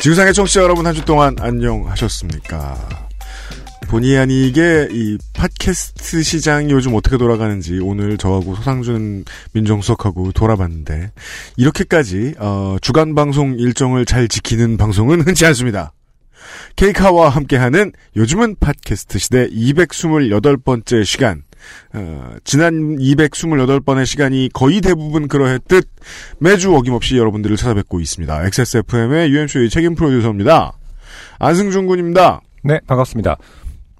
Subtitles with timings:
[0.00, 3.08] 지구상의 청취자 여러분 한 주 동안 안녕하셨습니까?
[3.88, 11.10] 본의 아니게 이 팟캐스트 시장이 요즘 어떻게 돌아가는지 오늘 저하고 소상준 민정수석하고 돌아봤는데
[11.56, 15.92] 이렇게까지 어, 주간 방송 일정을 잘 지키는 방송은 흔치 않습니다.
[16.76, 21.42] 케이카와 함께하는 요즘은 팟캐스트 시대 228번째 시간
[21.94, 25.88] 어, 지난 228번의 시간이 거의 대부분 그러했듯
[26.38, 28.46] 매주 어김없이 여러분들을 찾아뵙고 있습니다.
[28.46, 30.72] XSFM의 UMC의 책임 프로듀서입니다.
[31.38, 32.40] 안승준 군입니다.
[32.62, 33.36] 네, 반갑습니다.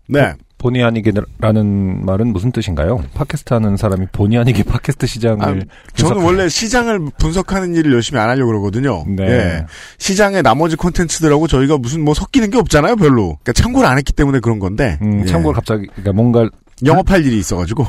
[0.08, 0.34] 네.
[0.60, 3.02] 본의 아니게라는 말은 무슨 뜻인가요?
[3.14, 8.28] 팟캐스트 하는 사람이 본의 아니게 팟캐스트 시장을 아, 저는 원래 시장을 분석하는 일을 열심히 안
[8.28, 9.04] 하려고 그러거든요.
[9.08, 9.24] 네.
[9.24, 9.66] 예.
[9.98, 13.38] 시장의 나머지 콘텐츠들하고 저희가 무슨 뭐 섞이는 게 없잖아요, 별로.
[13.42, 14.98] 그러니까 참고를 안 했기 때문에 그런 건데.
[15.00, 15.24] 음, 예.
[15.24, 16.50] 참고로 갑자기 그러니까 뭔가
[16.84, 17.86] 영업할 일이 있어가지고.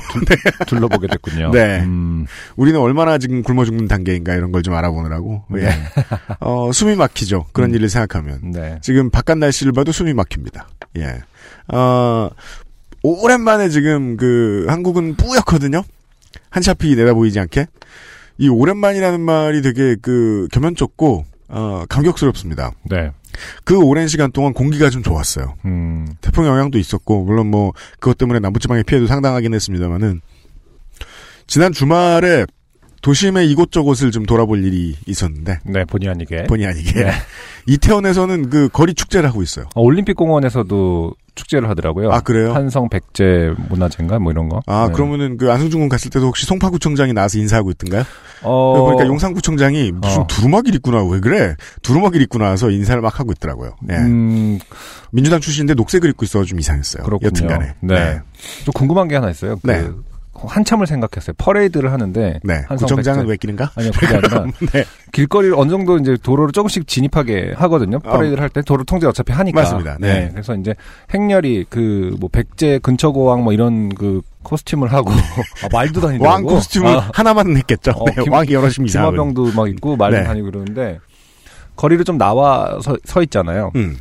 [0.68, 1.52] 둘러보게 됐군요.
[1.52, 1.80] 네.
[1.82, 2.26] 음,
[2.56, 5.44] 우리는 얼마나 지금 굶어 죽는 단계인가 이런 걸 좀 알아보느라고.
[5.58, 5.62] 예.
[5.62, 5.72] 네.
[6.40, 7.46] 어, 숨이 막히죠.
[7.52, 7.76] 그런 음.
[7.76, 8.52] 일을 생각하면.
[8.52, 8.78] 네.
[8.82, 10.68] 지금 바깥 날씨를 봐도 숨이 막힙니다.
[10.98, 11.22] 예.
[11.74, 12.30] 어,
[13.04, 15.84] 오랜만에 지금 그 한국은 뿌옇거든요.
[16.50, 17.66] 한샤피 내다 보이지 않게.
[18.38, 22.72] 이 오랜만이라는 말이 되게 그 겸연쩍고 어, 감격스럽습니다.
[22.90, 23.12] 네.
[23.64, 25.56] 그 오랜 시간 동안 공기가 좀 좋았어요.
[25.66, 30.22] 음, 태풍 영향도 있었고 물론 뭐 그것 때문에 남부지방의 피해도 상당하긴 했습니다만은
[31.48, 32.46] 지난 주말에
[33.02, 36.44] 도심의 이곳저곳을 좀 돌아볼 일이 있었는데 네, 본의 아니게.
[36.44, 37.12] 본의 아니게 네.
[37.68, 39.66] 이태원에서는 그 거리 축제를 하고 있어요.
[39.76, 42.12] 어, 올림픽 공원에서도 축제를 하더라고요.
[42.12, 42.54] 아 그래요?
[42.54, 44.62] 한성 백제 문화제인가 뭐 이런 거.
[44.68, 44.94] 아 네.
[44.94, 48.04] 그러면은 그 안승준 군 갔을 때도 혹시 송파구청장이 나와서 인사하고 있던가요?
[48.44, 50.28] 어, 그러니까 용산구청장이 무슨 어.
[50.28, 51.56] 두루마기를 입고 나와 왜 그래?
[51.84, 53.76] 두루마기를 입고 나와서 인사를 막 하고 있더라고요.
[53.90, 53.96] 예.
[53.96, 54.60] 음,
[55.12, 57.04] 민주당 출신인데 녹색을 입고 있어서 좀 이상했어요.
[57.04, 57.28] 그렇군요.
[57.28, 57.74] 여튼간에.
[57.82, 58.20] 네.
[58.66, 59.58] 좀 궁금한 게 하나 있어요.
[59.62, 59.88] 그 네.
[60.48, 61.34] 한참을 생각했어요.
[61.38, 62.62] 퍼레이드를 하는데 네.
[62.70, 63.72] 구청장은 왜 끼는가?
[63.76, 64.84] 아니요, 그게 아니라 네.
[65.12, 68.00] 길거리를 어느 정도 이제 도로를 조금씩 진입하게 하거든요.
[68.00, 69.62] 퍼레이드를 할때 도로 통제 어차피 하니까.
[69.62, 69.98] 맞습니다.
[70.00, 70.30] 네.
[70.32, 70.74] 그래서 이제
[71.14, 75.12] 행렬이 그 뭐 백제 근초고왕 뭐 이런 그 costume을 하고
[75.64, 76.24] 아, 말도 다니더라고.
[76.26, 77.92] 왕 costume을 아, 하나만 했겠죠.
[77.92, 79.00] 어, 네, 김- 왕이 여럿입니다.
[79.00, 80.24] 기마병도 막 있고 말도 네.
[80.24, 81.00] 다니고 그러는데
[81.76, 83.72] 거리를 좀 나와 서, 서 있잖아요.
[83.76, 83.98] 음,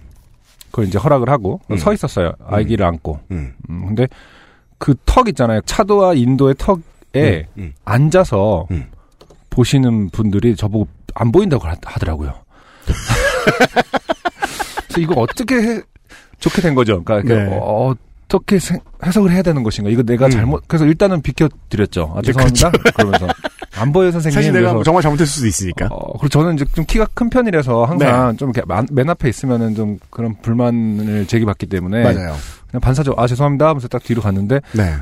[0.71, 1.77] 그걸 이제 허락을 하고 음.
[1.77, 2.33] 서 있었어요.
[2.47, 3.21] 아기를 안고.
[3.31, 4.07] 음, 음, 근데
[4.81, 5.61] 그 턱 있잖아요.
[5.67, 7.73] 차도와 인도의 턱에 음, 음.
[7.85, 8.87] 앉아서 음.
[9.51, 12.35] 보시는 분들이 저보고 안 보인다고 하- 하더라고요.
[14.89, 15.81] 그래서 이거 어떻게 해,
[16.39, 17.03] 좋게 된 거죠?
[17.05, 17.59] 그러니까 네.
[17.61, 17.95] 어,
[18.27, 19.91] 어떻게 생- 해석을 해야 되는 것인가?
[19.91, 20.31] 이거 내가 음.
[20.31, 22.15] 잘못 그래서 일단은 비켜드렸죠.
[22.17, 22.71] 아, 네, 죄송합니다.
[22.97, 23.29] 그러면서
[23.77, 24.35] 안 보여 선생님.
[24.35, 25.87] 사실 내가 그래서 뭐 정말 잘못했을 수도 있으니까.
[25.91, 29.75] 어, 그리고 저는 이제 좀 키가 큰 편이라서 항상 좀 이렇게 만- 맨 앞에 있으면은
[29.75, 32.35] 좀 그런 불만을 제기받기 때문에 맞아요.
[32.71, 34.97] 그냥 반사적 아 죄송합니다 하면서 딱 뒤로 갔는데 네.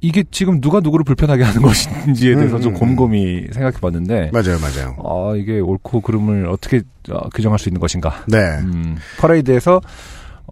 [0.00, 4.58] 이게 지금 누가 누구를 불편하게 하는 것인지에 대해서 음, 좀 음, 곰곰이 생각해 봤는데 맞아요,
[4.60, 4.96] 맞아요.
[5.02, 8.38] 아 이게 옳고 그름을 어떻게 어, 규정할 수 있는 것인가 네.
[8.38, 9.80] 음, 퍼레이드에서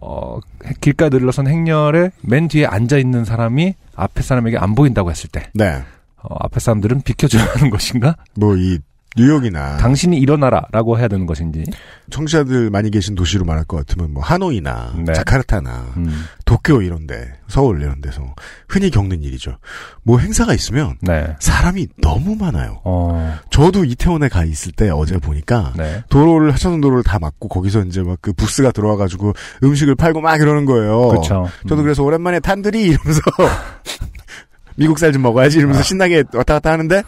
[0.01, 0.39] 어,
[0.81, 5.83] 길가에 늘러선 행렬에 맨 뒤에 앉아 있는 사람이 앞에 사람에게 안 보인다고 했을 때 네.
[6.17, 8.79] 어, 앞에 사람들은 비켜줘야 하는 것인가 뭐, 이,
[9.15, 11.63] 뉴욕이나, 당신이 일어나라라고 해야 되는 것인지
[12.09, 15.13] 청취자들 많이 계신 도시로 말할 것 같으면, 뭐, 하노이나, 네.
[15.13, 18.33] 자카르타나, 음, 도쿄 이런데, 서울 이런 데서,
[18.67, 19.57] 흔히 겪는 일이죠.
[20.03, 21.35] 뭐 행사가 있으면, 네.
[21.39, 22.81] 사람이 너무 많아요.
[22.83, 26.03] 어, 저도 이태원에 가 있을 때 어제 보니까, 네.
[26.09, 30.39] 도로를, 하천 도로를 다 막고, 거기서 이제 막 그 부스가 들어와 가지고, 음식을 팔고 막
[30.39, 31.09] 이러는 거예요.
[31.09, 31.49] 그렇죠.
[31.67, 33.21] 저도 그래서 오랜만에 탄들이 이러면서
[34.75, 35.83] 미국 살 좀 먹어야지 이러면서 아.
[35.83, 37.03] 신나게 왔다 갔다 하는데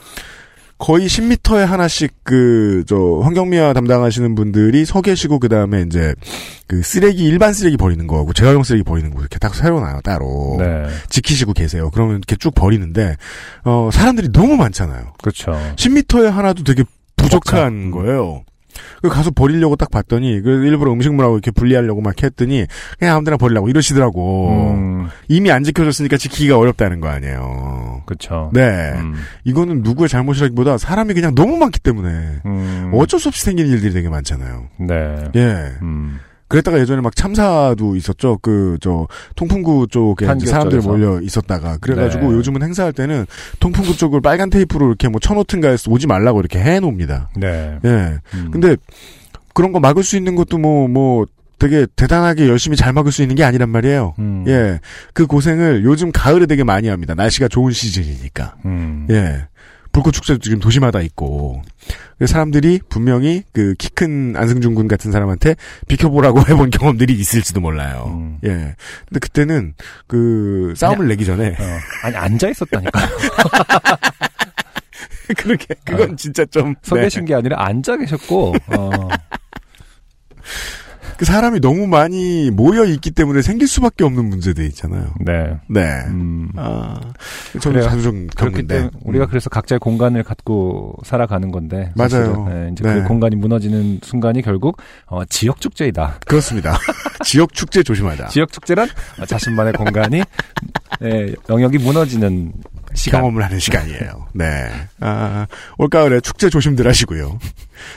[0.78, 6.14] 거의 10m에 하나씩 그 저 환경미화 담당하시는 분들이 서 계시고 그 다음에 이제
[6.68, 10.86] 그 쓰레기 일반 쓰레기 버리는 거하고 재활용 쓰레기 버리는 거 이렇게 딱 세워놔요 따로 네.
[11.10, 11.90] 지키시고 계세요.
[11.92, 13.16] 그러면 이렇게 쭉 버리는데
[13.64, 15.14] 어 사람들이 너무 많잖아요.
[15.22, 15.52] 그렇죠.
[15.76, 16.84] 10m에 하나도 되게
[17.16, 17.92] 부족한.
[17.92, 18.44] 거예요.
[19.02, 22.66] 그 가서 버리려고 딱 봤더니 그 일부러 음식물하고 이렇게 분리하려고 막 했더니
[23.00, 24.50] 그냥 아무데나 버리려고 이러시더라고.
[24.50, 28.04] 음, 이미 안 지켜졌으니까 지키기가 어렵다는 거 아니에요.
[28.06, 28.52] 그렇죠.
[28.54, 28.94] 네.
[28.96, 33.94] 음, 이거는 누구의 잘못이라기보다 사람이 그냥 너무 많기 때문에 음, 어쩔 수 없이 생기는 일들이
[33.94, 34.68] 되게 많잖아요.
[34.80, 35.16] 네.
[35.36, 35.72] 예.
[36.46, 38.38] 음, 그랬다가 예전에 막 참사도 있었죠.
[38.42, 40.90] 그, 저, 통풍구 쪽에 사람들 쪽에서.
[40.90, 41.78] 몰려 있었다가.
[41.78, 42.38] 그래가지고 네.
[42.38, 43.26] 요즘은 행사할 때는
[43.60, 47.30] 통풍구 쪽을 빨간 테이프로 이렇게 뭐 쳐놓든가 해서 오지 말라고 이렇게 해 놓습니다.
[47.36, 47.80] 네.
[47.84, 48.20] 예.
[48.34, 48.76] 음, 근데
[49.54, 51.26] 그런 거 막을 수 있는 것도 뭐, 뭐,
[51.58, 54.14] 되게 대단하게 열심히 잘 막을 수 있는 게 아니란 말이에요.
[54.20, 54.44] 음.
[54.48, 54.80] 예.
[55.14, 57.16] 그 고생을 요즘 가을에 되게 많이 합니다.
[57.16, 58.56] 날씨가 좋은 시즌이니까.
[58.66, 59.08] 음.
[59.10, 59.48] 예.
[59.96, 61.62] 불꽃 축제도 지금 도시마다 있고.
[62.26, 65.56] 사람들이 분명히 그 키 큰 안승준 군 같은 사람한테
[65.88, 68.14] 비켜보라고 해본 경험들이 있을지도 몰라요.
[68.18, 68.38] 음.
[68.44, 68.76] 예.
[69.08, 69.74] 근데 그때는
[70.06, 71.80] 그 싸움을 내기 전에 어.
[72.04, 73.00] 아니 앉아 있었다니까.
[75.38, 77.04] 그렇게 그건 진짜 좀서 네.
[77.04, 78.56] 계신 게 아니라 앉아 계셨고.
[78.68, 79.08] 어.
[81.18, 85.14] 그 사람이 너무 많이 모여 있기 때문에 생길 수밖에 없는 문제들 있잖아요.
[85.22, 85.58] 네.
[85.68, 85.82] 네.
[86.08, 86.50] 음.
[86.56, 87.00] 아,
[87.62, 87.82] 저는.
[87.84, 88.76] 자주 좀 겪는데.
[88.76, 92.48] 때문에 우리가 그래서 각자의 공간을 갖고 살아가는 건데 맞아요.
[92.50, 92.96] 네, 이제 네.
[92.96, 96.20] 그 공간이 무너지는 순간이 결국 어, 지역 축제이다.
[96.26, 96.78] 그렇습니다.
[97.24, 98.28] 지역 축제 조심하자.
[98.28, 98.88] 지역 축제란
[99.20, 100.22] 어, 자신만의 공간이
[101.00, 102.54] 네, 영역이 무너지는
[102.96, 103.22] 시간.
[103.22, 104.28] 경험을 하는 시간이에요.
[104.34, 104.72] 네.
[105.00, 105.46] 아,
[105.78, 107.38] 올가을에 축제 조심들 하시고요.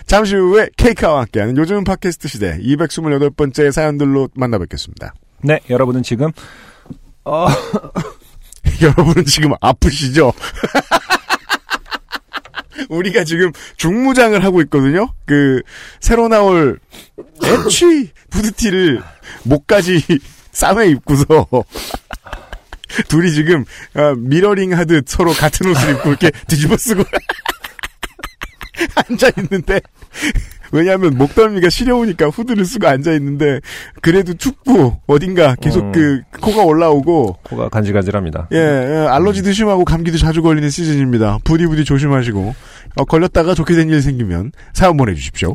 [0.06, 5.14] 잠시 후에 케이크와 함께하는 요즘 팟캐스트 시대 228번째 사연들로 만나 뵙겠습니다.
[5.42, 6.30] 네, 여러분은 지금
[7.24, 7.46] 어,
[8.82, 10.32] 여러분은 지금 아프시죠?
[12.88, 15.12] 우리가 지금 중무장을 하고 있거든요?
[15.26, 15.62] 그,
[16.00, 16.78] 새로 나올
[17.44, 19.02] 애취 부드티를
[19.42, 20.00] 목까지
[20.52, 21.46] 쌈에 입고서
[23.08, 23.64] 둘이 지금
[23.94, 27.04] 아, 미러링 하듯 서로 같은 옷을 입고 이렇게 뒤집어 쓰고
[29.08, 29.80] 앉아 있는데
[30.70, 33.60] 왜냐하면 목덜미가 시려우니까 후드를 쓰고 앉아 있는데
[34.02, 35.92] 그래도 춥고 어딘가 계속 음.
[35.92, 38.48] 그 코가 올라오고 코가 간질간질합니다.
[38.52, 41.38] 예, 예, 알러지도 심하고 감기도 자주 걸리는 시즌입니다.
[41.44, 42.54] 부디 부디 조심하시고
[42.96, 45.54] 어, 걸렸다가 좋게 된 일 생기면 사연 보내주십시오.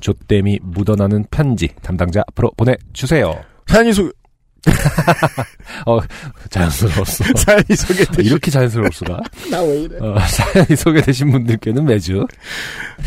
[0.00, 3.34] 조땜이 묻어나는 편지 담당자 앞으로 보내주세요.
[3.66, 4.10] 사연이 소
[5.86, 6.00] 어,
[6.50, 7.24] 자연스러웠어.
[7.38, 9.20] 사연이 소개되신 이렇게 자연스러울 수가?
[9.48, 9.96] 나 왜 이래?
[10.00, 12.26] 어, 사연이 소개되신 분들께는 매주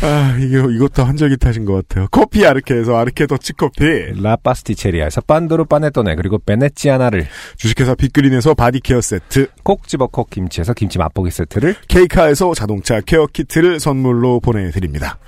[0.00, 2.06] 아 이게 이것도 한적이 타신 것 같아요.
[2.10, 3.84] 커피 아르케에서 아르케 더치 커피,
[4.22, 7.26] 라파스티체리아에서 빤도르 빠네토네 그리고 베네치아나를
[7.58, 13.80] 주식회사 빅그린에서 바디케어 세트, 콕 집어 콕 김치에서 김치 맛보기 세트를 케이카에서 자동차 케어 키트를
[13.80, 15.18] 선물로 보내드립니다.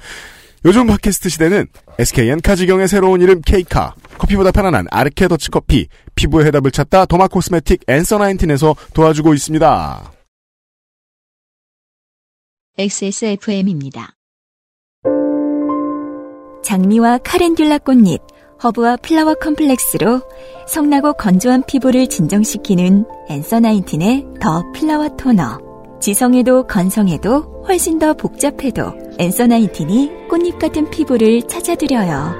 [0.64, 1.66] 요즘 팟캐스트 시대는
[1.98, 7.82] SK엔카 직영의 새로운 이름 케이카, 커피보다 편안한 아르케 더치 커피, 피부의 해답을 찾다 도마 코스메틱
[7.88, 10.12] 앤서 나인틴에서 도와주고 있습니다.
[12.78, 14.14] XSFM입니다.
[16.62, 18.20] 장미와 카렌듈라 꽃잎,
[18.62, 20.22] 허브와 flower complex로
[20.68, 25.71] 성나고 건조한 피부를 진정시키는 앤서 나인틴의 더 플라워 토너.
[26.02, 32.34] 지성에도 건성에도 훨씬 더 복잡해도 앤서 나인틴이 꽃잎 같은 피부를 찾아드려요.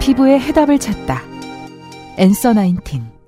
[0.00, 1.20] 피부의 해답을 찾다.
[2.16, 3.19] 앤서 나인틴.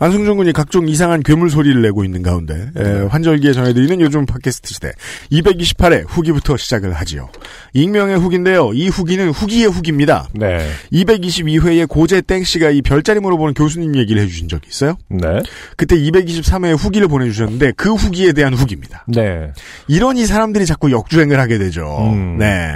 [0.00, 4.92] 안승준 군이 각종 이상한 괴물 소리를 내고 있는 가운데 에, 환절기에 전해드리는 요즘 팟캐스트 시대
[5.32, 7.28] 228회 후기부터 시작을 하지요.
[7.72, 8.72] 익명의 후기인데요.
[8.74, 10.28] 이 후기는 후기의 후기입니다.
[10.34, 10.68] 네.
[10.92, 14.96] 222회에 고재 땡 씨가 이 별자리 물어보는 교수님 얘기를 해주신 적이 있어요.
[15.08, 15.42] 네.
[15.76, 19.04] 그때 223회에 후기를 보내주셨는데 그 후기에 대한 후기입니다.
[19.08, 19.52] 네.
[19.88, 22.12] 이러니 사람들이 자꾸 역주행을 하게 되죠.
[22.12, 22.38] 음.
[22.38, 22.72] 네.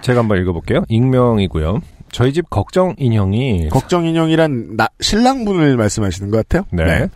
[0.00, 0.84] 제가 한번 읽어볼게요.
[0.88, 1.80] 익명이고요.
[2.12, 6.64] 저희 집 걱정 인형이 걱정 인형이란 나, 신랑분을 말씀하시는 것 같아요.
[6.70, 7.08] 네.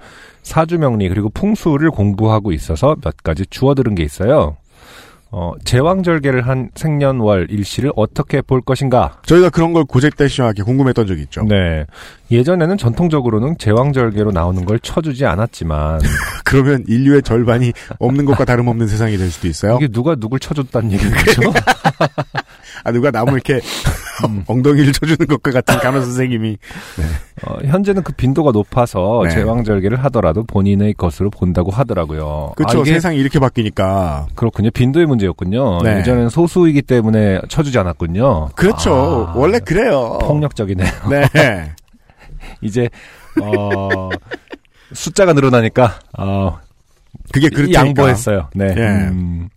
[0.42, 4.56] 사주 명리 그리고 풍수를 공부하고 있어서 몇 가지 주워 들은 게 있어요.
[5.34, 9.18] 어, 제왕절개를 한 생년월 일시를 어떻게 볼 것인가?
[9.24, 11.42] 저희가 그런 걸 함께 궁금했던 적이 있죠.
[11.44, 11.86] 네.
[12.30, 16.00] 예전에는 전통적으로는 제왕절개로 나오는 걸 쳐주지 않았지만
[16.44, 19.78] 그러면 인류의 절반이 없는 것과 다름없는 세상이 될 수도 있어요.
[19.80, 21.40] 이게 누가 누굴 쳐줬다는 얘기인 거죠?
[22.84, 23.60] 아 누가 나무 이렇게
[24.28, 24.44] 음.
[24.46, 26.58] 엉덩이를 쳐주는 것과 같은 간호 선생님이
[27.46, 29.30] 어, 현재는 그 빈도가 높아서 네.
[29.30, 32.52] 제왕절개를 하더라도 본인의 것으로 본다고 하더라고요.
[32.56, 32.78] 그렇죠.
[32.78, 34.70] 아, 이게 세상이 이렇게 바뀌니까 그렇군요.
[34.70, 35.82] 빈도의 문제였군요.
[35.82, 35.98] 네.
[35.98, 38.50] 예전에는 소수이기 때문에 쳐주지 않았군요.
[38.54, 39.28] 그렇죠.
[39.30, 40.18] 아, 원래 그래요.
[40.22, 40.90] 폭력적이네요.
[41.10, 41.72] 네.
[42.60, 42.88] 이제
[43.40, 44.10] 어,
[44.92, 46.58] 숫자가 늘어나니까 어,
[47.32, 47.80] 그게 그렇다니까.
[47.88, 48.48] 양보했어요.
[48.54, 48.74] 네.
[48.76, 48.80] 예.
[48.82, 49.48] 음.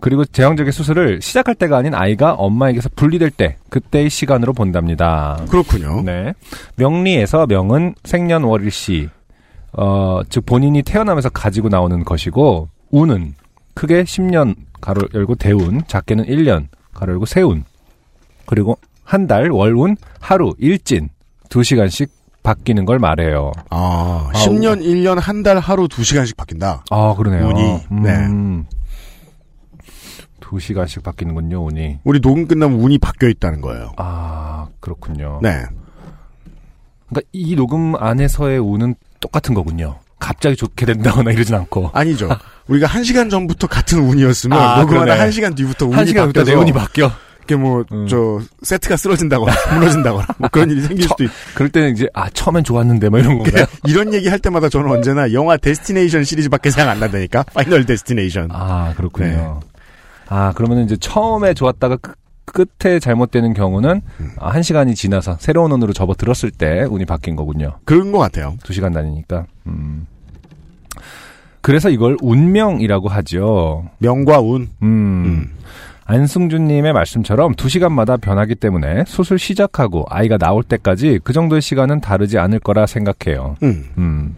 [0.00, 5.44] 그리고 제왕절개 수술을 시작할 때가 아닌 아이가 엄마에게서 분리될 때 그때의 시간으로 본답니다.
[5.50, 6.02] 그렇군요.
[6.02, 6.34] 네.
[6.76, 9.08] 명리에서 명은 생년월일시
[9.72, 13.34] 어, 즉 본인이 태어나면서 가지고 나오는 것이고 운은
[13.74, 17.64] 크게 10년 가로 열고 대운, 작게는 1년 가로 열고 세운.
[18.46, 21.08] 그리고 한 달 월운 하루 일진
[21.48, 22.08] 2시간씩
[22.42, 23.52] 바뀌는 걸 말해요.
[23.70, 26.84] 아, 아, 10년, 1년, 한 달 하루 2시간씩 바뀐다.
[26.90, 27.46] 아, 그러네요.
[27.48, 28.26] 운이, 네.
[30.52, 30.58] 음.
[30.58, 31.98] 2시간씩 바뀌는군요, 운이.
[32.04, 33.92] 우리 녹음 끝나면 운이 바뀌어 있다는 거예요.
[33.96, 35.40] 아, 그렇군요.
[35.42, 35.62] 네.
[37.08, 39.98] 그러니까 이 녹음 안에서의 운은 똑같은 거군요.
[40.18, 41.90] 갑자기 좋게 된다거나 이러진 않고.
[41.94, 42.28] 아니죠.
[42.66, 45.18] 우리가 한 시간 전부터 같은 운이었으면 아, 녹음하다.
[45.18, 47.10] 한 시간 뒤부터 운이 한 시간부터 바뀌어서 내 운이 바뀌어.
[47.44, 48.06] 이게 뭐, 음.
[48.06, 52.28] 저, 세트가 쓰러진다거나, 무너진다거나, 뭐 그런 일이 생길 저- 수도 있 그럴 때는 이제 아
[52.28, 53.64] 처음엔 좋았는데 뭐 이런 건가요?
[53.86, 57.44] 이런 얘기 할 때마다 저는 언제나 영화 데스티네이션 시리즈밖에 생각 안 난다니까?
[57.54, 58.48] 파이널 데스티네이션.
[58.52, 59.60] 아 그렇군요.
[59.62, 59.68] 네.
[60.28, 62.16] 아 그러면 이제 처음에 좋았다가 끝-
[62.46, 64.30] 끝에 잘못되는 경우는 음.
[64.38, 67.74] 아, 한 시간이 지나서 새로운 운으로 접어 들었을 때 운이 바뀐 거군요.
[67.84, 68.56] 그런 것 같아요.
[68.64, 69.44] 두 시간 단위니까.
[69.66, 70.06] 음.
[71.60, 73.90] 그래서 이걸 운명이라고 하죠.
[73.98, 74.68] 명과 운.
[74.82, 74.86] 음.
[74.86, 75.50] 음.
[76.06, 82.38] 안승준님의 말씀처럼 두 시간마다 변하기 때문에 수술 시작하고 아이가 나올 때까지 그 정도의 시간은 다르지
[82.38, 83.56] 않을 거라 생각해요.
[83.62, 83.84] 음.
[83.98, 84.34] 음.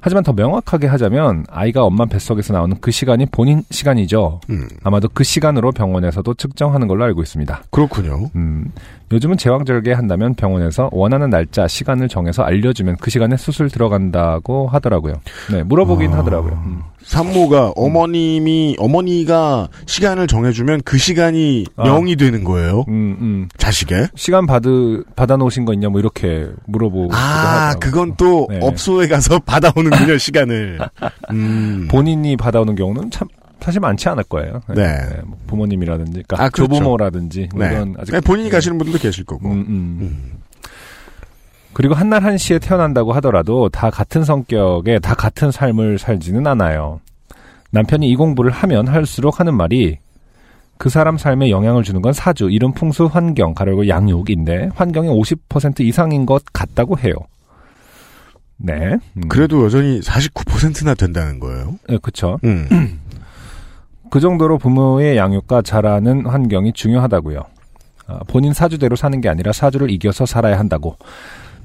[0.00, 4.40] 하지만 더 명확하게 하자면 아이가 엄마 뱃속에서 나오는 그 시간이 본인 시간이죠.
[4.50, 4.68] 음.
[4.84, 7.62] 아마도 그 시간으로 병원에서도 측정하는 걸로 알고 있습니다.
[7.70, 8.30] 그렇군요.
[8.36, 8.70] 음,
[9.12, 15.14] 요즘은 제왕절개 한다면 병원에서 원하는 날짜, 시간을 정해서 알려주면 그 시간에 수술 들어간다고 하더라고요.
[15.50, 16.18] 네, 물어보긴 아.
[16.18, 16.52] 하더라고요.
[16.66, 16.82] 음.
[17.08, 21.84] 산모가 어머님이 어머니가 시간을 정해주면 그 시간이 아.
[21.84, 22.84] 명이 되는 거예요.
[22.88, 23.48] 음, 음.
[23.56, 24.08] 자식의.
[24.14, 27.14] 시간 받으, 받아 놓으신 거 있냐, 뭐, 이렇게 물어보고.
[27.14, 27.74] 아.
[27.80, 28.58] 그건 또 네.
[28.60, 30.80] 업소에 가서 받아오는군요 시간을.
[31.30, 31.88] 음.
[31.90, 33.26] 본인이 받아오는 경우는 참,
[33.60, 34.60] 사실 많지 않을 거예요.
[34.76, 34.98] 네.
[35.24, 36.74] 뭐 부모님이라든지, 그러니까 아, 그렇죠.
[36.74, 37.72] 조부모라든지, 뭐 네.
[37.72, 39.48] 이런 아직 그냥 본인이 가시는 분들도 계실 거고.
[39.48, 40.32] 음, 음.
[41.78, 46.98] 그리고 한날 한시에 태어난다고 하더라도 다 같은 성격에 다 같은 삶을 살지는 않아요.
[47.70, 49.96] 남편이 이 공부를 하면 할수록 하는 말이
[50.76, 56.26] 그 사람 삶에 영향을 주는 건 사주, 이름, 풍수, 환경, 가려고 양육인데 환경이 50% 이상인
[56.26, 57.14] 것 같다고 해요.
[58.56, 58.96] 네.
[59.16, 59.28] 음.
[59.28, 61.76] 그래도 여전히 49%나 된다는 거예요.
[61.88, 62.40] 네, 그쵸.
[62.42, 62.66] 음.
[64.10, 67.40] 그 정도로 부모의 양육과 자라는 환경이 중요하다고요.
[68.08, 70.96] 아, 본인 사주대로 사는 게 아니라 사주를 이겨서 살아야 한다고.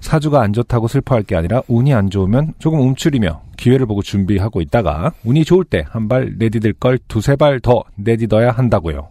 [0.03, 5.13] 사주가 안 좋다고 슬퍼할 게 아니라 운이 안 좋으면 조금 움츠리며 기회를 보고 준비하고 있다가
[5.24, 9.07] 운이 좋을 때 한 발 내디딜 걸 두세 발 더 내디뎌야 한다고요.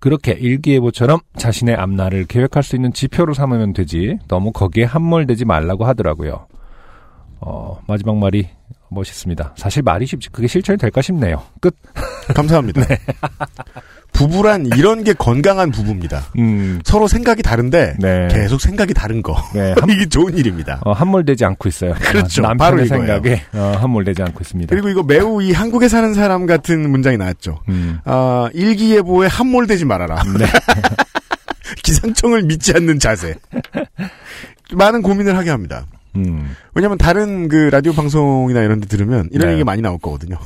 [0.00, 6.46] 그렇게 일기예보처럼 자신의 앞날을 계획할 수 있는 지표로 삼으면 되지 너무 거기에 함몰되지 말라고 하더라고요.
[7.40, 8.48] 어, 마지막 말이
[8.90, 9.54] 멋있습니다.
[9.56, 11.42] 사실 말이 쉽지 그게 실천이 될까 싶네요.
[11.60, 11.74] 끝.
[12.34, 12.80] 감사합니다.
[14.14, 16.24] 부부란 이런 게 건강한 부부입니다.
[16.38, 18.28] 음, 서로 생각이 다른데 네.
[18.30, 19.36] 계속 생각이 다른 거.
[19.52, 20.80] 네, 함, 이게 좋은 일입니다.
[20.84, 21.94] 어, 함몰되지 않고 있어요.
[22.00, 22.44] 그렇죠.
[22.46, 22.86] 아, 남편의.
[22.86, 24.70] 생각에 어, 함몰되지 않고 있습니다.
[24.74, 27.60] 그리고 이거 매우 이 한국에 사는 사람 같은 문장이 나왔죠.
[27.68, 30.22] 음, 아, 일기예보에 함몰되지 말아라.
[30.38, 30.46] 네.
[31.82, 33.34] 기상청을 믿지 않는 자세.
[34.72, 35.86] 많은 고민을 하게 합니다.
[36.16, 39.54] 음, 왜냐면 다른 그 라디오 방송이나 이런 데 들으면 이런 네.
[39.54, 40.38] 얘기 많이 나올 거거든요.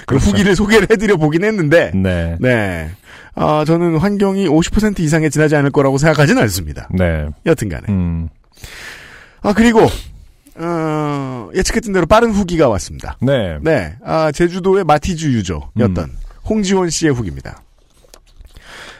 [0.00, 0.30] 그 그렇죠.
[0.30, 2.90] 후기를 소개를 해드려 보긴 했는데, 네, 네.
[3.34, 6.88] 아, 저는 환경이 50% 이상에 지나지 않을 거라고 생각하진 않습니다.
[6.92, 7.84] 네, 여튼 간에.
[7.88, 8.28] 음,
[9.42, 9.86] 아, 그리고,
[10.56, 13.16] 어, 예측했던 대로 빠른 후기가 왔습니다.
[13.20, 13.94] 네, 네.
[14.04, 16.10] 아, 제주도의 마티즈 유저였던
[16.48, 17.62] 홍지원 씨의 후기입니다.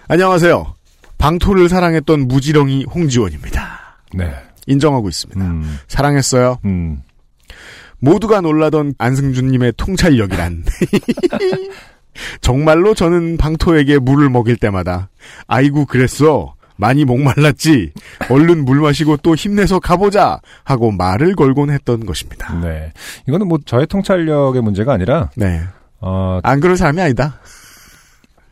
[0.08, 0.74] 안녕하세요.
[1.18, 3.98] 방토를 사랑했던 무지렁이 홍지원입니다.
[4.14, 4.32] 네,
[4.66, 5.40] 인정하고 있습니다.
[5.40, 6.58] 음, 사랑했어요.
[6.64, 7.02] 음,
[8.02, 10.64] 모두가 놀라던 안승준님의 통찰력이란.
[12.42, 15.08] 정말로 저는 방토에게 물을 먹일 때마다
[15.46, 17.92] 아이고 그랬어 많이 목말랐지
[18.28, 22.52] 얼른 물 마시고 또 힘내서 가보자 하고 말을 걸곤 했던 것입니다.
[22.60, 22.92] 네.
[23.28, 25.62] 이거는 뭐 저의 통찰력의 문제가 아니라 네.
[26.00, 27.38] 어, 안 그런 사람이 아니다.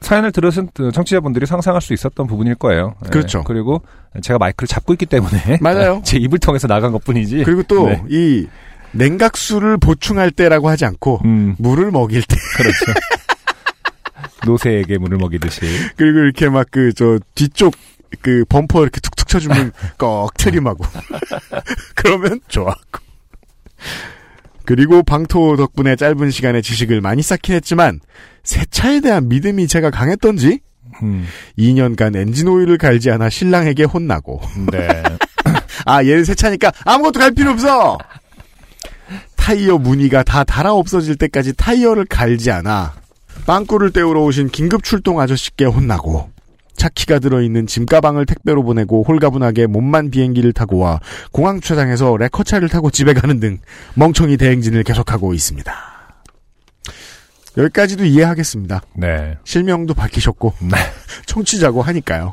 [0.00, 2.94] 사연을 들으신 그 청취자분들이 상상할 수 있었던 부분일 거예요.
[3.02, 3.10] 네.
[3.10, 3.42] 그렇죠.
[3.44, 3.82] 그리고
[4.22, 6.00] 제가 마이크를 잡고 있기 때문에 맞아요.
[6.06, 7.42] 제 입을 통해서 나간 것뿐이지.
[7.44, 8.02] 그리고 또 네.
[8.94, 12.36] 이 냉각수를 보충할 때라고 하지 않고 음, 물을 먹일 때.
[12.56, 13.00] 그렇죠.
[14.46, 15.60] 노새에게 물을 먹이듯이.
[15.96, 17.74] 그리고 이렇게 막 그 저 뒤쪽
[18.22, 20.84] 그 범퍼 이렇게 툭툭 쳐주면 꺽 트림하고.
[21.94, 23.00] 그러면 좋았고.
[24.64, 28.00] 그리고 방토 덕분에 짧은 시간에 지식을 많이 쌓긴 했지만
[28.44, 30.60] 세차에 대한 믿음이 제가 강했던지
[31.02, 31.26] 음,
[31.58, 34.40] 2년간 엔진 오일을 갈지 않아 신랑에게 혼나고.
[34.70, 35.02] 네.
[35.86, 37.98] 아 얘는 세차니까 아무것도 갈 필요 없어
[39.50, 42.94] 타이어 무늬가 다 닳아 없어질 때까지 타이어를 갈지 않아
[43.48, 46.30] 빵꾸를 때우러 오신 긴급 출동 아저씨께 혼나고
[46.76, 51.00] 차키가 들어있는 짐가방을 택배로 보내고 홀가분하게 몸만 비행기를 타고 와
[51.32, 53.58] 공항 주차장에서 레커차를 타고 집에 가는 등
[53.94, 55.74] 멍청이 대행진을 계속하고 있습니다.
[57.56, 58.80] 여기까지도 이해하겠습니다.
[58.94, 59.36] 네.
[59.44, 60.76] 실명도 밝히셨고 네.
[61.26, 62.32] 청취자고 하니까요.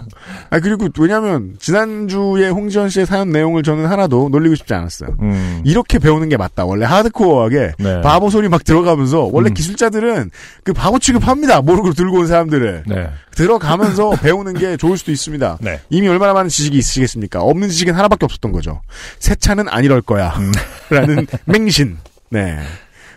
[0.50, 5.16] 아 그리고 왜냐하면 지난주에 홍지원 씨의 사연 내용을 저는 하나도 놀리고 싶지 않았어요.
[5.22, 5.62] 음.
[5.66, 6.66] 이렇게 배우는 게 맞다.
[6.66, 8.02] 원래 하드코어하게 네.
[8.02, 9.54] 바보 소리 막 들어가면서 원래 음.
[9.54, 10.30] 기술자들은
[10.64, 11.62] 그 바보 취급합니다.
[11.62, 13.10] 모르고 들고 온 사람들을 네.
[13.32, 15.58] 들어가면서 배우는 게 좋을 수도 있습니다.
[15.62, 15.80] 네.
[15.90, 17.42] 이미 얼마나 많은 지식이 있으시겠습니까?
[17.42, 18.82] 없는 지식은 하나밖에 없었던 거죠.
[19.20, 20.30] 새 차는 안 이럴 거야.
[20.38, 20.52] 음.
[20.90, 21.98] 라는 맹신.
[22.30, 22.60] 네.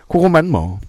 [0.08, 0.80] 그것만 뭐.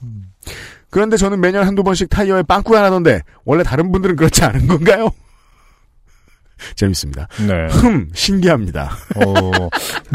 [0.91, 5.10] 그런데 저는 매년 한두 번씩 타이어에 빵꾸가 나던데 원래 다른 분들은 그렇지 않은 건가요?
[6.75, 7.27] 재밌습니다.
[7.48, 7.67] 네.
[7.71, 8.91] 흠 신기합니다.
[9.15, 9.33] 어,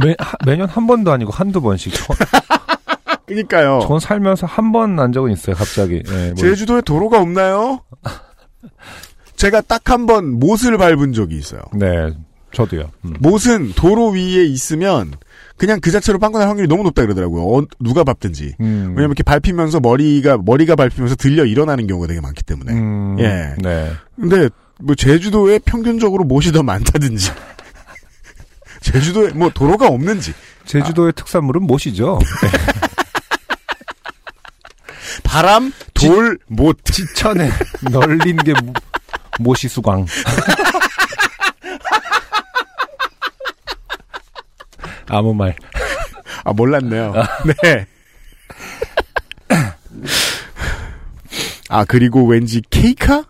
[0.04, 1.92] 매, 하- 매년 한 번도 아니고 한두 번씩.
[1.94, 2.14] 저,
[3.26, 3.80] 그러니까요.
[3.88, 6.02] 전 살면서 한 번 난 적은 있어요, 갑자기.
[6.04, 7.80] 네, 뭐- 제주도에 도로가 없나요?
[9.36, 11.62] 제가 딱 한 번 못을 밟은 적이 있어요.
[11.74, 12.12] 네,
[12.52, 12.90] 저도요.
[13.04, 13.14] 음.
[13.20, 15.12] 못은 도로 위에 있으면
[15.56, 17.42] 그냥 그 자체로 빵꾸 날 확률이 너무 높다 그러더라고요.
[17.42, 18.56] 어, 누가 밟든지.
[18.60, 18.88] 음.
[18.90, 22.72] 왜냐면 이렇게 밟히면서 머리가 머리가 밟히면서 들려 일어나는 경우가 되게 많기 때문에.
[22.72, 23.54] 음, 예.
[23.58, 23.92] 네.
[24.20, 24.48] 근데
[24.78, 27.30] 뭐 제주도에 평균적으로 못이 더 많다든지.
[28.82, 30.34] 제주도에 뭐 도로가 없는지
[30.66, 32.18] 제주도의 특산물은 못이죠.
[35.24, 36.84] 바람, 돌, 못.
[36.84, 37.50] 지천에
[37.90, 38.72] 널린 게 모-
[39.40, 40.06] 모시 수광.
[45.08, 45.54] 아무 말.
[46.44, 47.12] 아 몰랐네요.
[47.62, 47.86] 네.
[51.68, 53.24] 아 그리고 왠지 케이카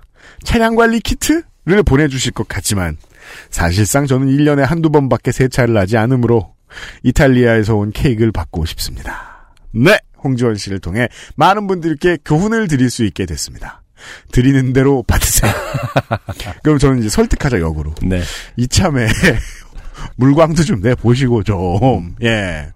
[0.45, 2.97] 차량 관리 키트를 보내주실 것 같지만
[3.51, 6.55] 사실상 저는 1년에 한두 번 밖에 세차를 하지 않으므로
[7.03, 9.53] 이탈리아에서 온 케이크를 받고 싶습니다.
[9.73, 13.83] 네, 홍지원 씨를 통해 많은 분들께 교훈을 드릴 수 있게 됐습니다.
[14.31, 15.53] 드리는 대로 받으세요.
[16.63, 17.95] 그럼 저는 이제 설득하자 역으로.
[18.03, 18.23] 네.
[18.57, 19.09] 이참에
[20.17, 22.69] 물광도 좀 내보시고 좀, 예.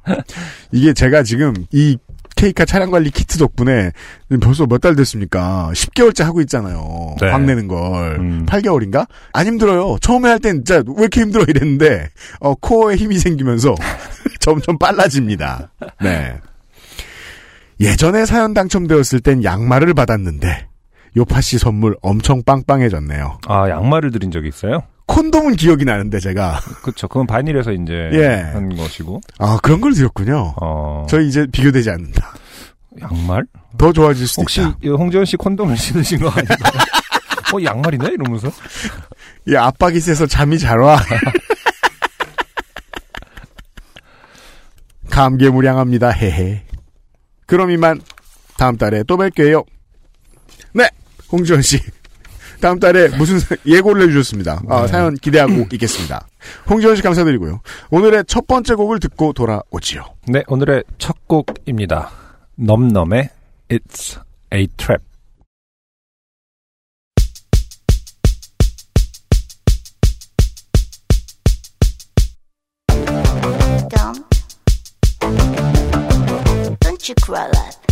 [0.72, 1.96] 이게 제가 지금 이
[2.36, 3.92] 케이카 차량 관리 키트 덕분에
[4.40, 5.70] 벌써 몇 달 됐습니까?
[5.74, 7.14] 10개월째 하고 있잖아요.
[7.20, 7.28] 네.
[7.28, 8.16] 확 내는 걸.
[8.18, 8.46] 음.
[8.46, 9.06] 8개월인가?
[9.34, 9.98] 안 힘들어요.
[10.00, 12.08] 처음에 할 땐 진짜 왜 이렇게 힘들어 이랬는데,
[12.40, 13.74] 어, 코어에 힘이 생기면서
[14.40, 15.70] 점점 빨라집니다.
[16.00, 16.34] 네.
[17.78, 20.66] 예전에 사연 당첨되었을 땐 양말을 받았는데,
[21.16, 23.38] 요파 씨 선물 엄청 빵빵해졌네요.
[23.48, 24.82] 아, 양말을 드린 적이 있어요?
[25.10, 27.08] 콘돔은 기억이 나는데 제가 그쵸.
[27.08, 28.26] 그건 바닐에서 이제 예.
[28.52, 29.20] 한 것이고.
[29.38, 30.54] 아 그런 걸 드렸군요.
[30.62, 31.04] 어.
[31.08, 32.32] 저희 이제 비교되지 않는다.
[33.00, 33.44] 양말?
[33.76, 34.76] 더 좋아질 수도 혹시 있다.
[34.84, 36.58] 이 홍지원 씨 콘돔을 신으신 거 아닌가요?
[37.52, 38.06] 어, 양말이네?
[38.12, 38.48] 이러면서.
[39.48, 41.00] 이 압박이 세서 잠이 잘 와.
[45.10, 46.10] 감개무량합니다.
[46.10, 46.62] 헤헤.
[47.46, 48.00] 그럼 이만
[48.56, 49.64] 다음 달에 또 뵐게요.
[50.72, 50.88] 네,
[51.32, 51.80] 홍지원 씨.
[52.60, 54.62] 다음 달에 무슨 사- 예고를 해주셨습니다.
[54.68, 54.88] 아, 네.
[54.88, 56.26] 사연 기대하고 있겠습니다.
[56.68, 57.60] 홍지원 씨 감사드리고요.
[57.90, 60.04] 오늘의 첫 번째 곡을 듣고 돌아오지요.
[60.28, 62.10] 네, 오늘의 첫 곡입니다.
[62.56, 63.30] 넘넘의
[63.70, 64.18] It's
[64.52, 65.02] a Trap.
[73.88, 74.24] Don't,
[76.80, 77.89] don't you cry up.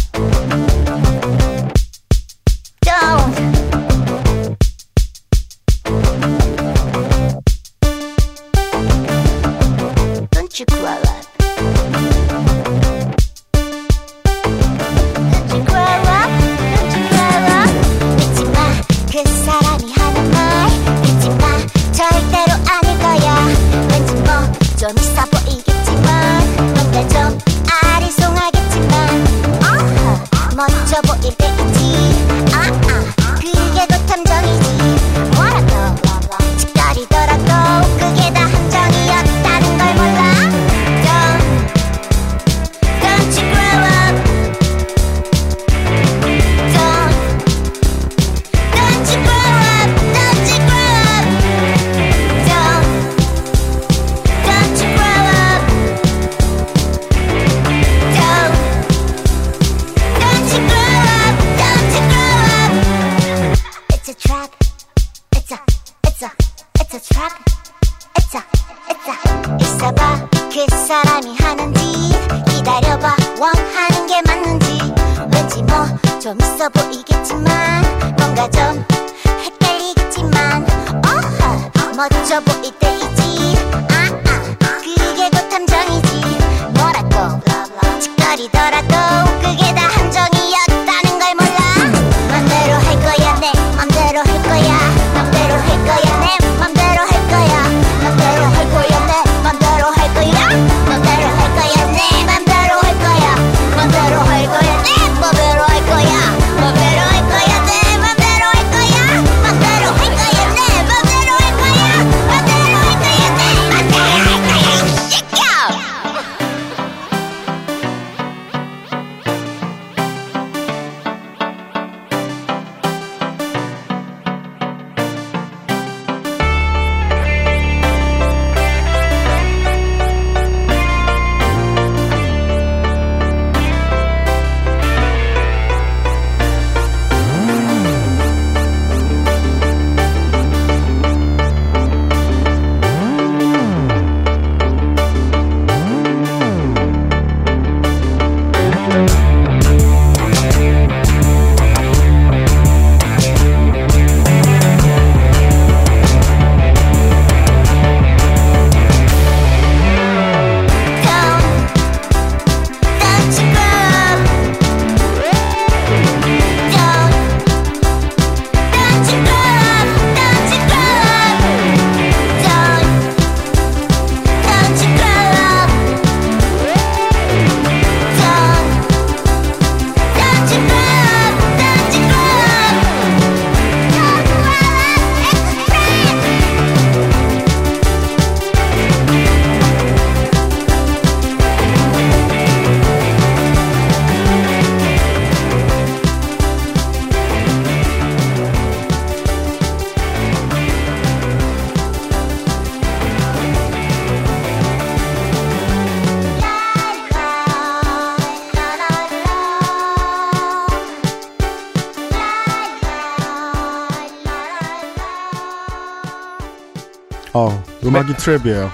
[217.39, 218.69] 어, 음악이 트랩이에요.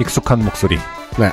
[0.00, 0.76] 익숙한 목소리.
[1.18, 1.32] 네.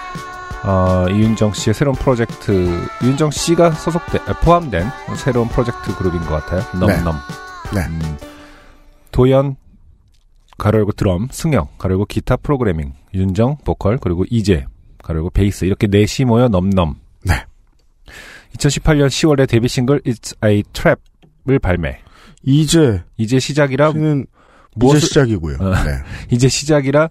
[0.67, 6.61] 어, 이윤정 씨의 새로운 프로젝트, 이윤정 씨가 소속된, 아, 포함된 새로운 프로젝트 그룹인 것 같아요.
[6.79, 7.15] 넘넘.
[7.75, 7.81] 네.
[7.81, 8.17] 음,
[9.11, 9.57] 도연,
[10.57, 14.65] 가로열고 드럼, 승영, 가로열고 기타 프로그래밍, 윤정, 보컬, 그리고 이재,
[15.03, 16.95] 가로열고 베이스, 이렇게 넷이 모여 넘넘.
[17.25, 17.45] 네.
[18.55, 21.99] 2018년 10월에 데뷔 싱글 It's a Trap을 발매.
[22.41, 24.25] 이제 이제 시작이라, 씨는
[24.75, 25.57] 무엇을- 이제 시작이고요.
[25.59, 25.69] 어.
[25.83, 25.97] 네.
[26.31, 27.09] 이제 시작이라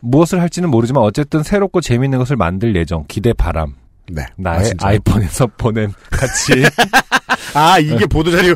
[0.00, 3.74] 무엇을 할지는 모르지만 어쨌든 새롭고 재밌는 것을 만들 예정, 기대 바람.
[4.10, 4.26] 네.
[4.36, 4.88] 나의 아?
[4.88, 6.52] 아이폰에서 보낸 같이
[7.54, 8.54] 아, 이게 보도자료.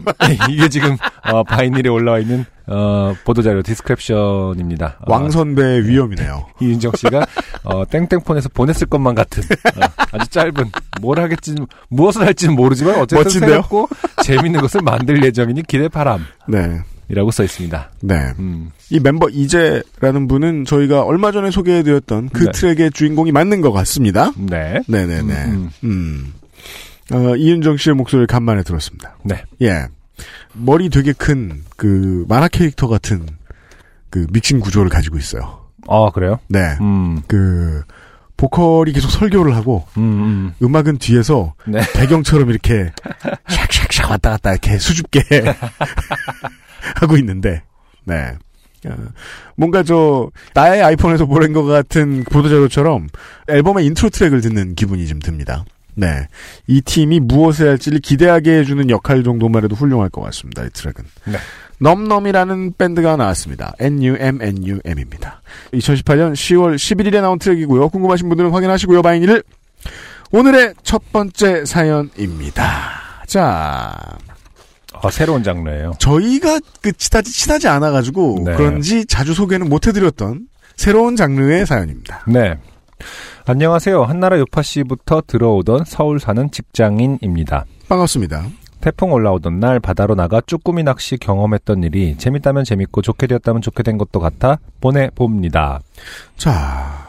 [0.51, 0.97] 이게 지금
[1.31, 4.99] 어, 바이닐에 올라와 있는 어, 보도자료 description입니다.
[5.01, 6.47] 어, 왕선배의 위엄이네요.
[6.61, 7.27] 이윤정 씨가
[7.65, 11.55] 어, 땡땡폰에서 보냈을 것만 같은 어, 아주 짧은 뭘 하겠지
[11.91, 13.51] 무엇을 할지는 모르지만 어쨌든 멋진데요?
[13.51, 13.89] 새롭고
[14.25, 16.25] 재밌는 것을 만들 예정이니 기대 바람
[17.09, 17.37] 이라고 네.
[17.37, 17.91] 써 있습니다.
[18.03, 18.33] 네.
[18.39, 22.51] 음, 이 멤버 이재라는 분은 저희가 얼마 전에 소개해드렸던 그 네.
[22.53, 24.33] 트랙의 주인공이 맞는 것 같습니다.
[24.37, 25.35] 네, 네네네.
[25.47, 26.33] 음, 음.
[27.13, 29.17] 어, 이윤정 씨의 목소리를 간만에 들었습니다.
[29.23, 29.87] 네, 예.
[30.55, 33.27] 머리 되게 큰, 그, 만화 캐릭터 같은,
[34.11, 35.67] 그, 믹싱 구조를 가지고 있어요.
[35.87, 36.41] 어 그래요?
[36.49, 36.77] 네.
[36.81, 37.83] 음, 그,
[38.37, 40.53] 보컬이 계속 설교를 하고, 음, 음.
[40.63, 41.81] 음악은 뒤에서 네.
[41.95, 42.91] 배경처럼 이렇게,
[43.49, 45.21] 샥샥샥 왔다 갔다 이렇게 수줍게
[46.97, 47.63] 하고 있는데,
[48.05, 48.33] 네.
[48.87, 48.95] 어,
[49.57, 53.09] 뭔가 저, 나의 아이폰에서 보낸 것 같은 보도자료처럼
[53.49, 55.65] 앨범의 인트로 트랙을 듣는 기분이 좀 듭니다.
[55.95, 56.29] 네.
[56.67, 60.63] 이 팀이 무엇을 할지를 기대하게 해주는 역할 정도만 해도 훌륭할 것 같습니다.
[60.65, 61.05] 이 트랙은.
[61.25, 61.39] 네.
[61.79, 63.75] 넘넘이라는 밴드가 나왔습니다.
[63.79, 65.43] NUMNUM입니다.
[65.73, 67.89] 2018년 10월 11일에 나온 트랙이고요.
[67.89, 69.03] 궁금하신 분들은 확인하시고요.
[69.03, 69.43] 바이니를.
[70.33, 73.23] 오늘의 첫 번째 사연입니다.
[73.27, 73.95] 자,
[75.03, 75.93] 어, 새로운 장르예요.
[75.99, 78.57] 저희가 그 친하지, 친하지 않아가지고 네.
[78.57, 82.25] 그런지 자주 소개는 못해드렸던 새로운 장르의 사연입니다.
[82.27, 82.59] 네.
[83.45, 84.05] 안녕하세요.
[84.05, 87.65] 한나라 요파 씨부터 들어오던 서울 사는 직장인입니다.
[87.89, 88.47] 반갑습니다.
[88.81, 93.99] 태풍 올라오던 날 바다로 나가 쭈꾸미 낚시 경험했던 일이 재밌다면 재밌고 좋게 되었다면 좋게 된
[93.99, 95.81] 것도 같아 보내봅니다.
[96.37, 97.06] 자,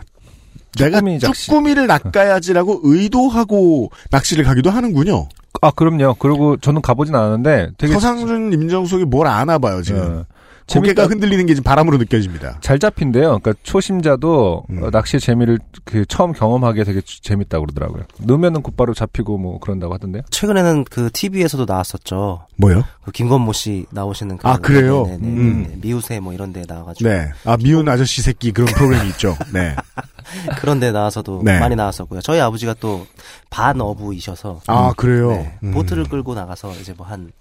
[0.78, 1.20] 내가 쭈꾸미.
[1.20, 5.28] 쭈꾸미 를 낚아야지라고 의도하고 낚시를 가기도 하는군요.
[5.62, 6.16] 아, 그럼요.
[6.20, 10.24] 그리고 저는 가보진 않았는데 되게 서상준, 임정숙이 뭘 아나 봐요, 지금.
[10.70, 11.08] 어, 고개가.
[11.08, 12.58] 흔들리는 게 지금 바람으로 느껴집니다.
[12.62, 13.40] 잘 잡힌대요.
[13.40, 14.84] 그러니까 초심자도 음.
[14.84, 18.04] 어, 낚시의 재미를 그 처음 경험하기에 되게 주- 재밌다고 그러더라고요.
[18.20, 20.24] 넣으면은 곧바로 잡히고 뭐 그런다고 하던데요.
[20.30, 22.48] 최근에는 그 TV에서도 나왔었죠.
[22.58, 22.84] 뭐요?
[23.04, 25.04] 그 김건모 씨 나오시는 그 아, 그래요?
[25.06, 25.28] 네네네.
[25.28, 25.64] 음.
[25.70, 27.30] 네, 미우새 뭐 이런 데 나와가지고 네.
[27.46, 29.38] 아, 미운 아저씨 새끼 그런 프로그램이 있죠.
[29.54, 29.74] 네.
[30.60, 31.60] 그런 데 나와서도 네.
[31.60, 32.20] 많이 나왔었고요.
[32.22, 33.06] 저희 아버지가 또
[33.50, 35.30] 반어부이셔서 아, 그래요?
[35.32, 35.72] 네, 음.
[35.72, 37.32] 보트를 끌고 나가서 이제 뭐한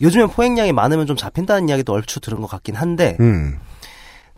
[0.00, 3.58] 요즘엔 포획량이 많으면 좀 잡힌다는 이야기도 얼추 들은 것 같긴 한데 음.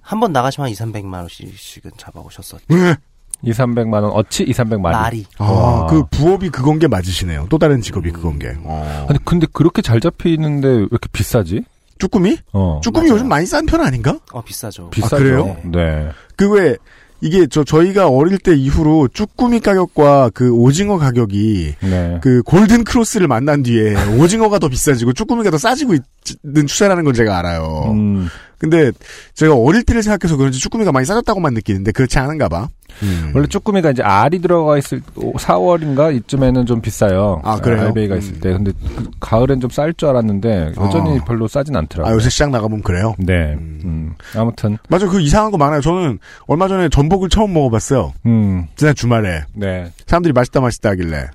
[0.01, 2.65] 한번 나가시면 한 2, 300만 원씩은 잡아오셨었죠.
[2.69, 2.97] 네.
[3.43, 4.93] 2, 300만 원 어치 2, 300만 원.
[4.93, 5.87] 말이 아, 와.
[5.87, 7.47] 그 부업이 그건 게 맞으시네요.
[7.51, 8.55] 또 다른 직업이 그건 게.
[8.63, 9.07] 어.
[9.09, 11.63] 아니 근데 그렇게 잘 잡히는데 왜 이렇게 비싸지?
[11.99, 12.39] 쭈꾸미?
[12.53, 12.81] 어.
[12.83, 13.15] 쭈꾸미 맞아요.
[13.15, 14.19] 요즘 많이 싼 편 아닌가?
[14.33, 14.91] 어 비싸죠.
[14.91, 15.17] 비싸죠.
[15.17, 15.57] 그래요?
[15.65, 16.11] 네.
[16.37, 16.77] 그왜
[17.21, 22.19] 이게 저 저희가 어릴 때 이후로 쭈꾸미 가격과 그 오징어 가격이 네.
[22.23, 27.39] 그 골든 크로스를 만난 뒤에 오징어가 더 비싸지고 쭈꾸미가 더 싸지고 있는 추세라는 걸 제가
[27.39, 27.91] 알아요.
[27.93, 28.93] 음, 근데
[29.35, 32.69] 제가 어릴 때를 생각해서 그런지 쭈꾸미가 많이 싸졌다고만 느끼는데 그렇지 않은가 봐.
[33.03, 33.33] 음.
[33.35, 37.41] 원래 쭈꾸미가 이제 알이 들어가 있을 4월인가 이쯤에는 좀 비싸요.
[37.45, 37.87] 아, 그래요?
[37.87, 38.19] 알베이가 음.
[38.19, 38.53] 있을 때.
[38.53, 41.25] 근데 그 가을엔 좀 쌀 줄 알았는데 여전히 아.
[41.25, 42.15] 별로 싸진 아 않더라고요.
[42.15, 43.15] 요새 시장 나가보면 그래요.
[43.19, 43.55] 네.
[43.55, 43.81] 음.
[43.85, 44.15] 음.
[44.37, 45.81] 아무튼 맞아 그 이상한 거 많아요.
[45.81, 48.13] 저는 얼마 전에 전복을 처음 먹어봤어요.
[48.27, 48.67] 음.
[48.77, 49.91] 지난 주말에 네.
[50.07, 51.27] 사람들이 맛있다 맛있다 하길래.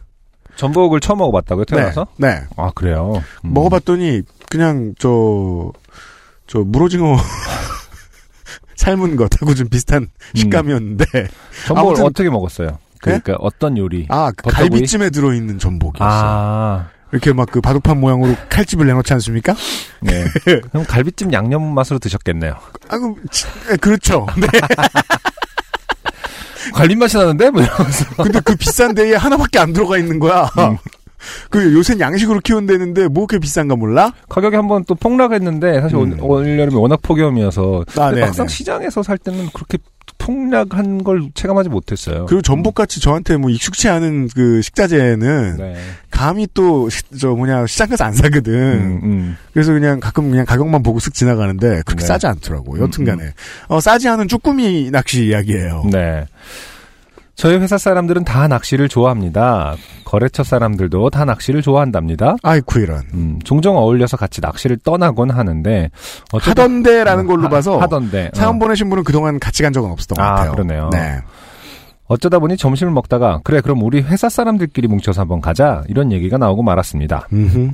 [0.55, 1.65] 전복을 처음 먹어봤다고요?
[1.65, 2.07] 태어나서?
[2.17, 2.29] 네.
[2.29, 2.41] 네.
[2.57, 3.21] 아 그래요.
[3.45, 3.53] 음.
[3.53, 5.71] 먹어봤더니 그냥 저,
[6.47, 7.15] 저 물오징어
[8.79, 11.05] 삶은 것하고 좀 비슷한 식감이었는데
[11.67, 12.77] 전복을 아무튼- 어떻게 먹었어요?
[13.01, 14.05] 그러니까 어떤 요리?
[14.09, 14.49] 아 그?
[14.49, 16.09] 갈비찜에 들어있는 전복이었어요.
[16.09, 19.53] 아, 이렇게 막 그 바둑판 모양으로 칼집을 내놓지 않습니까?
[20.01, 20.25] 네.
[20.71, 22.53] 그럼 갈비찜 양념 맛으로 드셨겠네요.
[22.89, 24.25] 아, 그, 그렇죠.
[24.37, 24.47] 네.
[26.73, 27.49] 갈비 맛이 나는데?
[27.49, 28.05] 뭐 이러면서.
[28.15, 30.43] 근데 그 비싼 데에 하나밖에 안 들어가 있는 거야.
[30.57, 30.77] 음.
[31.49, 34.13] 그 요새 양식으로 키운다는데 뭐 그렇게 비싼가 몰라?
[34.29, 36.17] 가격이 한번 또 폭락했는데 사실 음.
[36.21, 38.53] 올, 올 여름에 워낙 폭염이어서 아, 네, 막상 네.
[38.53, 39.77] 시장에서 살 때는 그렇게
[40.17, 42.25] 폭락한 걸 체감하지 못했어요.
[42.25, 45.75] 그리고 전복같이 저한테 뭐 익숙치 않은 그 식자재는 네.
[46.11, 48.53] 감히 또 저 뭐냐 시장 가서 안 사거든.
[48.53, 49.37] 음, 음.
[49.53, 52.05] 그래서 그냥 가끔 그냥 가격만 보고 쓱 지나가는데 그렇게 네.
[52.05, 52.75] 싸지 않더라고.
[52.75, 53.33] 음, 여튼간에
[53.67, 55.85] 어, 싸지 않은 쭈꾸미 낚시 이야기예요.
[55.91, 56.25] 네.
[57.39, 59.75] 저희 회사 사람들은 다 낚시를 좋아합니다.
[60.03, 62.35] 거래처 사람들도 다 낚시를 좋아한답니다.
[62.43, 63.03] 아이쿠 이런.
[63.13, 65.89] 음, 종종 어울려서 같이 낚시를 떠나곤 하는데
[66.33, 68.59] 하던데라는 걸로 하- 봐서 하던데 사연 어.
[68.59, 70.51] 보내신 분은 그동안 같이 간 적은 없었던 것 아, 같아요.
[70.51, 70.89] 그러네요.
[70.91, 71.19] 네.
[72.07, 76.61] 어쩌다 보니 점심을 먹다가 그래 그럼 우리 회사 사람들끼리 뭉쳐서 한번 가자 이런 얘기가 나오고
[76.63, 77.29] 말았습니다.
[77.31, 77.69] 음흠.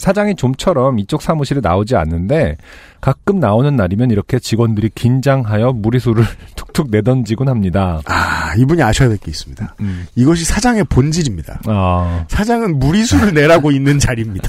[0.00, 2.56] 사장이 좀처럼 이쪽 사무실에 나오지 않는데
[3.02, 6.24] 가끔 나오는 날이면 이렇게 직원들이 긴장하여 무리수를
[6.56, 8.00] 툭툭 내던지곤 합니다.
[8.06, 9.76] 아, 이분이 아셔야 될 게 있습니다.
[9.80, 10.06] 음.
[10.14, 11.60] 이것이 사장의 본질입니다.
[11.66, 14.48] 아, 사장은 무리수를 내라고 있는 자리입니다.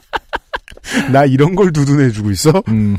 [1.12, 2.62] 나 이런 걸 두둔해주고 있어?
[2.68, 2.96] 음.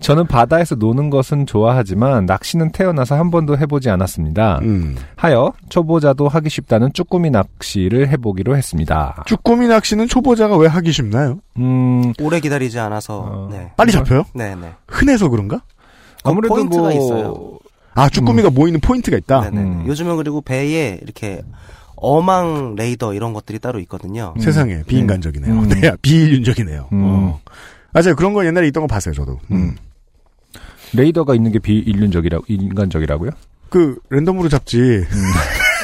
[0.00, 4.58] 저는 바다에서 노는 것은 좋아하지만 낚시는 태어나서 한 번도 해보지 않았습니다.
[4.62, 4.96] 음.
[5.16, 9.24] 하여 초보자도 하기 쉽다는 쭈꾸미 낚시를 해보기로 했습니다.
[9.26, 11.40] 쭈꾸미 낚시는 초보자가 왜 하기 쉽나요?
[11.58, 13.48] 음, 오래 기다리지 않아서 어.
[13.50, 13.72] 네.
[13.76, 14.24] 빨리 잡혀요?
[14.34, 14.72] 네, 네.
[14.86, 15.62] 흔해서 그런가?
[16.24, 17.58] 아무래도 포인트가 뭐 있어요.
[17.94, 19.40] 아, 쭈꾸미가 모이는 포인트가 있다?
[19.42, 19.60] 네, 네.
[19.62, 19.84] 음.
[19.86, 21.42] 요즘은 그리고 배에 이렇게
[21.96, 24.34] 어망 레이더 이런 것들이 따로 있거든요.
[24.36, 24.40] 음.
[24.40, 25.54] 세상에, 비인간적이네요.
[25.54, 25.68] 음.
[25.80, 26.88] 네, 비인륜적이네요.
[26.92, 27.02] 음.
[27.04, 27.40] 어.
[27.92, 28.14] 맞아요.
[28.14, 29.38] 그런 거 옛날에 있던 거 봤어요, 저도.
[29.50, 29.74] 음.
[30.94, 33.30] 레이더가 있는 게 비인륜적이라고 인간적이라고요?
[33.70, 34.78] 그, 랜덤으로 잡지.
[34.78, 35.06] 음.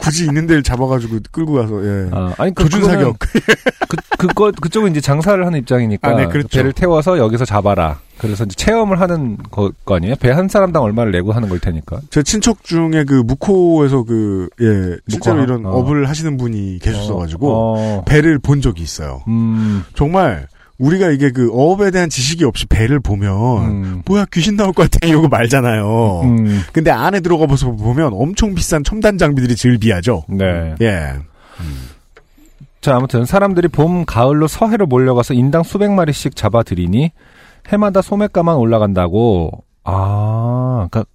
[0.00, 2.08] 굳이 있는 데를 잡아가지고 끌고 가서, 예.
[2.12, 3.16] 아, 아니 그 교준 사격.
[3.88, 6.48] 그 그거 그쪽은 이제 장사를 하는 입장이니까 아, 네, 그렇죠.
[6.48, 7.98] 배를 태워서 여기서 잡아라.
[8.18, 10.14] 그래서 이제 체험을 하는 거, 거 아니에요?
[10.16, 12.00] 배 한 사람당 얼마를 내고 하는 걸 테니까.
[12.10, 15.42] 제 친척 중에 그 무코에서 그, 예, 실제로?
[15.42, 15.70] 이런 어.
[15.70, 19.22] 업을 하시는 분이 계셨어가지고, 어, 배를 본 적이 있어요.
[19.28, 23.32] 음, 정말, 우리가 이게 그 어업에 대한 지식이 없이 배를 보면,
[23.64, 26.20] 음, 뭐야, 귀신 나올 것 같아, 이러고 말잖아요.
[26.22, 30.24] 음, 근데 안에 들어가 보서 보면 엄청 비싼 첨단 장비들이 즐비하죠.
[30.28, 30.74] 네.
[30.80, 31.12] 예.
[32.80, 37.12] 자, 아무튼 사람들이 봄, 가을로 서해로 몰려가서 인당 수백 마리씩 잡아들이니
[37.68, 39.50] 해마다 소매가만 올라간다고.
[39.84, 41.10] 아, 그러니까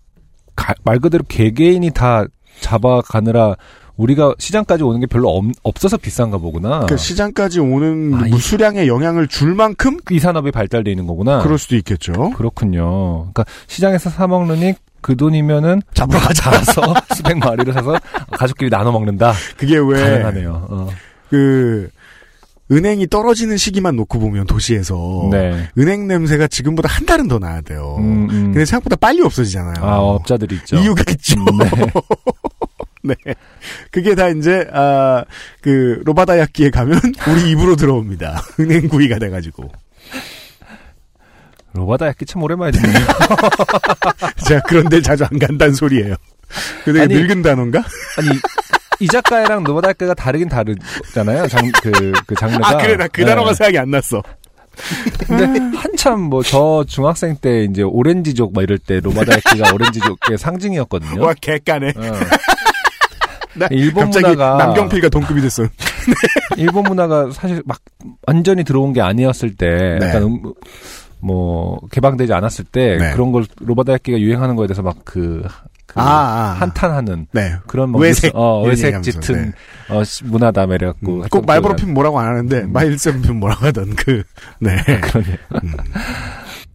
[0.55, 2.23] 가- 말 그대로 개개인이 다
[2.61, 3.55] 잡아가느라
[3.99, 6.85] 우리가 시장까지 오는 게 별로 없, 없어서 비싼가 보구나.
[6.87, 11.39] 그 시장까지 오는 아, 이- 수량에 영향을 줄 만큼 이 산업이 발달돼 있는 거구나.
[11.39, 12.13] 그럴 수도 있겠죠.
[12.31, 13.31] 그렇군요.
[13.33, 16.49] 그러니까 시장에서 사 먹느니 그 돈이면은 잡으러 가자.
[16.63, 17.95] 사서 수백 마리를 사서
[18.31, 19.33] 가족끼리 나눠 먹는다.
[19.57, 20.67] 그게 왜 가능하네요.
[20.69, 20.87] 어.
[21.29, 21.89] 그
[22.71, 25.67] 은행이 떨어지는 시기만 놓고 보면 도시에서 네.
[25.77, 27.95] 은행 냄새가 지금보다 한 달은 더 나야 돼요.
[27.99, 28.43] 음, 음.
[28.53, 29.83] 근데 생각보다 빨리 없어지잖아요.
[29.83, 30.77] 아 업자들이 있죠.
[30.77, 31.35] 이유가 있죠.
[31.41, 31.69] 음, 네.
[33.03, 33.15] 네.
[33.91, 35.23] 그게 다 이제 아
[35.61, 38.41] 그 로바다야끼에 가면 우리 입으로 들어옵니다.
[38.59, 39.71] 은행 구이가 돼가지고
[41.73, 43.05] 로바다 야끼 참 오랜만에 듣네요.
[44.47, 46.15] 제가 그런 데 자주 안 간다는 소리예요.
[46.83, 47.79] 근데 아니, 늙은 단어인가?
[48.17, 48.29] 아니
[48.99, 51.47] 이자카야랑 로바다 야끼가 다르긴 다르잖아요.
[51.47, 52.67] 장, 그, 그 장르가.
[52.67, 53.27] 아 그래 나그 네.
[53.27, 54.21] 단어가 생각이 안 났어.
[55.27, 61.21] 근데 한참 뭐 저 중학생 때 이제 오렌지족 막 이럴 때 로바다 야끼가 오렌지족의 상징이었거든요.
[61.21, 61.93] 와 개까네.
[61.97, 62.01] 어.
[63.55, 65.63] 나 일본 문화가 남경필과 동급이 됐어.
[66.57, 67.79] 일본 문화가 사실 막
[68.27, 70.07] 완전히 들어온 게 아니었을 때, 네.
[70.07, 70.53] 약간 음,
[71.19, 73.11] 뭐 개방되지 않았을 때 네.
[73.11, 75.43] 그런 걸 로바다 야끼가 유행하는 거에 대해서 막그
[75.85, 76.55] 그 아, 아.
[76.59, 77.55] 한탄하는 네.
[77.65, 78.31] 그런 뭐 외색.
[78.35, 79.51] 어, 이런 외색 얘기하면서, 짙은
[79.89, 79.95] 네.
[79.95, 82.71] 어, 시- 문화다 매력고 음, 꼭 말버릇 피면 뭐라고 안 하는데 음.
[82.71, 84.21] 마일쌤 피면 뭐라고 하던 그
[84.59, 84.75] 네.
[85.01, 85.35] 그러네요.
[85.63, 85.73] 음.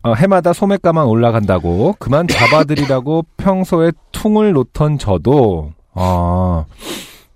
[0.03, 6.65] 어, 해마다 소매가만 올라간다고 그만 잡아들이라고 평소에 퉁을 놓던 저도 아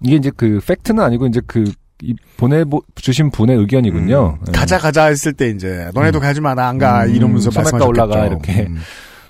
[0.02, 2.64] 이게 이제 그 팩트는 아니고 이제 그이 보내
[2.96, 4.38] 주신 분의 의견이군요.
[4.40, 4.52] 음, 예.
[4.52, 7.88] 가자 가자 했을 때 이제 너네도 가지 마 나 안가 음, 이러면서 말씀하셨겠죠.
[7.88, 8.66] 올라가, 이렇게.
[8.68, 8.78] 음.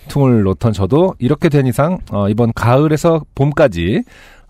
[0.09, 4.03] 퉁을 놓던 저도 이렇게 된 이상 어, 이번 가을에서 봄까지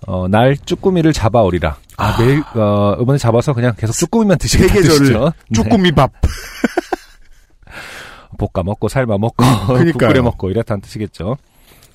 [0.07, 1.77] 어, 날 쭈꾸미를 잡아오리라.
[1.97, 5.25] 아, 매일 어, 이번에 잡아서 그냥 계속 쭈꾸미만 드시게 드시죠.
[5.25, 5.31] 네.
[5.55, 6.13] 쭈꾸미 밥.
[8.39, 9.45] 볶아 먹고 삶아 먹고.
[9.67, 11.37] 국 끓여 먹고 이랬다는 뜻이겠죠.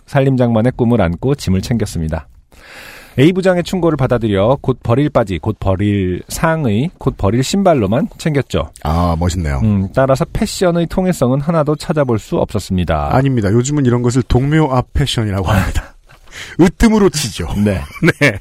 [0.08, 2.28] 살림장만의 꿈을 안고 짐을 챙겼습니다.
[3.20, 8.72] A 부장의 충고를 받아들여 곧 버릴 바지, 곧 버릴 상의, 곧 버릴 신발로만 챙겼죠.
[8.84, 9.60] 아 멋있네요.
[9.64, 13.16] 음, 따라서 패션의 통일성은 하나도 찾아볼 수 없었습니다.
[13.16, 13.52] 아닙니다.
[13.52, 15.96] 요즘은 이런 것을 동묘압 패션이라고 합니다.
[16.60, 17.48] 으뜸으로 치죠.
[17.64, 17.82] 네.
[18.20, 18.40] 네.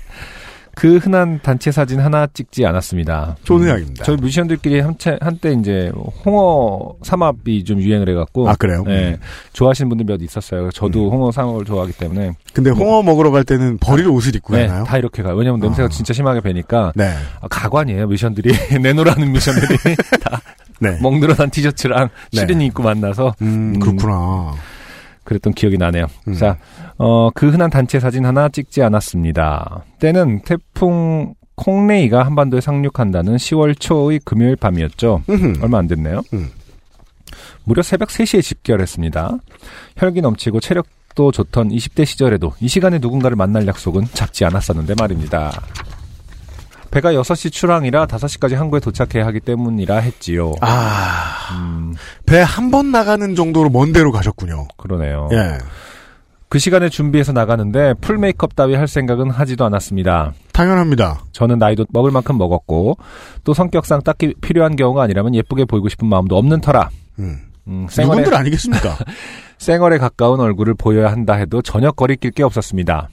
[0.75, 3.37] 그 흔한 단체 사진 하나 찍지 않았습니다.
[3.45, 4.05] 좋은 음, 생각입니다.
[4.05, 5.93] 저희 뮤지션들끼리 한때, 한때 이제
[6.25, 8.49] 홍어 삼합이 좀 유행을 해갖고.
[8.49, 8.83] 아 그래요?
[8.87, 9.17] 네, 음.
[9.53, 10.71] 좋아하시는 분들 몇 있었어요.
[10.71, 12.33] 저도 홍어 삼합을 좋아하기 때문에.
[12.55, 14.85] 근데 홍어 먹으러 갈 때는 버릴 옷을 입고 네, 가나요?
[14.85, 15.35] 다 이렇게 가요.
[15.35, 15.89] 왜냐면 냄새가 아.
[15.89, 16.93] 진짜 심하게 배니까.
[16.95, 17.13] 네.
[17.41, 18.53] 아, 가관이에요, 뮤지션들이.
[18.81, 19.77] 내노라는 뮤지션들이
[20.25, 20.41] 다
[20.81, 20.99] 네.
[21.01, 22.41] 먹늘어난 티셔츠랑 네.
[22.41, 23.79] 시린이 입고 만나서 음, 음.
[23.79, 24.55] 그렇구나.
[25.25, 26.07] 그랬던 기억이 나네요.
[26.29, 26.35] 음.
[26.35, 26.59] 자,
[26.99, 29.85] 어, 그 흔한 단체 사진 하나 찍지 않았습니다.
[29.99, 35.23] 때는 태풍 콩레이가 한반도에 상륙한다는 10월 초의 금요일 밤이었죠.
[35.29, 35.63] 음흠.
[35.63, 36.23] 얼마 안 됐네요.
[36.33, 36.51] 음.
[37.65, 39.39] 무려 새벽 3시에 집결했습니다.
[39.97, 45.53] 혈기 넘치고 체력 성격도 좋던 20대 시절에도 이 시간에 누군가를 만날 약속은 잡지 않았었는데 말입니다.
[46.93, 50.53] 배가 6시 출항이라 5시까지 항구에 도착해야 하기 때문이라 했지요.
[50.61, 51.95] 아, 음,
[52.27, 54.69] 배한 번 나가는 정도로 먼 데로 가셨군요.
[54.77, 55.29] 그러네요.
[55.33, 55.59] 예.
[56.51, 60.35] 그 시간에 준비해서 나가는데 풀 메이크업 따위 할 생각은 하지도 않았습니다.
[60.53, 61.23] 당연합니다.
[61.33, 62.99] 저는 나이도 먹을 만큼 먹었고
[63.43, 67.39] 또 성격상 딱히 필요한 경우가 아니라면 예쁘게 보이고 싶은 마음도 없는 터라 음.
[67.69, 68.99] 음, 생얼에, 누군들 아니겠습니까?
[69.57, 73.09] 생얼에 가까운 얼굴을 보여야 한다 해도 전혀 거리낄 게 없었습니다.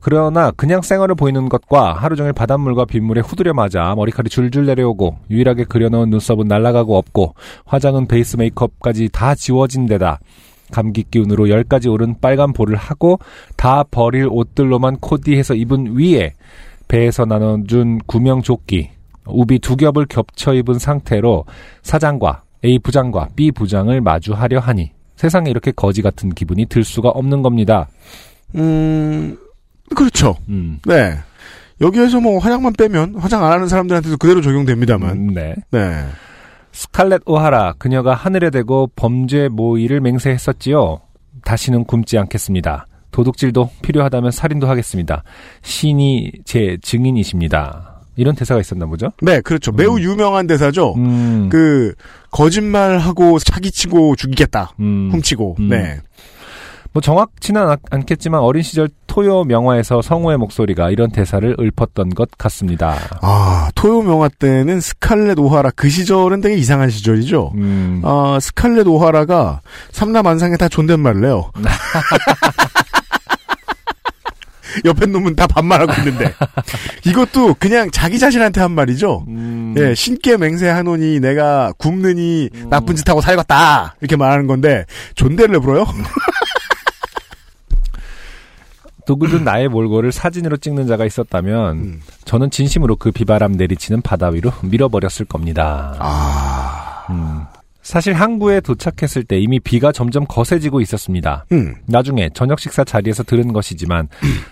[0.00, 5.64] 그러나 그냥 생얼을 보이는 것과 하루 종일 바닷물과 빗물에 후드려 맞아 머리칼이 줄줄 내려오고 유일하게
[5.64, 7.34] 그려놓은 눈썹은 날아가고 없고
[7.66, 10.20] 화장은 베이스 메이크업까지 다 지워진 데다
[10.72, 13.18] 감기 기운으로 열까지 오른 빨간 볼을 하고
[13.56, 16.32] 다 버릴 옷들로만 코디해서 입은 위에
[16.88, 18.90] 배에서 나눠준 구명 조끼
[19.26, 21.44] 우비 두 겹을 겹쳐 입은 상태로
[21.82, 27.42] 사장과 A 부장과 B 부장을 마주하려 하니 세상에 이렇게 거지 같은 기분이 들 수가 없는
[27.42, 27.88] 겁니다.
[28.54, 29.36] 음,
[29.94, 30.36] 그렇죠.
[30.48, 30.78] 음.
[30.84, 31.18] 네.
[31.80, 35.10] 여기에서 뭐 화장만 빼면 화장 안 하는 사람들한테도 그대로 적용됩니다만.
[35.10, 35.54] 음, 네.
[35.70, 36.04] 네.
[36.72, 41.00] 스칼렛 오하라 그녀가 하늘에 대고 범죄 모의를 맹세했었지요.
[41.44, 42.86] 다시는 굶지 않겠습니다.
[43.10, 45.24] 도둑질도 필요하다면 살인도 하겠습니다.
[45.62, 48.02] 신이 제 증인이십니다.
[48.16, 49.10] 이런 대사가 있었나 보죠?
[49.22, 49.72] 네, 그렇죠.
[49.72, 50.94] 매우 유명한 대사죠.
[50.96, 51.94] 음, 그
[52.30, 54.74] 거짓말하고 사기치고 죽이겠다.
[54.80, 55.08] 음.
[55.12, 55.56] 훔치고.
[55.58, 55.68] 음.
[55.68, 55.98] 네.
[56.92, 62.96] 뭐 정확치는 않- 않겠지만 어린 시절 토요 명화에서 성우의 목소리가 이런 대사를 읊었던 것 같습니다.
[63.22, 67.52] 아, 토요 명화 때는 스칼렛 오하라 그 시절은 되게 이상한 시절이죠.
[67.54, 69.60] 음, 아, 스칼렛 오하라가
[69.92, 71.50] 삼남 안상에 다 존댓말을 해요.
[74.84, 76.32] 옆에 놈은 다 반말하고 있는데
[77.04, 79.24] 이것도 그냥 자기 자신한테 한 말이죠.
[79.26, 84.84] 음, 예, 신께 맹세하노니 내가 굶느니 나쁜 짓 하고 살겠다 이렇게 말하는 건데
[85.16, 85.86] 존대를 내불어요?
[89.10, 92.00] 누구든 나의 몰골을 사진으로 찍는 자가 있었다면 음.
[92.24, 95.96] 저는 진심으로 그 비바람 내리치는 바다 위로 밀어버렸을 겁니다.
[95.98, 97.42] 아, 음.
[97.82, 101.46] 사실 항구에 도착했을 때 이미 비가 점점 거세지고 있었습니다.
[101.52, 104.08] 음, 나중에 저녁 식사 자리에서 들은 것이지만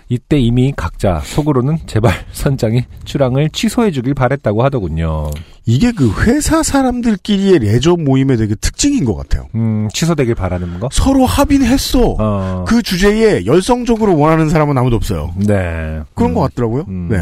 [0.09, 5.29] 이때 이미 각자 속으로는 제발 선장이 출항을 취소해주길 바랬다고 하더군요.
[5.65, 9.47] 이게 그 회사 사람들끼리의 레저 모임의 되게 특징인 것 같아요.
[9.53, 10.89] 음, 취소되길 바라는 거?
[10.91, 12.15] 서로 합의는 했어.
[12.17, 15.33] 어, 그 주제에 열성적으로 원하는 사람은 아무도 없어요.
[15.37, 16.01] 네.
[16.15, 16.33] 그런 음.
[16.33, 16.85] 것 같더라고요.
[16.87, 17.09] 음.
[17.11, 17.17] 네.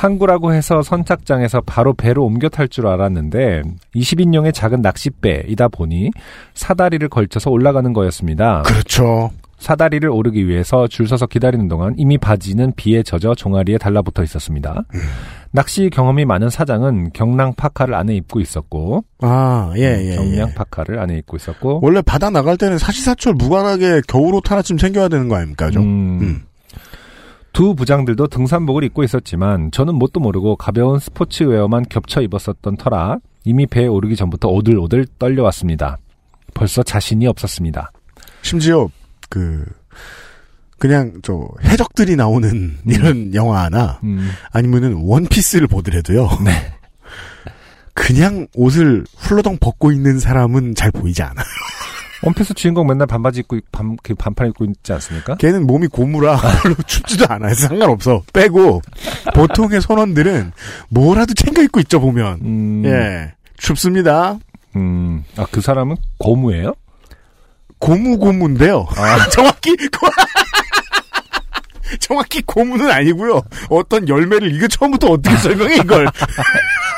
[0.00, 3.62] 항구라고 해서 선착장에서 바로 배로 옮겨 탈 줄 알았는데
[3.96, 6.10] 20인용의 작은 낚싯배이다 보니
[6.54, 8.62] 사다리를 걸쳐서 올라가는 거였습니다.
[8.62, 9.30] 그렇죠.
[9.58, 14.84] 사다리를 오르기 위해서 줄 서서 기다리는 동안 이미 바지는 비에 젖어 종아리에 달라붙어 있었습니다.
[15.50, 20.14] 낚시 경험이 많은 사장은 경랑 파카를 안에 입고 있었고 아, 예, 예.
[20.14, 20.54] 경량 예.
[20.54, 25.34] 파카를 안에 입고 있었고 원래 바다 나갈 때는 사시사철 무관하게 겨울옷 하나쯤 챙겨야 되는 거
[25.34, 25.70] 아닙니까?
[25.70, 25.82] 좀.
[25.82, 26.42] 음, 음.
[27.52, 33.86] 두 부장들도 등산복을 입고 있었지만 저는 뭣도 모르고 가벼운 스포츠웨어만 겹쳐 입었었던 터라 이미 배에
[33.86, 35.98] 오르기 전부터 오들오들 떨려왔습니다.
[36.54, 37.90] 벌써 자신이 없었습니다.
[38.42, 38.88] 심지어
[39.28, 39.64] 그
[40.78, 46.28] 그냥 저 해적들이 나오는 이런 영화나 음, 아니면은 원피스를 보더라도요.
[46.44, 46.72] 네.
[47.92, 51.42] 그냥 옷을 훌러덩 벗고 있는 사람은 잘 보이지 않아.
[52.22, 55.36] 원피스 주인공 맨날 반바지 입고 반, 그 반팔 입고 있지 않습니까?
[55.36, 57.54] 걔는 몸이 고무라 별로 춥지도 않아요.
[57.54, 58.22] 상관없어.
[58.32, 58.82] 빼고
[59.34, 60.52] 보통의 선원들은
[60.90, 62.40] 뭐라도 챙겨 입고 있죠 보면.
[62.42, 63.32] 음, 예.
[63.56, 64.38] 춥습니다.
[64.76, 66.74] 음, 아, 그 사람은 고무예요?
[67.78, 68.86] 고무 고무인데요.
[69.32, 70.06] 정확히 고...
[72.00, 73.42] 정확히 고무는 아니고요.
[73.68, 76.06] 어떤 열매를 이거 처음부터 어떻게 설명해 이걸?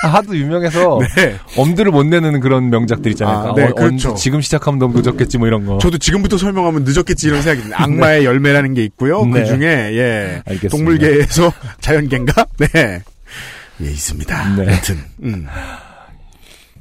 [0.02, 1.36] 아, 하도 유명해서 네.
[1.56, 3.36] 엄두를 못 내는 그런 명작들 있잖아요.
[3.36, 4.14] 아, 아, 네, 어, 그렇죠.
[4.14, 5.78] 지금 시작하면 너무 늦었겠지 뭐 이런 거.
[5.78, 7.82] 저도 지금부터 설명하면 늦었겠지 이런 생각이 듭니다.
[7.82, 9.24] 악마의 열매라는 게 있고요.
[9.24, 9.40] 네.
[9.40, 9.66] 그 중에
[9.96, 10.68] 예 알겠습니다.
[10.76, 12.46] 동물계에서 자연계인가?
[12.58, 13.02] 네.
[13.82, 14.56] 예 있습니다.
[14.56, 14.66] 네.
[14.66, 15.46] 하여튼 음.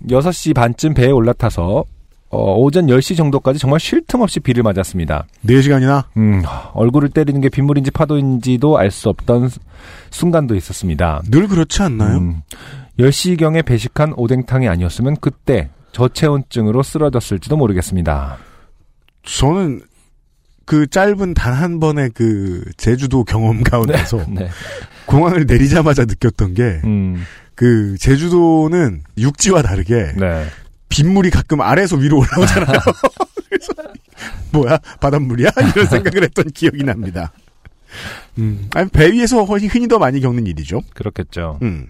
[0.09, 1.85] 6시 반쯤 배에 올라타서
[2.31, 5.25] 어, 오전 10시 정도까지 정말 쉴 틈 없이 비를 맞았습니다.
[5.45, 6.41] 4시간이나 음,
[6.73, 9.59] 얼굴을 때리는 게 빗물인지 파도인지도 알 수 없던 스-
[10.11, 11.21] 순간도 있었습니다.
[11.29, 12.17] 늘 그렇지 않나요?
[12.19, 12.41] 음,
[12.99, 18.37] 10시경에 배식한 오뎅탕이 아니었으면 그때 저체온증으로 쓰러졌을지도 모르겠습니다.
[19.23, 19.81] 저는
[20.65, 24.47] 그 짧은 단 한 번의 그 제주도 경험 가운데서 네.
[25.05, 27.23] 공항을 내리자마자 느꼈던 게 음,
[27.55, 30.45] 그 제주도는 육지와 다르게 네.
[30.91, 32.79] 빗물이 가끔 아래에서 위로 올라오잖아요.
[33.49, 33.73] 그래서
[34.51, 37.31] 뭐야 바닷물이야 이런 생각을 했던 기억이 납니다.
[38.37, 40.81] 음, 아니 배 위에서 훨씬 흔히 더 많이 겪는 일이죠.
[40.93, 41.59] 그렇겠죠.
[41.61, 41.87] 음,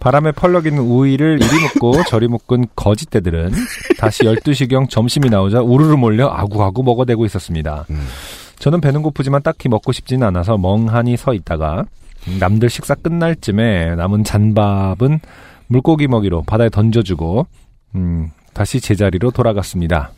[0.00, 3.52] 바람에 펄럭이는 우위를 이리 묶고 저리 묶은 거짓대들은
[3.98, 7.86] 다시 12시경 점심이 나오자 우르르 몰려 아구아구 먹어대고 있었습니다.
[7.90, 8.06] 음.
[8.58, 11.84] 저는 배는 고프지만 딱히 먹고 싶지는 않아서 멍하니 서 있다가
[12.40, 15.20] 남들 식사 끝날 쯤에 남은 잔밥은
[15.68, 17.46] 물고기 먹이로 바다에 던져주고
[17.94, 20.12] 음, 다시 제자리로 돌아갔습니다.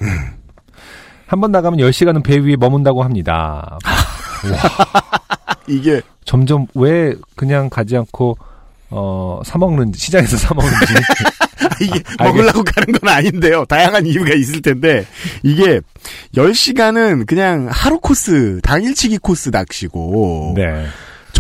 [1.26, 3.78] 한 번 나가면 10시간은 배 위에 머문다고 합니다.
[5.68, 8.36] 이게 점점 왜 그냥 가지 않고
[8.90, 10.76] 어 사먹는지 시장에서 사먹는지
[11.82, 13.64] 이게 먹으려고 가는 건 아닌데요.
[13.66, 15.06] 다양한 이유가 있을 텐데
[15.44, 15.80] 이게
[16.34, 20.86] 10시간은 그냥 하루 코스, 당일치기 코스 낚시고 네.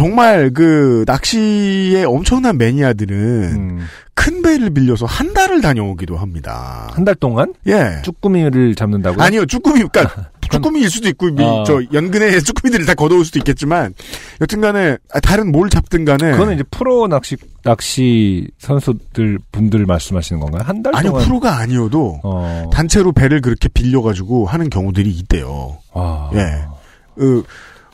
[0.04, 3.16] 정말 그 낚시의 엄청난 매니아들은
[3.52, 6.88] 음, 큰 배를 빌려서 한 달을 다녀오기도 합니다.
[6.92, 8.00] 한 달 동안 예.
[8.02, 9.22] 쭈꾸미를 잡는다고요?
[9.22, 11.64] 아니요, 쭈꾸미, 그니까, 쭈꾸미일 수도 있고, 미- 어.
[11.66, 13.92] 저, 연근에 쭈꾸미들을 다 걷어올 수도 있겠지만,
[14.40, 16.30] 여튼 간에, 아, 다른 뭘 잡든 간에.
[16.30, 20.62] 그거는 이제 프로 낚시 낚시 선수들 분들 말씀하시는 건가요?
[20.64, 22.70] 한달 아니요, 동안 프로가 아니어도, 어.
[22.72, 25.76] 단체로 배를 그렇게 빌려가지고 하는 경우들이 있대요.
[25.92, 26.30] 와.
[26.34, 26.62] 예.
[27.16, 27.44] 그,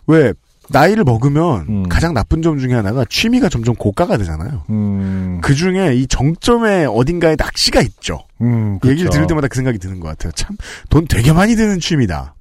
[0.07, 0.33] 왜,
[0.71, 1.89] 나이를 먹으면 음.
[1.89, 4.65] 가장 나쁜 점 중에 하나가 취미가 점점 고가가 되잖아요.
[4.71, 5.41] 음.
[5.43, 8.21] 그 중에 이 정점에 어딘가에 낚시가 있죠.
[8.41, 9.11] 음, 얘기를 그쵸.
[9.11, 10.33] 들을 때마다 그 생각이 드는 것 같아요.
[10.33, 10.57] 참,
[10.91, 12.35] 돈 되게 많이 드는 취미다.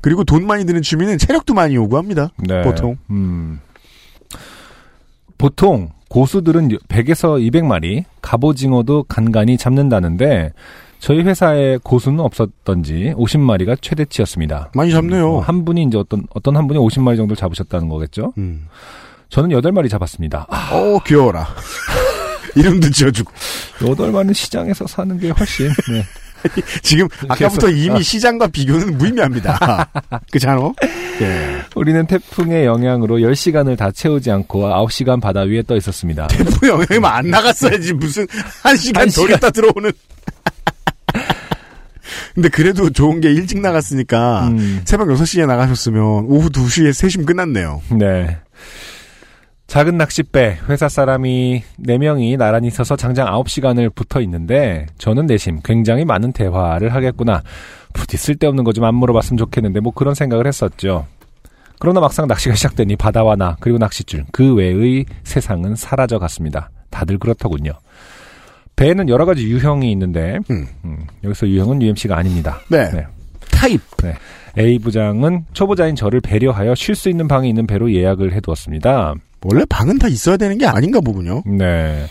[0.00, 2.30] 그리고 돈 많이 드는 취미는 체력도 많이 요구합니다.
[2.38, 2.62] 네.
[2.62, 2.96] 보통.
[3.10, 3.60] 음.
[5.38, 10.52] 보통 고수들은 100에서 200마리, 갑오징어도 간간히 잡는다는데
[11.02, 14.70] 저희 회사에 고수는 없었던지 50마리가 최대치였습니다.
[14.72, 15.34] 많이 잡네요.
[15.34, 18.32] 어, 한 분이 이제 어떤 어떤 한 분이 50마리 정도 잡으셨다는 거겠죠?
[18.38, 18.68] 음.
[19.28, 20.46] 저는 8마리 잡았습니다.
[20.48, 21.48] 아, 어, 귀여워라.
[22.54, 23.32] 이름도 지어주고.
[23.80, 26.04] 8마리는 시장에서 사는 게 훨씬 네.
[26.82, 28.00] 지금 아까부터 이미 아.
[28.00, 29.90] 시장과 비교는 무의미합니다.
[30.30, 30.72] 그렇잖아?
[31.20, 31.62] 예.
[31.74, 36.28] 우리는 태풍의 영향으로 10시간을 다 채우지 않고 9시간 바다 위에 떠 있었습니다.
[36.28, 37.92] 태풍 영향이면 안 나갔어야지.
[37.94, 38.24] 무슨
[38.62, 39.36] 한 시간 한더 시간.
[39.36, 39.90] 있다 들어오는.
[42.34, 44.80] 근데 그래도 좋은 게 일찍 나갔으니까 음.
[44.84, 47.82] 새벽 6시에 나가셨으면 오후 2시에 3시면 끝났네요.
[47.98, 48.38] 네.
[49.66, 56.32] 작은 낚싯배, 회사 사람이 4명이 나란히 서서 장장 9시간을 붙어 있는데, 저는 내심 굉장히 많은
[56.32, 57.42] 대화를 하겠구나.
[57.94, 61.06] 부디 쓸데없는 거 좀 안 물어봤으면 좋겠는데, 뭐 그런 생각을 했었죠.
[61.78, 66.70] 그러나 막상 낚시가 시작되니 바다와 나, 그리고 낚싯줄, 그 외의 세상은 사라져 갔습니다.
[66.90, 67.72] 다들 그렇더군요.
[68.82, 70.66] 배에는 여러 가지 유형이 있는데, 음.
[70.84, 72.58] 음, 여기서 유형은 UMC가 아닙니다.
[72.68, 72.90] 네.
[72.90, 73.06] 네.
[73.50, 73.80] 타입.
[74.58, 79.14] A 부장은 초보자인 저를 배려하여 쉴 수 있는 방이 있는 배로 예약을 해두었습니다.
[79.44, 81.42] 원래 방은 다 있어야 되는 게 아닌가 보군요.
[81.46, 82.04] 네.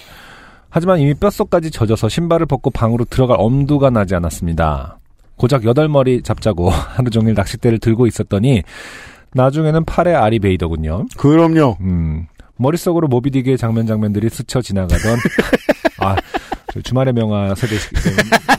[0.70, 4.98] 하지만 이미 뼛속까지 젖어서 신발을 벗고 방으로 들어갈 엄두가 나지 않았습니다.
[5.36, 8.64] 고작 여덟 마리 잡자고 하루 종일 낚싯대를 들고 있었더니
[9.34, 11.06] 나중에는 팔에 알이 베이더군요.
[11.18, 11.78] 그럼요.
[11.82, 15.18] 음, 머릿속으로 모비딕의 장면 장면들이 스쳐 지나가던
[16.00, 16.41] 아저
[16.82, 17.76] 주말의 명화 세대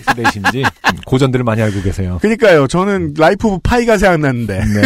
[0.06, 2.18] 세대이신지 음, 고전들을 많이 알고 계세요.
[2.20, 2.66] 그니까요.
[2.66, 4.58] 저는 라이프 오브 파이가 생각났는데.
[4.58, 4.82] 네.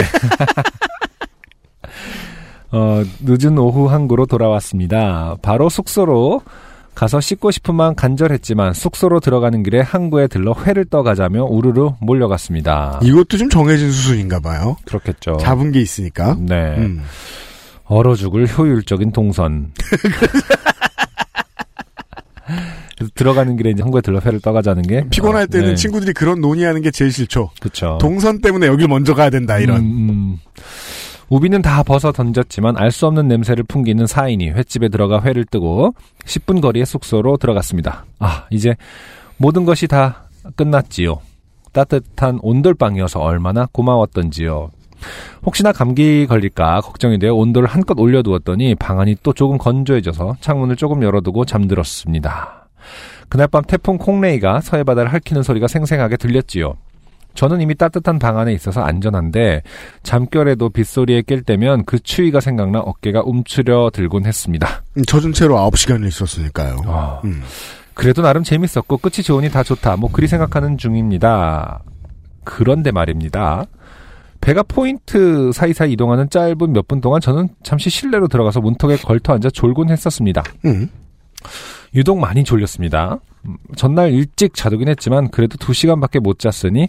[2.73, 5.37] 어, 늦은 오후 항구로 돌아왔습니다.
[5.43, 6.43] 바로 숙소로
[6.95, 13.01] 가서 씻고 싶은 마음 간절했지만 숙소로 들어가는 길에 항구에 들러 회를 떠가자며 우르르 몰려갔습니다.
[13.03, 14.77] 이것도 좀 정해진 수순인가 봐요.
[14.87, 15.37] 그렇겠죠.
[15.37, 16.37] 잡은 게 있으니까.
[16.39, 16.55] 네.
[16.79, 17.03] 음.
[17.85, 19.73] 얼어 죽을 효율적인 동선.
[23.15, 25.75] 들어가는 길에 이제 항구에 들러 회를 떠가자는 게 피곤할 어, 때는 네.
[25.75, 27.51] 친구들이 그런 논의하는 게 제일 싫죠.
[27.61, 27.99] 그쵸.
[28.01, 29.79] 동선 때문에 여길 먼저 가야 된다 이런.
[29.79, 30.39] 음, 음.
[31.29, 35.95] 우비는 다 벗어 던졌지만 알 수 없는 냄새를 풍기는 사인이 횟집에 들어가 회를 뜨고
[36.25, 38.05] 10분 거리의 숙소로 들어갔습니다.
[38.21, 38.77] 아, 이제
[39.37, 41.19] 모든 것이 다 끝났지요.
[41.73, 44.71] 따뜻한 온돌방이어서 얼마나 고마웠던지요.
[45.45, 51.45] 혹시나 감기 걸릴까 걱정이 되어 온도를 한껏 올려두었더니 방안이 또 조금 건조해져서 창문을 조금 열어두고
[51.45, 52.56] 잠들었습니다.
[53.29, 56.75] 그날 밤 태풍 콩레이가 서해 바다를 핥히는 소리가 생생하게 들렸지요.
[57.35, 59.63] 저는 이미 따뜻한 방 안에 있어서 안전한데
[60.03, 64.83] 잠결에도 빗소리에 깰 때면 그 추위가 생각나 어깨가 움츠려 들곤 했습니다.
[64.97, 66.77] 음, 젖은 채로 9시간을 있었으니까요.
[66.87, 67.43] 아, 음.
[67.93, 69.97] 그래도 나름 재밌었고 끝이 좋으니 다 좋다.
[69.97, 71.83] 뭐 그리 생각하는 중입니다.
[72.45, 73.65] 그런데 말입니다.
[74.41, 79.51] 배가 포인트 사이사이 이동하는 짧은 몇 분 동안 저는 잠시 실내로 들어가서 문턱에 걸터 앉아
[79.51, 80.43] 졸곤 했었습니다.
[80.67, 80.89] 음.
[81.95, 83.19] 유독 많이 졸렸습니다.
[83.47, 86.89] 음, 전날 일찍 자두긴 했지만 그래도 두 시간밖에 못 잤으니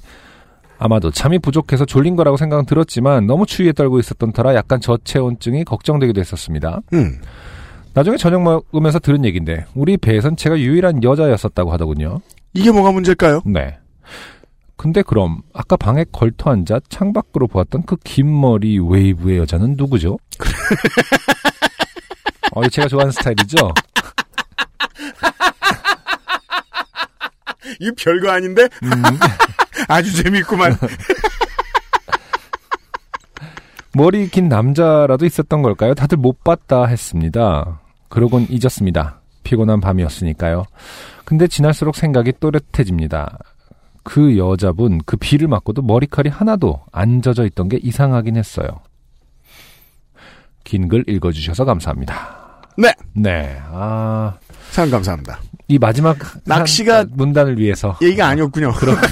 [0.79, 6.19] 아마도 잠이 부족해서 졸린 거라고 생각은 들었지만 너무 추위에 떨고 있었던 터라 약간 저체온증이 걱정되기도
[6.21, 6.81] 했었습니다.
[6.93, 7.19] 음.
[7.93, 12.21] 나중에 저녁 먹으면서 들은 얘기인데 우리 배에선 제가 유일한 여자였었다고 하더군요.
[12.53, 13.41] 이게 뭐가 문제일까요?
[13.45, 13.77] 네.
[14.75, 20.19] 근데 그럼 아까 방에 걸터 앉아 창밖으로 보았던 그 긴 머리 웨이브의 여자는 누구죠?
[22.53, 23.57] 어, 제가 좋아하는 스타일이죠?
[27.79, 28.67] 이거 별거 아닌데?
[29.87, 30.75] 아주 재밌구만.
[33.93, 35.93] 머리 긴 남자라도 있었던 걸까요?
[35.95, 37.79] 다들 못 봤다 했습니다.
[38.09, 39.21] 그러곤 잊었습니다.
[39.43, 40.65] 피곤한 밤이었으니까요.
[41.25, 43.39] 근데 지날수록 생각이 또렷해집니다.
[44.03, 48.67] 그 여자분 그 비를 맞고도 머리칼이 하나도 안 젖어 있던 게 이상하긴 했어요.
[50.63, 52.46] 긴 글 읽어주셔서 감사합니다.
[52.77, 52.93] 네.
[53.13, 53.57] 네.
[53.71, 54.37] 아,
[54.71, 55.39] 참 감사합니다.
[55.67, 58.73] 이 마지막 낚시가- 한 문단을 위해서 얘기가 아니었군요.
[58.73, 59.07] 그렇군요.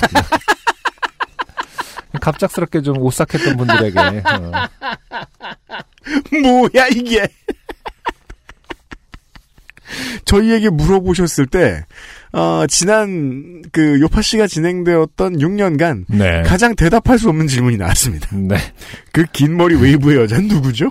[2.22, 4.22] 갑작스럽게 좀 오싹했던 분들에게 어,
[6.42, 7.28] 뭐야 이게?
[10.26, 11.84] 저희에게 물어보셨을 때
[12.32, 16.42] 어, 지난 그 요파 씨가 진행되었던 6년간 네.
[16.44, 18.30] 가장 대답할 수 없는 질문이 나왔습니다.
[18.36, 18.58] 네.
[19.12, 20.90] 그 긴 머리 웨이브의 여자는 누구죠?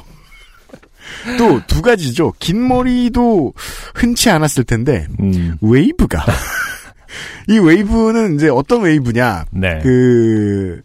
[1.38, 2.32] 또 두 가지죠.
[2.38, 3.54] 긴 머리도
[3.94, 6.24] 흔치 않았을 텐데 음, 웨이브가
[7.48, 9.44] 이 웨이브는 이제 어떤 웨이브냐?
[9.52, 9.78] 네.
[9.82, 10.80] 그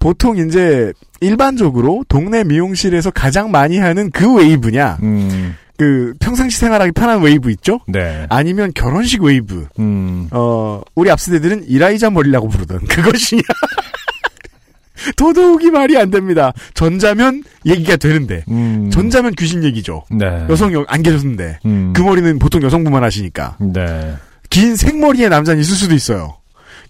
[0.00, 4.98] 보통 이제 일반적으로 동네 미용실에서 가장 많이 하는 그 웨이브냐?
[5.02, 7.80] 음, 그 평상시 생활하기 편한 웨이브 있죠?
[7.88, 8.26] 네.
[8.28, 9.66] 아니면 결혼식 웨이브.
[9.78, 13.42] 음, 어, 우리 앞세대들은 이라이자 머리라고 부르던 그것이냐?
[15.16, 16.52] 더더욱이 말이 안 됩니다.
[16.74, 20.04] 전자면 얘기가 되는데 음, 전자면 귀신 얘기죠.
[20.10, 20.46] 네.
[20.48, 24.14] 여성이 안 계셨는데 음, 그 머리는 보통 여성분만 하시니까 네.
[24.50, 26.36] 긴 생머리의 남자는 있을 수도 있어요.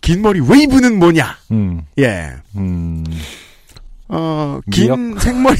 [0.01, 1.37] 긴 머리 웨이브는 뭐냐?
[1.53, 2.33] 음, 예.
[2.57, 3.05] 음,
[4.09, 5.57] 어, 긴 생머리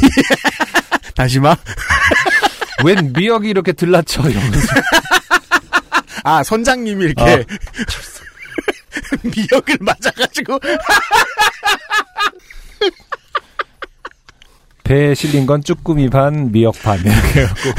[1.17, 1.57] 다시마?
[2.85, 4.67] 웬 미역이 이렇게 들라쳐 이러면서
[6.25, 7.37] 아, 선장님이 이렇게 아.
[9.23, 10.61] 미역을 맞아가지고
[14.85, 17.71] 배에 실린 건 쭈꾸미 반 미역 반 이렇게 해갖고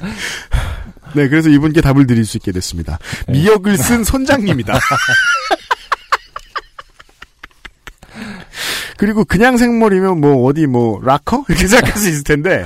[1.14, 2.98] 네, 그래서 이분께 답을 드릴 수 있게 됐습니다.
[3.26, 3.32] 네.
[3.32, 4.78] 미역을 쓴 선장님이다.
[8.96, 12.64] 그리고 그냥 생머리면 뭐 어디 뭐 락커 이렇게 생각할 수 있을 텐데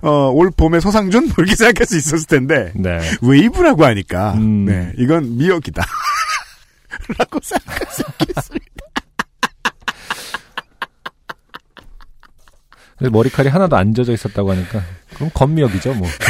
[0.00, 3.00] 어, 올 봄에 서상준 뭐 이렇게 생각할 수 있었을 텐데 네.
[3.20, 4.64] 웨이브라고 하니까 음.
[4.66, 5.84] 네 이건 미역이다.
[7.18, 8.66] 라고 생각할 수 있겠습니다.
[12.98, 14.82] 근데 머리칼이 하나도 안 젖어 있었다고 하니까
[15.14, 16.06] 그럼 건미역이죠 뭐.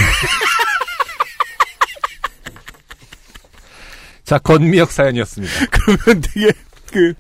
[4.23, 5.53] 자 건미역 사연이었습니다.
[5.73, 6.53] 그러면 되게
[6.93, 7.15] 그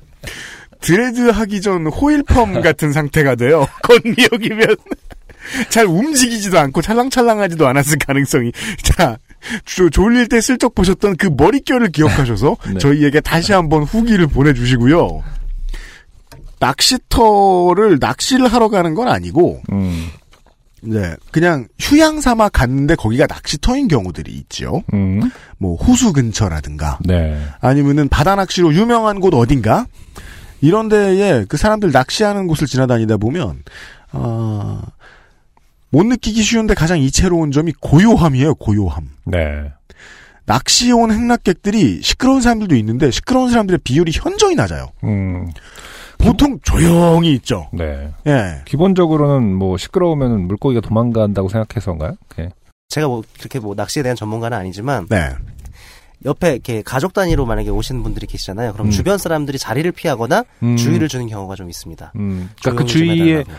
[0.80, 3.66] 드레드 하기 전 호일펌 같은 상태가 돼요.
[3.82, 4.76] 건미역이면
[5.68, 8.52] 잘 움직이지도 않고 찰랑찰랑하지도 않았을 가능성이
[8.84, 9.29] 자 조,
[9.91, 12.78] 졸릴 때 슬쩍 보셨던 그 머릿결을 기억하셔서 네.
[12.78, 15.22] 저희에게 다시 한번 후기를 보내주시고요.
[16.59, 20.09] 낚시터를 낚시를 하러 가는 건 아니고 음,
[20.82, 24.82] 네 그냥 휴양 삼아 갔는데 거기가 낚시터인 경우들이 있죠.
[24.93, 29.86] 음, 뭐 호수 근처라든가 네, 아니면은 바다 낚시로 유명한 곳 어딘가
[30.61, 33.62] 이런 데에 그 사람들 낚시하는 곳을 지나다니다 보면
[34.12, 34.82] 어,
[35.91, 38.55] 못 느끼기 쉬운데 가장 이채로운 점이 고요함이에요.
[38.57, 39.11] 고요함.
[39.26, 39.72] 네,
[40.47, 44.88] 낚시에 온 행락객들이 시끄러운 사람들도 있는데 시끄러운 사람들의 비율이 현저히 낮아요.
[45.05, 45.51] 음,
[46.18, 47.68] 보통 조용히 있죠.
[47.72, 48.11] 네.
[48.26, 48.62] 예.
[48.64, 52.16] 기본적으로는 뭐 시끄러우면 물고기가 도망간다고 생각해서인가요?
[52.38, 52.51] 예.
[52.88, 55.30] 제가 뭐 그렇게 뭐 낚시에 대한 전문가는 아니지만 네.
[56.24, 58.74] 옆에 이렇게 가족 단위로 만약에 오시는 분들이 계시잖아요.
[58.74, 58.91] 그럼 음.
[58.91, 62.12] 주변 사람들이 자리를 피하거나 음, 주의를 주는 경우가 좀 있습니다.
[62.16, 63.51] 음, 그러니까 그 해달라고.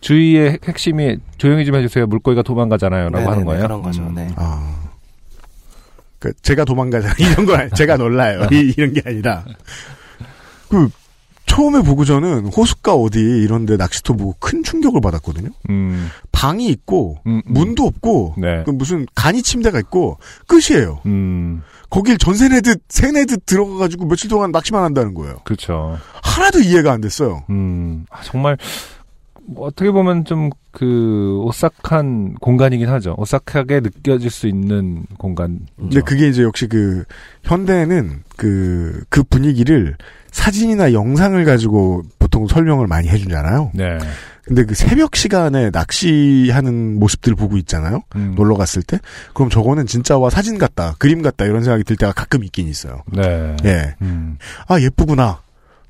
[0.00, 2.06] 주위의 핵- 핵심이 조용히 좀 해주세요.
[2.06, 3.62] 물고기가 도망가잖아요라고 네네네, 하는 거예요.
[3.62, 4.02] 그런 거죠.
[4.02, 4.14] 음.
[4.14, 4.28] 네.
[4.36, 4.74] 아.
[6.18, 8.46] 그 제가 도망가자 이런 거 아니- 제가 놀라요.
[8.52, 9.44] 이, 이런 게 아니라
[10.68, 10.88] 그
[11.46, 15.48] 처음에 보고 저는 호숫가 어디 이런데 낚시터 보고 큰 충격을 받았거든요.
[15.70, 17.52] 음, 방이 있고 음, 음.
[17.52, 18.62] 문도 없고 네.
[18.64, 21.00] 그 무슨 간이 침대가 있고 끝이에요.
[21.06, 25.36] 음, 거길 전세 내듯 세 내듯 들어가가지고 며칠 동안 낚시만 한다는 거예요.
[25.44, 25.98] 그렇죠.
[26.22, 27.44] 하나도 이해가 안 됐어요.
[27.48, 28.66] 음, 아, 정말 뭐
[29.56, 33.16] 어떻게 보면 좀 그 오싹한 공간이긴 하죠.
[33.18, 35.66] 오싹하게 느껴질 수 있는 공간.
[35.76, 37.02] 근데 그게 이제 역시 그
[37.42, 39.96] 현대는 그그 분위기를
[40.30, 43.72] 사진이나 영상을 가지고 보통 설명을 많이 해주잖아요.
[43.74, 43.98] 네.
[44.44, 48.02] 근데 그 새벽 시간에 낚시하는 모습들 보고 있잖아요.
[48.14, 49.00] 음, 놀러 갔을 때.
[49.34, 53.02] 그럼 저거는 진짜와 사진 같다, 그림 같다 이런 생각이 들 때가 가끔 있긴 있어요.
[53.12, 53.56] 네.
[53.64, 53.94] 예.
[54.00, 54.38] 음,
[54.68, 55.40] 아 예쁘구나.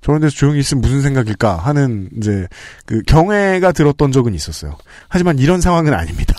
[0.00, 2.46] 저런 데서 조용히 있으면 무슨 생각일까 하는 이제
[2.86, 4.76] 그 경애가 들었던 적은 있었어요.
[5.08, 6.34] 하지만 이런 상황은 아닙니다.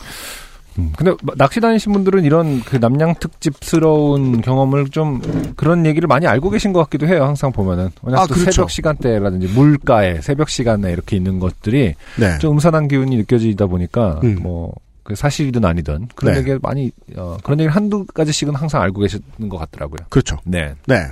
[0.77, 0.93] 음.
[0.95, 5.21] 근데 마- 낚시 다니신 분들은 이런 그 남양 특집스러운 경험을 좀
[5.57, 7.25] 그런 얘기를 많이 알고 계신 것 같기도 해요.
[7.25, 8.51] 항상 보면은 워낙 아, 또 그렇죠.
[8.51, 12.37] 새벽 시간대라든지 물가에 새벽 시간에 이렇게 있는 것들이 네.
[12.39, 14.37] 좀 음산한 기운이 느껴지다 보니까 음.
[14.41, 14.73] 뭐.
[15.01, 16.39] 그 사실이든 아니든 그런 네.
[16.41, 19.97] 얘기를 많이 어, 그런 얘기를 한두 가지씩은 항상 알고 계시는 것 같더라고요.
[20.09, 20.37] 그렇죠.
[20.43, 20.75] 네.
[20.85, 21.07] 네.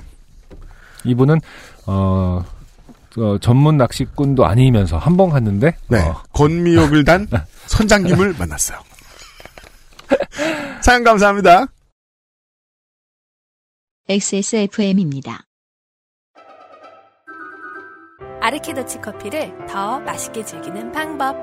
[1.08, 1.40] 이분은
[1.88, 2.44] 어,
[3.18, 6.00] 어, 전문 낚시꾼도 아니면서 한 번 갔는데 네.
[6.02, 7.28] 어, 건미역을 단
[7.68, 8.80] 선장님을 만났어요.
[10.82, 11.66] 사연 감사합니다.
[14.10, 15.42] XSFM입니다.
[18.42, 21.36] 아르케더치 커피를 더 맛있게 즐기는 방법.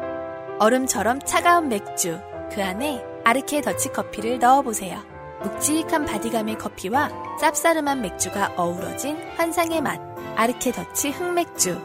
[0.61, 2.19] 얼음처럼 차가운 맥주,
[2.53, 5.03] 그 안에 아르케 더치 커피를 넣어보세요.
[5.45, 10.01] 묵직한 바디감의 커피와 쌉싸름한 맥주가 어우러진 환상의 맛.
[10.37, 11.79] 아르케 더치 흑맥주.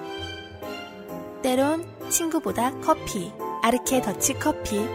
[1.43, 3.31] 때론 친구보다 커피.
[3.61, 4.87] 아르케 더치 커피.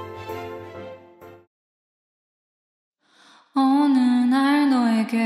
[3.54, 5.16] 어느 날 너에게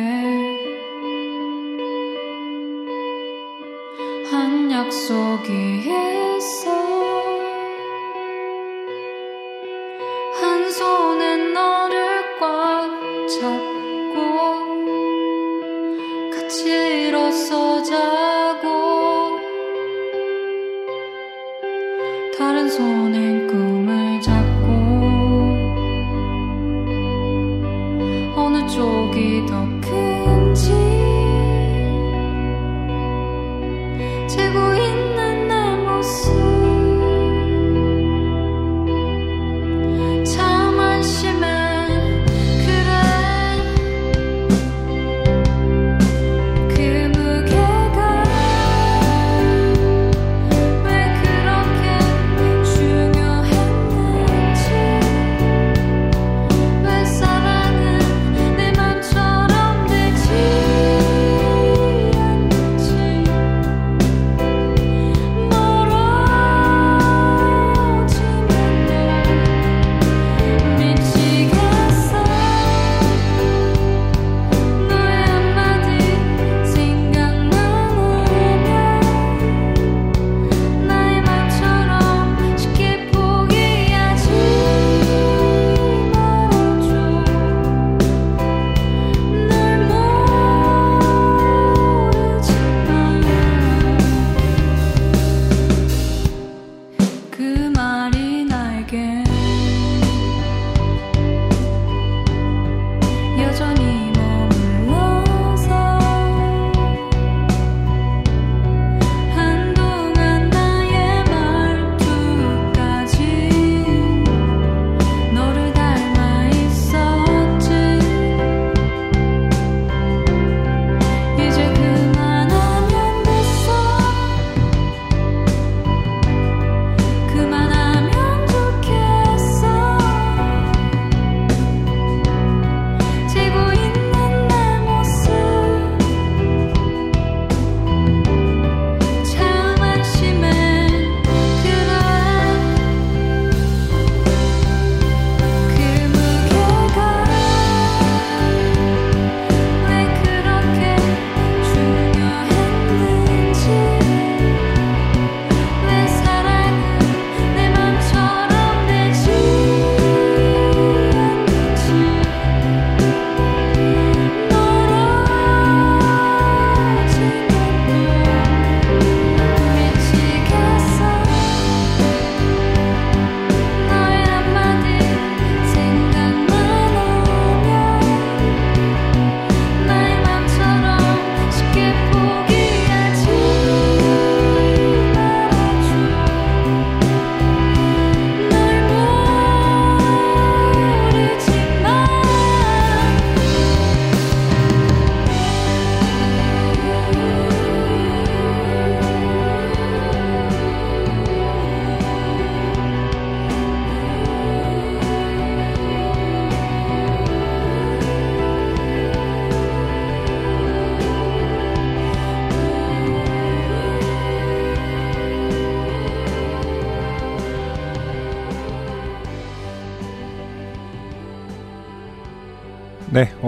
[4.31, 5.79] 한 약속이
[6.37, 6.71] 있어
[10.41, 11.88] 한 너를 꽉
[13.29, 14.17] 잡고
[16.31, 19.39] 같이 일어서 자고.
[22.39, 23.68] 다른 손엔 꿈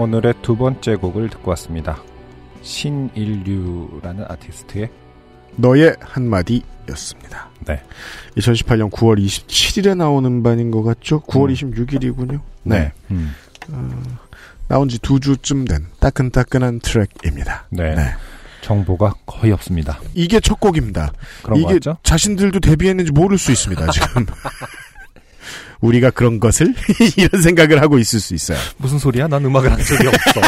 [0.01, 2.01] 오늘의 두 번째 곡을 듣고 왔습니다.
[2.63, 4.89] 신인류라는 아티스트의
[5.57, 7.49] 너의 한마디였습니다.
[7.67, 7.83] 네.
[8.35, 11.21] 2018년 9월 27일에 나온 음반인 것 같죠?
[11.21, 12.41] 9월 26일이군요.
[12.63, 12.91] 네.
[13.11, 13.35] 음.
[14.67, 17.67] 나온 지 두 주쯤 된 따끈따끈한 트랙입니다.
[17.69, 17.93] 네.
[17.93, 18.11] 네.
[18.61, 19.99] 정보가 거의 없습니다.
[20.15, 21.13] 이게 첫 곡입니다.
[21.55, 21.79] 이게?
[22.01, 24.25] 자신들도 데뷔했는지 모를 수 있습니다, 지금.
[25.81, 26.73] 우리가 그런 것을
[27.17, 28.57] 이런 생각을 하고 있을 수 있어요.
[28.77, 29.27] 무슨 소리야?
[29.27, 30.41] 난 음악을 한 적이 없어.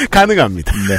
[0.10, 0.72] 가능합니다.
[0.72, 0.96] 네.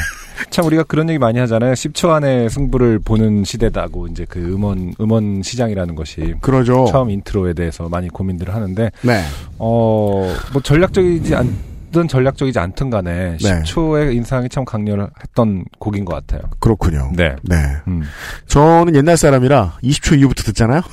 [0.49, 1.73] 참 우리가 그런 얘기 많이 하잖아요.
[1.73, 6.87] 10초 안에 승부를 보는 시대다고 이제 그 음원 음원 시장이라는 것이 그러죠.
[6.89, 9.23] 처음 인트로에 대해서 많이 고민들을 하는데 네.
[9.57, 11.53] 어뭐 전략적이지 않
[11.91, 13.61] 든 전략적이지 않든 간에 네.
[13.63, 16.41] 10초의 인상이 참 강렬했던 곡인 것 같아요.
[16.59, 17.11] 그렇군요.
[17.15, 17.35] 네.
[17.43, 17.55] 네.
[17.87, 18.03] 음.
[18.47, 20.81] 저는 옛날 사람이라 20초 이후부터 듣잖아요.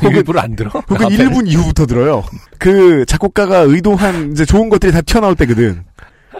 [0.00, 0.70] 혹은- 일부러 안 들어?
[0.70, 2.24] 혹은 1분 이후부터 들어요.
[2.58, 5.84] 그 작곡가가 의도한 이제 좋은 것들이 다 튀어나올 때거든.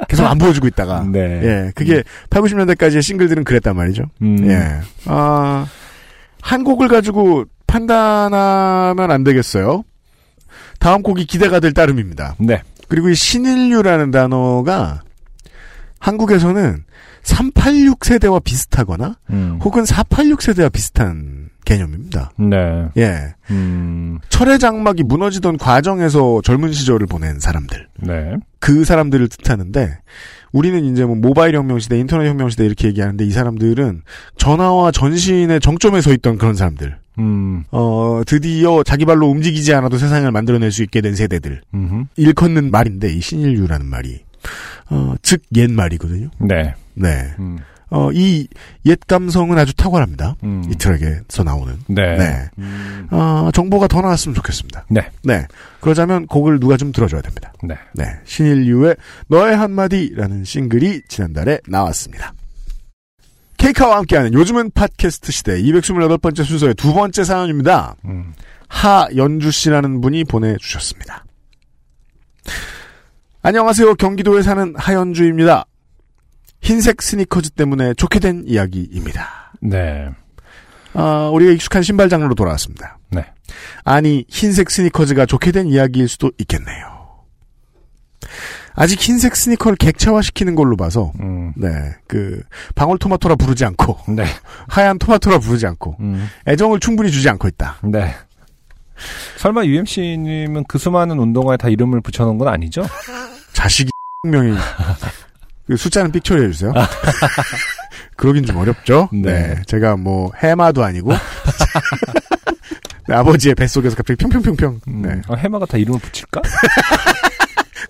[0.09, 1.05] 계속 안 보여주고 있다가.
[1.11, 1.41] 네.
[1.43, 1.73] 예.
[1.75, 4.05] 그게 8, 90년대까지의 싱글들은 그랬단 말이죠.
[4.23, 4.39] 음.
[4.49, 4.81] 예.
[5.07, 5.67] 아,
[6.43, 9.85] 한 곡을 가지고 판단하면 안 되겠어요.
[10.79, 12.37] 다음 곡이 기대가 될 따름입니다.
[12.39, 12.63] 네.
[12.89, 15.03] 그리고 이 신인류라는 단어가
[15.99, 16.85] 한국에서는
[17.23, 19.59] 386 세대와 비슷하거나 음.
[19.63, 22.31] 혹은 486 세대와 비슷한 개념입니다.
[22.39, 22.57] 네.
[22.97, 23.35] 예.
[23.51, 24.21] 음.
[24.29, 27.89] 철의 장막이 무너지던 과정에서 젊은 시절을 보낸 사람들.
[28.03, 28.37] 네.
[28.61, 29.99] 그 사람들을 뜻하는데
[30.53, 34.03] 우리는 이제 뭐 모바일 혁명 시대, 인터넷 혁명 시대 이렇게 얘기하는데 이 사람들은
[34.39, 36.97] 전화와 전신의 정점에 서 있던 그런 사람들.
[37.19, 37.65] 음.
[37.71, 41.63] 어, 드디어 자기 발로 움직이지 않아도 세상을 만들어낼 수 있게 된 세대들.
[41.75, 42.05] 음흠.
[42.17, 44.21] 일컫는 말인데 이 신인류라는 말이
[44.91, 46.31] 어, 즉 옛말이거든요.
[46.39, 46.75] 네.
[46.95, 47.35] 네.
[47.39, 47.59] 음.
[47.89, 48.49] 어, 이
[48.85, 50.37] 옛 감성은 아주 탁월합니다.
[50.45, 50.65] 음.
[50.71, 51.77] 이 트랙에서 나오는.
[51.89, 52.17] 네.
[52.17, 52.49] 네.
[52.59, 53.07] 음.
[53.11, 54.87] 어, 정보가 더 나왔으면 좋겠습니다.
[54.91, 55.03] 네.
[55.25, 55.47] 네.
[55.81, 57.53] 그러자면 곡을 누가 좀 들어줘야 됩니다.
[57.63, 57.75] 네.
[57.95, 58.05] 네.
[58.25, 58.97] 신인류의
[59.29, 62.33] 너의 한마디라는 싱글이 지난달에 나왔습니다.
[63.67, 67.97] 케이카와 함께하는 요즘은 팟캐스트 시대 228번째 순서의 두 번째 사연입니다.
[68.05, 68.33] 음.
[68.69, 71.25] 하연주 씨라는 분이 보내주셨습니다.
[73.43, 73.97] 안녕하세요.
[73.97, 75.65] 경기도에 사는 하연주입니다.
[76.61, 79.53] 흰색 스니커즈 때문에 좋게 된 이야기입니다.
[79.61, 80.11] 네.
[80.93, 82.99] 아, 우리가 익숙한 신발 장르로 돌아왔습니다.
[83.11, 83.25] 네.
[83.83, 86.96] 아니, 흰색 스니커즈가 좋게 된 이야기일 수도 있겠네요.
[88.77, 91.53] 아직 흰색 스니커를 객체화시키는 걸로 봐서, 음.
[91.57, 92.43] 네, 그,
[92.75, 94.25] 방울토마토라 부르지 않고, 네.
[94.69, 96.29] 하얀 토마토라 부르지 않고, 음.
[96.47, 97.79] 애정을 충분히 주지 않고 있다.
[97.85, 98.15] 네.
[99.39, 102.87] 설마 UMC님은 그 수많은 운동화에 다 이름을 붙여놓은 건 아니죠?
[103.55, 103.91] 자식이
[104.29, 104.57] 명이,
[105.67, 106.73] 그 숫자는 삑처리 해주세요.
[108.17, 109.09] 그러긴 좀 어렵죠?
[109.13, 109.55] 네.
[109.55, 109.63] 네.
[109.67, 111.13] 제가 뭐, 해마도 아니고,
[113.09, 115.03] 네, 아버지의 뱃속에서 갑자기 평평평평, 음.
[115.03, 115.23] 네.
[115.29, 116.43] 아, 해마가 다 이름을 붙일까?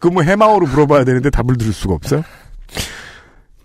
[0.00, 2.22] 그 뭐 해마어로 물어봐야 되는데 답을 들을 수가 없어요.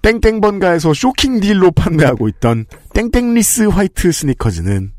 [0.02, 4.92] 땡땡번가에서 쇼킹 딜로 판매하고 있던 땡땡리스 화이트 스니커즈는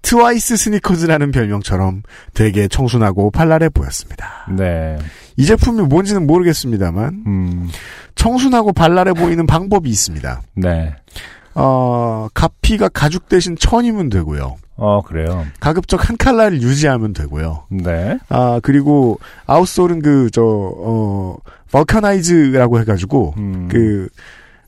[0.00, 4.46] 트와이스 스니커즈라는 별명처럼 되게 청순하고 발랄해 보였습니다.
[4.56, 4.96] 네.
[5.36, 7.68] 이 제품이 뭔지는 모르겠습니다만 음.
[8.14, 10.40] 청순하고 발랄해 보이는 방법이 있습니다.
[10.54, 10.94] 네.
[11.54, 14.56] 어, 가피가 가죽 대신 천이면 되고요.
[14.76, 15.46] 어, 그래요.
[15.58, 17.64] 가급적 한 칼라를 유지하면 되고요.
[17.70, 18.18] 네.
[18.28, 21.36] 아, 그리고 outsole은 그, 저, 어,
[21.72, 23.68] vulcanize라고 해가지고, 음.
[23.70, 24.08] 그,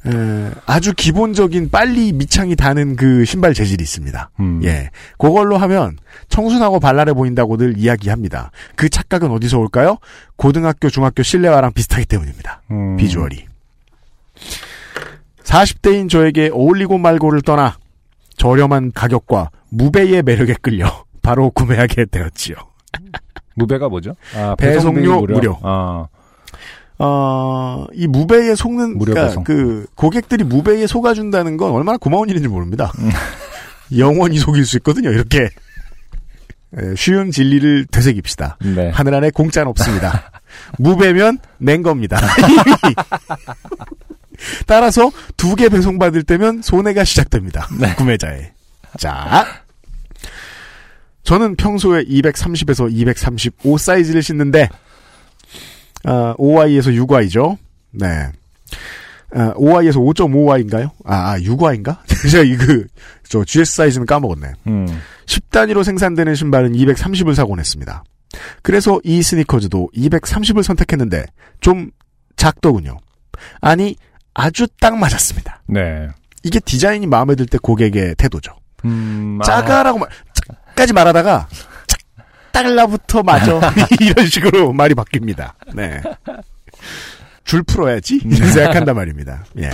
[0.07, 4.31] 에, 아주 기본적인 빨리 밑창이 다는 그 신발 재질이 있습니다.
[4.41, 4.61] 음.
[4.65, 4.91] 예.
[5.19, 5.99] 그걸로 하면
[6.29, 8.51] 청순하고 발랄해 보인다고들 이야기합니다.
[8.77, 9.99] 그 착각은 어디서 올까요?
[10.37, 12.63] 고등학교, 중학교 실내화랑 비슷하기 때문입니다.
[12.71, 12.97] 음.
[12.97, 13.45] 비주얼이.
[15.43, 17.77] 40대인 저에게 어울리고 말고를 떠나
[18.37, 22.57] 저렴한 가격과 무배의 매력에 끌려 바로 구매하게 되었지요.
[23.55, 24.15] 무배가 뭐죠?
[24.37, 25.59] 아, 배송료 배송비 무료.
[25.63, 26.07] 아,
[27.01, 29.43] 어, 이 무배에 속는, 무료 그러니까.
[29.43, 32.93] 그, 고객들이 무배에 속아준다는 건 얼마나 고마운 일인지 모릅니다.
[33.97, 35.45] 영원히 속일 수 있거든요, 이렇게.
[36.77, 38.59] 에, 쉬운 진리를 되새깁시다.
[38.61, 38.91] 네.
[38.91, 40.31] 하늘 안에 공짜는 없습니다.
[40.79, 42.19] 무배면 낸 겁니다.
[44.67, 47.67] 따라서 두 개 배송받을 때면 손해가 시작됩니다.
[47.81, 47.95] 네.
[47.95, 48.53] 구매자의.
[48.99, 49.47] 자.
[51.23, 54.69] 저는 평소에 230에서 235 사이즈를 신는데,
[56.05, 57.57] 아, 5Y에서 6Y죠.
[57.93, 58.07] 네.
[59.35, 60.91] 아, 5Y에서 5.5Y인가요?
[61.05, 61.99] 아, 아 6Y인가?
[62.31, 62.87] 제가 이 그,
[63.29, 64.53] 저 GS 사이즈는 까먹었네.
[64.67, 64.87] 음.
[65.27, 68.05] 10단위로 생산되는 신발은 230을 사곤 했습니다.
[68.63, 71.27] 그래서 이 스니커즈도 230을 선택했는데
[71.61, 71.91] 좀
[72.37, 72.99] 작더군요.
[73.61, 73.97] 아니
[74.35, 75.63] 아주 딱 맞았습니다.
[75.67, 76.09] 네.
[76.45, 78.53] 이게 디자인이 마음에 들 때 고객의 태도죠.
[78.85, 79.39] 음.
[79.43, 81.49] 아, 작아라고 말, 작까지 말하다가
[82.59, 83.61] 작달라부터 맞아
[84.01, 85.53] 이런 식으로 말이 바뀝니다.
[85.75, 86.01] 네.
[87.45, 89.45] 줄 풀어야지 이런 생각한단 말입니다.
[89.59, 89.71] 예.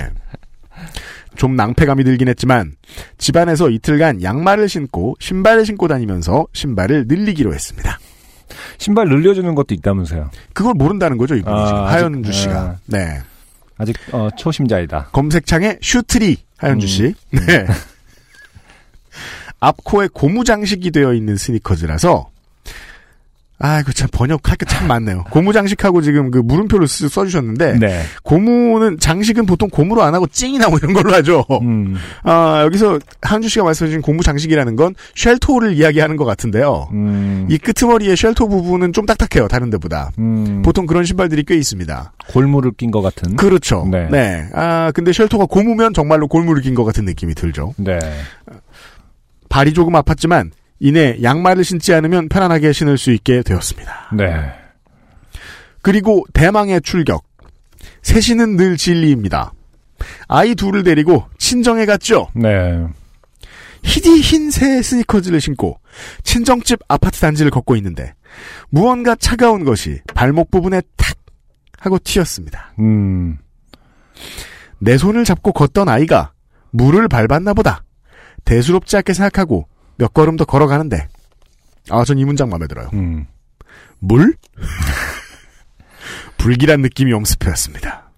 [1.36, 2.74] 좀 낭패감이 들긴 했지만
[3.18, 7.98] 집안에서 이틀간 양말을 신고 신발을 신고 다니면서 신발을 늘리기로 했습니다.
[8.78, 10.30] 신발 늘려주는 것도 있다면서요.
[10.52, 12.60] 그걸 모른다는 거죠, 이분이 아, 지금 하현주 씨가.
[12.60, 12.76] 아.
[12.86, 13.20] 네.
[13.78, 15.08] 아직 어, 초심자이다.
[15.10, 16.88] 검색창에 shoe tree 하현주 음.
[16.88, 17.14] 씨.
[17.30, 17.66] 네.
[19.68, 22.28] 앞코에 고무 장식이 되어 있는 스니커즈라서
[23.60, 25.24] 아이고 참 번역할 게 참 많네요.
[25.30, 28.02] 고무 장식하고 지금 그 물음표를 쓰- 써주셨는데 네.
[28.24, 31.46] 고무는 장식은 보통 고무로 안 하고 찡이나 뭐 이런 걸로 하죠.
[31.62, 31.94] 음,
[32.24, 36.88] 아 여기서 한주 씨가 말씀하신 고무 장식이라는 건 쉘토를 이야기하는 것 같은데요.
[36.92, 39.46] 음, 이 끄트머리의 쉘토 부분은 좀 딱딱해요.
[39.48, 40.10] 다른 데보다.
[40.18, 42.12] 음, 보통 그런 신발들이 꽤 있습니다.
[42.28, 43.36] 골무를 낀 것 같은.
[43.36, 43.86] 그렇죠.
[43.90, 44.08] 네.
[44.10, 44.46] 네.
[44.52, 47.72] 아 근데 쉘토가 고무면 정말로 골무를 낀 것 같은 느낌이 들죠.
[47.78, 47.98] 네.
[49.54, 50.50] 발이 조금 아팠지만
[50.80, 54.10] 이내 양말을 신지 않으면 편안하게 신을 수 있게 되었습니다.
[54.16, 54.52] 네.
[55.80, 57.22] 그리고 대망의 출격.
[58.02, 59.52] 셋이는 늘 진리입니다.
[60.26, 62.26] 아이 둘을 데리고 친정에 갔죠.
[62.34, 62.84] 네.
[63.84, 65.78] 희디 흰새 스니커즈를 신고
[66.24, 68.14] 친정집 아파트 단지를 걷고 있는데
[68.70, 71.16] 무언가 차가운 것이 발목 부분에 탁
[71.78, 72.74] 하고 튀었습니다.
[72.80, 73.38] 음,
[74.80, 76.32] 내 손을 잡고 걷던 아이가
[76.72, 77.83] 물을 밟았나 보다.
[78.44, 79.66] 대수롭지 않게 생각하고
[79.96, 81.08] 몇 걸음 더 걸어가는데
[81.90, 82.88] 아, 전 이 문장 마음에 들어요.
[82.94, 83.26] 음.
[83.98, 84.34] 물?
[86.38, 88.10] 불길한 느낌이 엄습해왔습니다.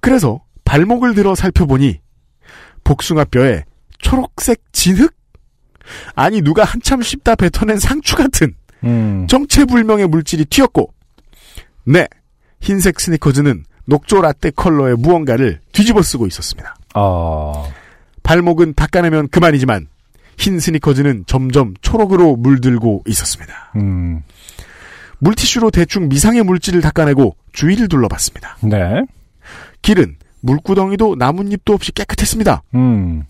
[0.00, 2.00] 그래서 발목을 들어 살펴보니
[2.84, 3.64] 복숭아뼈에
[3.98, 5.14] 초록색 진흙?
[6.14, 9.26] 아니 누가 한참 씹다 뱉어낸 상추 같은 음.
[9.28, 10.92] 정체불명의 물질이 튀었고
[11.84, 12.06] 네,
[12.60, 16.76] 흰색 스니커즈는 녹조 라떼 컬러의 무언가를 뒤집어 쓰고 있었습니다.
[16.94, 17.68] 아,
[18.26, 19.86] 발목은 닦아내면 그만이지만
[20.36, 23.72] 흰 스니커즈는 점점 초록으로 물들고 있었습니다.
[23.76, 24.22] 음.
[25.20, 28.58] 물티슈로 대충 미상의 물질을 닦아내고 주위를 둘러봤습니다.
[28.62, 29.02] 네.
[29.82, 32.62] 길은 물구덩이도 나뭇잎도 없이 깨끗했습니다.
[32.74, 33.24] 음.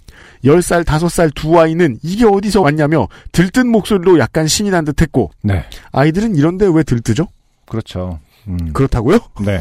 [0.44, 5.64] 10살, 5살 두 아이는 이게 어디서 왔냐며 들뜬 목소리로 약간 신이 난 듯 했고 네.
[5.92, 7.28] 아이들은 이런데 왜 들뜨죠?
[7.66, 8.18] 그렇죠.
[8.48, 8.72] 음.
[8.72, 9.18] 그렇다고요?
[9.44, 9.60] 네.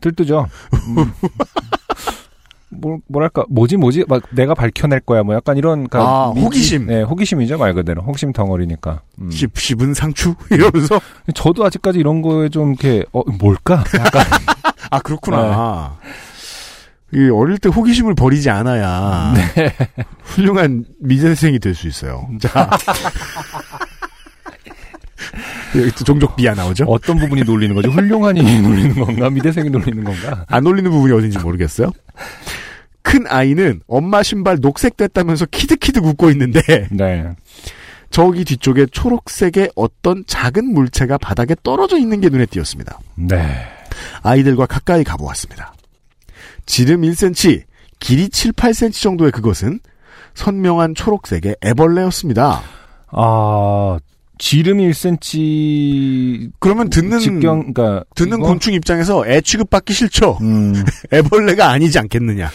[0.00, 0.48] 들뜨죠.
[0.74, 1.12] 음.
[2.70, 5.88] 뭐, 뭐랄까, 뭐지, 뭐지, 막 내가 밝혀낼 거야, 뭐 약간 이런.
[5.88, 6.86] 가- 아, 호기심.
[6.86, 8.02] 네, 호기심이죠, 말 그대로.
[8.02, 9.02] 호기심 덩어리니까.
[9.20, 9.30] 음.
[9.30, 10.34] 씹, 씹은 상추?
[10.50, 11.00] 이러면서
[11.34, 13.84] 저도 아직까지 이런 거에 좀 이렇게, 어, 뭘까?
[13.98, 14.22] 약간.
[14.90, 15.96] 아 그렇구나.
[17.14, 19.32] 이 어릴 때 호기심을 버리지 않아야
[20.22, 22.28] 훌륭한 미대생이 될 수 있어요.
[22.40, 22.68] 자.
[25.74, 26.84] 여기 또 종족 비하 나오죠?
[26.84, 27.90] 어떤 부분이 놀리는 거죠?
[27.90, 29.30] 훌륭한이 놀리는 건가?
[29.30, 30.44] 미대생이 놀리는 건가?
[30.48, 31.90] 안 놀리는 부분이 어딘지 모르겠어요.
[33.02, 36.60] 큰 아이는 엄마 신발 녹색 됐다면서 키득키득 웃고 있는데
[36.90, 37.24] 네.
[38.10, 42.98] 저기 뒤쪽에 초록색의 어떤 작은 물체가 바닥에 떨어져 있는 게 눈에 띄었습니다.
[43.16, 43.38] 네.
[44.22, 45.74] 아이들과 가까이 가보았습니다.
[46.66, 47.62] 지름 1cm,
[48.00, 49.80] 길이 7, 8cm 정도의 그것은
[50.34, 52.62] 선명한 초록색의 애벌레였습니다.
[53.08, 53.98] 아,
[54.38, 56.50] 지름 1cm.
[56.58, 58.04] 그러면 듣는 직경, 그니까.
[58.14, 60.38] 듣는 곤충 입장에서 애 취급받기 싫죠.
[60.42, 60.74] 음,
[61.12, 62.50] 애벌레가 아니지 않겠느냐.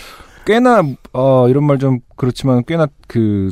[0.45, 3.51] 꽤나, 어, 이런 말 좀 그렇지만 꽤나 그,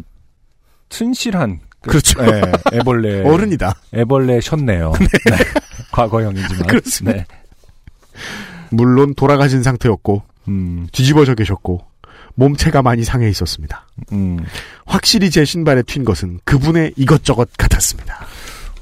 [0.90, 1.60] 튼실한.
[1.82, 2.22] 그, 그렇죠.
[2.22, 2.42] 네,
[2.74, 3.22] 애벌레.
[3.30, 3.74] 어른이다.
[3.94, 4.92] 애벌레 셨네요.
[5.00, 5.38] 네.
[5.92, 6.68] 과거형이지만.
[6.68, 7.18] 그렇습니다.
[7.20, 7.26] 네.
[8.72, 11.82] 물론 돌아가신 상태였고 음, 뒤집어져 계셨고
[12.40, 13.86] 몸체가 많이 상해 있었습니다.
[14.14, 14.40] 음.
[14.86, 18.26] 확실히 제 신발에 튄 것은 그분의 이것저것 같았습니다.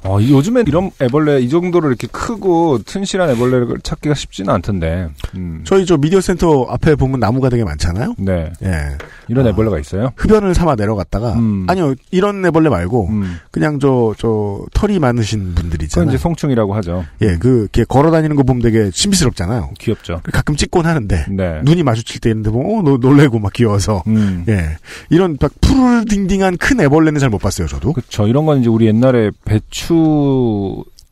[0.08, 5.08] 어, 이- 요즘엔 이런 애벌레, 이 정도로 이렇게 크고 튼실한 애벌레를 찾기가 쉽지는 않던데.
[5.36, 5.60] 음.
[5.64, 8.14] 저희 저 미디어 센터 앞에 보면 나무가 되게 많잖아요.
[8.18, 8.50] 네.
[8.62, 8.96] 예.
[9.28, 9.50] 이런 아.
[9.50, 10.12] 애벌레가 있어요?
[10.16, 11.66] 흡연을 삼아 내려갔다가 음.
[11.68, 13.38] 아니요 이런 애벌레 말고 음.
[13.50, 16.08] 그냥 저저 털이 많으신 분들 있잖아요.
[16.08, 17.04] 이제 송충이라고 하죠.
[17.22, 19.70] 예, 그 걸어 다니는 거 보면 되게 신비스럽잖아요.
[19.78, 20.22] 귀엽죠.
[20.32, 21.60] 가끔 찍곤 하는데 네.
[21.64, 24.44] 눈이 마주칠 때 있는데 보면 어, 노- 놀래고 막 귀여워서 음.
[24.48, 24.76] 예
[25.10, 27.92] 이런 막 푸르딩딩한 큰 애벌레는 잘 못 봤어요 저도.
[27.92, 28.26] 그렇죠.
[28.26, 29.97] 이런 건 이제 우리 옛날에 배추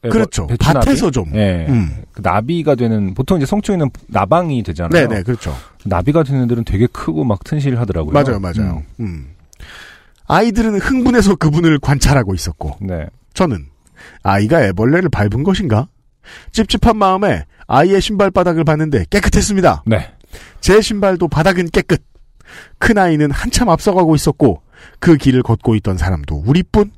[0.03, 0.47] 그렇죠.
[0.47, 1.13] 배추 밭에서 나비?
[1.13, 1.33] 좀.
[1.35, 1.67] 예.
[1.69, 2.03] 음.
[2.13, 5.09] 그 나비가 되는 보통 이제 송충이는 나방이 되잖아요.
[5.09, 5.55] 네네 그렇죠.
[5.85, 8.13] 나비가 되는 애들은 되게 크고 막 튼실하더라고요.
[8.13, 8.83] 맞아요 맞아요.
[9.01, 9.31] 음.
[10.27, 12.87] 아이들은 흥분해서 그분을 관찰하고 있었고 음.
[12.89, 13.07] 네.
[13.35, 13.67] 저는
[14.23, 15.89] 아이가 애벌레를 밟은 것인가?
[16.53, 19.85] 찝찝한 마음에 아이의 신발 바닥을 봤는데 깨끗했습니다.
[19.87, 20.13] 네.
[20.61, 22.03] 제 신발도 바닥은 깨끗.
[22.79, 24.63] 큰 아이는 한참 앞서가고 있었고
[25.01, 26.91] 그 길을 걷고 있던 사람도 우리뿐.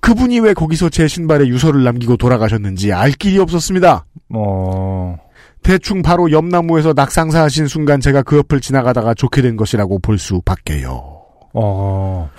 [0.00, 4.04] 그분이 왜 거기서 제 신발에 유서를 남기고 돌아가셨는지 알 길이 없었습니다.
[4.34, 5.16] 어.
[5.62, 11.20] 대충 바로 옆나무에서 낙상사 하신 순간 제가 그 옆을 지나가다가 좋게 된 것이라고 볼 수밖에요.
[11.52, 12.30] 어.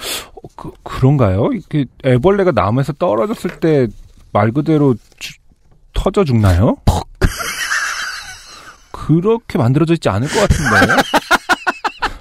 [0.56, 1.50] 그, 그런가요?
[1.54, 3.88] 이게 애벌레가 나무에서 떨어졌을 때
[4.32, 5.34] 말 그대로 주-
[5.94, 6.76] 터져 죽나요?
[8.92, 10.94] 그렇게 만들어져 있지 않을 것 같은데.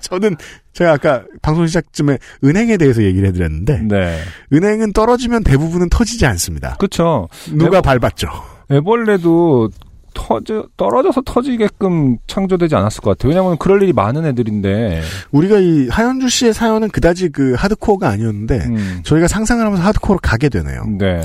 [0.09, 0.37] 저는
[0.73, 4.19] 제가 아까 방송 시작쯤에 은행에 대해서 얘기를 해드렸는데 네.
[4.53, 6.77] 은행은 떨어지면 대부분은 터지지 않습니다.
[6.79, 7.29] 그쵸.
[7.53, 8.29] 누가 애벌- 밟았죠?
[8.71, 9.71] 애벌레도
[10.15, 13.31] 터져 떨어져서 터지게끔 창조되지 않았을 것 같아요.
[13.31, 15.03] 왜냐하면 그럴 일이 많은 애들인데.
[15.31, 20.49] 우리가 이 하현주 씨의 사연은 그다지 그 하드코어가 아니었는데 음, 저희가 상상을 하면서 하드코어로 가게
[20.49, 20.85] 되네요.
[20.99, 21.21] 네.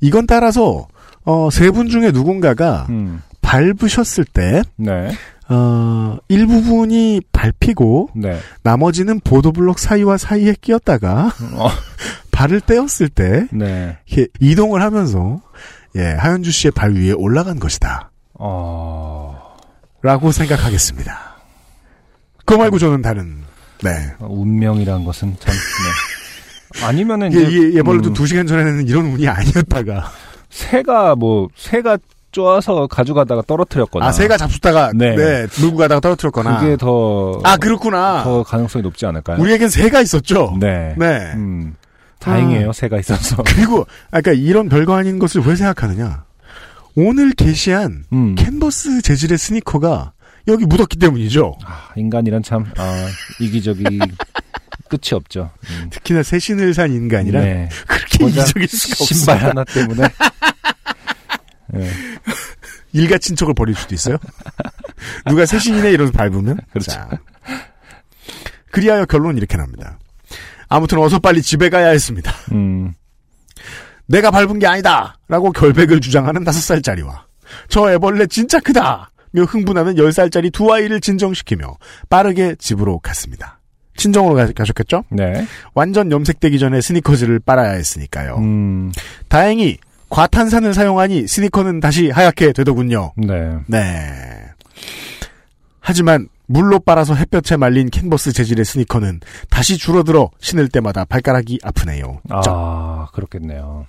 [0.00, 0.86] 이건 따라서
[1.24, 5.10] 어, 세 분 중에 누군가가 음, 밟으셨을 때 네.
[5.48, 8.38] 어, 일부분이 밟히고 네.
[8.62, 11.68] 나머지는 보도블록 사이와 사이에 끼었다가 어,
[12.32, 13.96] 발을 떼었을 때 네.
[14.06, 15.40] 이렇게 이동을 하면서
[15.96, 18.10] 예, 하현주 씨의 발 위에 올라간 것이다.
[18.34, 19.56] 어,
[20.02, 21.36] 라고 생각하겠습니다.
[22.44, 23.42] 그거 말고 저는 다른
[23.82, 23.90] 네.
[24.20, 25.54] 운명이란 것은 참.
[25.54, 26.86] 네.
[26.86, 30.10] 아니면은 이게, 이제 이게 예벌로도 음, 두 시간 전에는 이런 운이 아니었다가
[30.50, 31.98] 새가 뭐 새가
[32.36, 34.06] 쪼아서 가져가다가 떨어뜨렸거나.
[34.06, 35.46] 아 새가 잡수다가 네, 네.
[35.58, 37.40] 물고 가다가 떨어뜨렸거나 그게 더.
[37.44, 39.40] 아 그렇구나 더 가능성이 높지 않을까요?
[39.40, 40.94] 우리에겐 새가 있었죠 네.
[40.98, 41.32] 네.
[41.34, 41.74] 음,
[42.18, 42.68] 다행이에요.
[42.68, 42.72] 아.
[42.72, 43.42] 새가 있어서.
[43.46, 46.24] 그리고 아까 이런 별거 아닌 것을 왜 생각하느냐
[46.94, 48.34] 오늘 게시한 음.
[48.34, 50.12] 캔버스 재질의 스니커가
[50.48, 53.06] 여기 묻었기 때문이죠 아, 인간이란 참 아,
[53.40, 53.98] 이기적이
[54.88, 55.50] 끝이 없죠.
[55.70, 55.88] 음.
[55.90, 57.68] 특히나 새 신을 산 인간이라 네.
[57.86, 60.08] 그렇게 이기적일 수가 신발 없어요 하나 때문에.
[62.96, 63.02] 네.
[63.02, 64.16] 일가 친척을 버릴 수도 있어요
[65.26, 66.90] 누가 새신이네 이러면서 밟으면 그렇죠.
[66.90, 67.08] 자.
[68.70, 69.98] 그리하여 결론은 이렇게 납니다
[70.68, 72.94] 아무튼 어서 빨리 집에 가야 했습니다 음.
[74.08, 75.18] 내가 밟은 게 아니다!
[75.28, 77.26] 라고 결백을 주장하는 다섯 살짜리와
[77.68, 79.10] 저 애벌레 진짜 크다!
[79.32, 81.76] 며 흥분하는 열 살짜리 두 아이를 진정시키며
[82.08, 83.60] 빠르게 집으로 갔습니다.
[83.96, 85.04] 친정으로 가, 가셨겠죠?
[85.10, 85.46] 네.
[85.74, 88.36] 완전 염색되기 전에 스니커즈를 빨아야 했으니까요.
[88.36, 88.92] 음.
[89.28, 89.78] 다행히
[90.08, 93.12] 과탄산을 사용하니 스니커는 다시 하얗게 되더군요.
[93.16, 93.56] 네.
[93.66, 94.12] 네.
[95.80, 102.20] 하지만 물로 빨아서 햇볕에 말린 캔버스 재질의 스니커는 다시 줄어들어 신을 때마다 발가락이 아프네요.
[102.30, 103.86] 아, 그렇겠네요.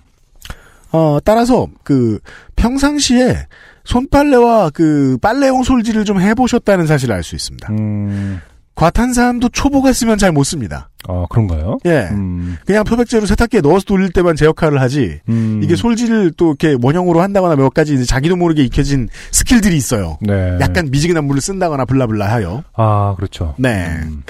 [0.91, 2.19] 어, 따라서, 그,
[2.55, 3.45] 평상시에
[3.83, 7.67] 손빨래와 그 빨래용 솔질을 좀 해보셨다는 사실을 알 수 있습니다.
[7.73, 8.41] 음.
[8.75, 10.89] 과탄산도 초보가 쓰면 잘 못 씁니다.
[11.07, 11.77] 어, 그런가요?
[11.85, 12.09] 예.
[12.11, 12.57] 음.
[12.65, 15.61] 그냥 표백제로 세탁기에 넣어서 돌릴 때만 제 역할을 하지, 음.
[15.63, 20.17] 이게 솔질을 또 이렇게 원형으로 한다거나 몇 가지 이제 자기도 모르게 익혀진 스킬들이 있어요.
[20.21, 20.57] 네.
[20.59, 22.63] 약간 미지근한 물을 쓴다거나 블라블라 하여.
[22.75, 23.55] 아, 그렇죠.
[23.57, 23.87] 네.
[24.03, 24.23] 음.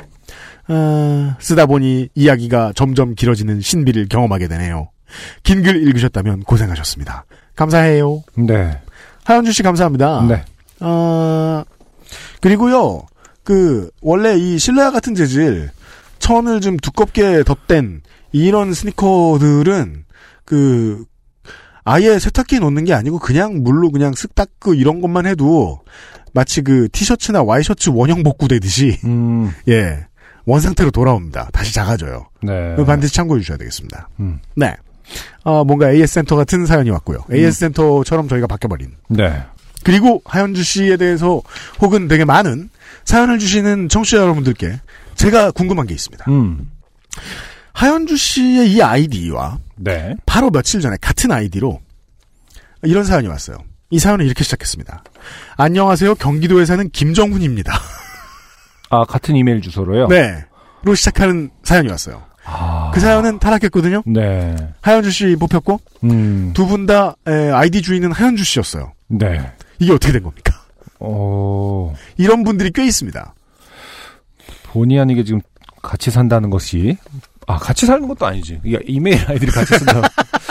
[0.70, 4.90] 어, 쓰다 보니 이야기가 점점 길어지는 신비를 경험하게 되네요.
[5.44, 7.26] 긴 글 읽으셨다면 고생하셨습니다.
[7.56, 8.24] 감사해요.
[8.36, 8.78] 네.
[9.24, 10.26] 하현주 씨 감사합니다.
[10.28, 10.44] 네.
[10.82, 11.64] 어,
[12.42, 13.02] 그리고요,
[13.44, 15.70] 그, 원래 이 실내화 같은 재질,
[16.20, 18.02] 천을 좀 두껍게 덧댄
[18.32, 20.06] 이런 스니커들은,
[20.46, 21.06] 그,
[21.84, 25.80] 아예 세탁기에 놓는 게 아니고 그냥 물로 그냥 쓱 닦고 이런 것만 해도
[26.34, 29.52] 마치 그 티셔츠나 와이셔츠 원형 복구되듯이, 음.
[29.70, 30.06] 예,
[30.46, 31.50] 원상태로 돌아옵니다.
[31.54, 32.28] 다시 작아져요.
[32.42, 32.76] 네.
[32.86, 34.10] 반드시 참고해 주셔야 되겠습니다.
[34.20, 34.40] 음.
[34.56, 34.76] 네.
[35.44, 37.20] 어, 뭔가 AS 센터 같은 사연이 왔고요.
[37.32, 38.92] AS 센터처럼 저희가 바뀌어버린.
[39.10, 39.44] 네.
[39.84, 41.42] 그리고 하현주 씨에 대해서
[41.80, 42.70] 혹은 되게 많은
[43.06, 44.80] 사연을 주시는 청취자 여러분들께
[45.18, 46.26] 제가 궁금한 게 있습니다.
[46.30, 46.72] 음.
[47.74, 50.16] 하현주 씨의 이 아이디와 네.
[50.26, 51.80] 바로 며칠 전에 같은 아이디로
[52.84, 53.58] 이런 사연이 왔어요.
[53.90, 55.04] 이 사연은 이렇게 시작했습니다.
[55.58, 56.16] 안녕하세요.
[56.16, 57.74] 경기도에 사는 김정훈입니다.
[58.90, 60.08] 아, 같은 이메일 주소로요?
[60.08, 60.46] 네.
[60.84, 62.24] 로 시작하는 사연이 왔어요.
[62.46, 62.92] 아.
[62.94, 64.04] 그 사연은 타락했거든요.
[64.06, 64.56] 네.
[64.82, 66.52] 하현주 씨 뽑혔고 음.
[66.54, 68.94] 두분 다 아이디 주인은 하현주 씨였어요.
[69.08, 69.52] 네.
[69.80, 70.54] 이게 어떻게 된 겁니까?
[71.00, 73.34] 어, 이런 분들이 꽤 있습니다.
[74.78, 75.42] 본의 아니게 지금
[75.82, 76.98] 같이 산다는 것이,
[77.48, 78.60] 아, 같이 사는 것도 아니지.
[78.64, 80.02] 이게 이메일 아이들이 같이 쓴다.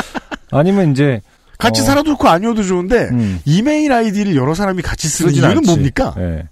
[0.50, 1.20] 아니면 이제,
[1.58, 1.84] 같이 어.
[1.84, 5.66] 살아도 좋고 아니어도 좋은데 음, 이메일 아이디를 여러 사람이 같이 쓰는 이유는 않지.
[5.70, 6.14] 뭡니까?
[6.18, 6.44] 예.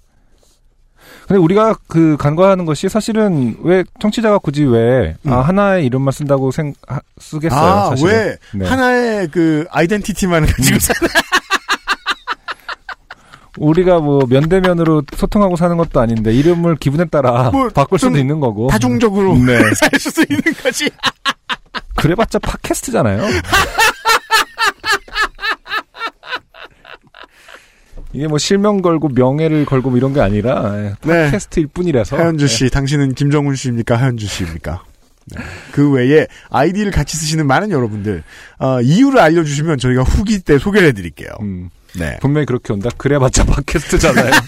[1.29, 5.33] 근데 우리가 그 간과하는 것이 사실은 왜 청취자가 굳이 왜 음.
[5.33, 7.61] 아, 하나의 이름만 쓴다고 생 하- 쓰겠어요.
[7.61, 8.13] 아, 사실은.
[8.13, 8.67] 왜 네.
[8.67, 11.11] 하나의 그 아이덴티티만 가지고 사는
[13.59, 18.41] 우리가 뭐 면대면으로 소통하고 사는 것도 아닌데 이름을 기분에 따라 뭐 바꿀 수도 좀 있는
[18.41, 18.69] 거고.
[18.69, 19.59] 다종적으로 네.
[19.75, 20.91] 살 수도 있는 거지.
[21.97, 23.23] 그래봤자 팟캐스트잖아요.
[28.13, 31.25] 이게 뭐 실명 걸고 명예를 걸고 뭐 이런 게 아니라 예, 네.
[31.25, 32.17] 팟캐스트일 뿐이라서.
[32.17, 32.49] 하현주 예.
[32.49, 33.97] 씨, 당신은 김정훈 씨입니까?
[33.97, 34.85] 하현주 씨입니까?
[35.27, 35.43] 네.
[35.73, 38.23] 그 외에 아이디를 같이 쓰시는 많은 여러분들
[38.59, 41.31] 어, 이유를 알려주시면 저희가 후기 때 소개를 해드릴게요.
[41.41, 42.19] 음, 네.
[42.21, 42.91] 분명히 그렇게 온다.
[42.97, 44.31] 그래봤자 팟캐스트잖아요.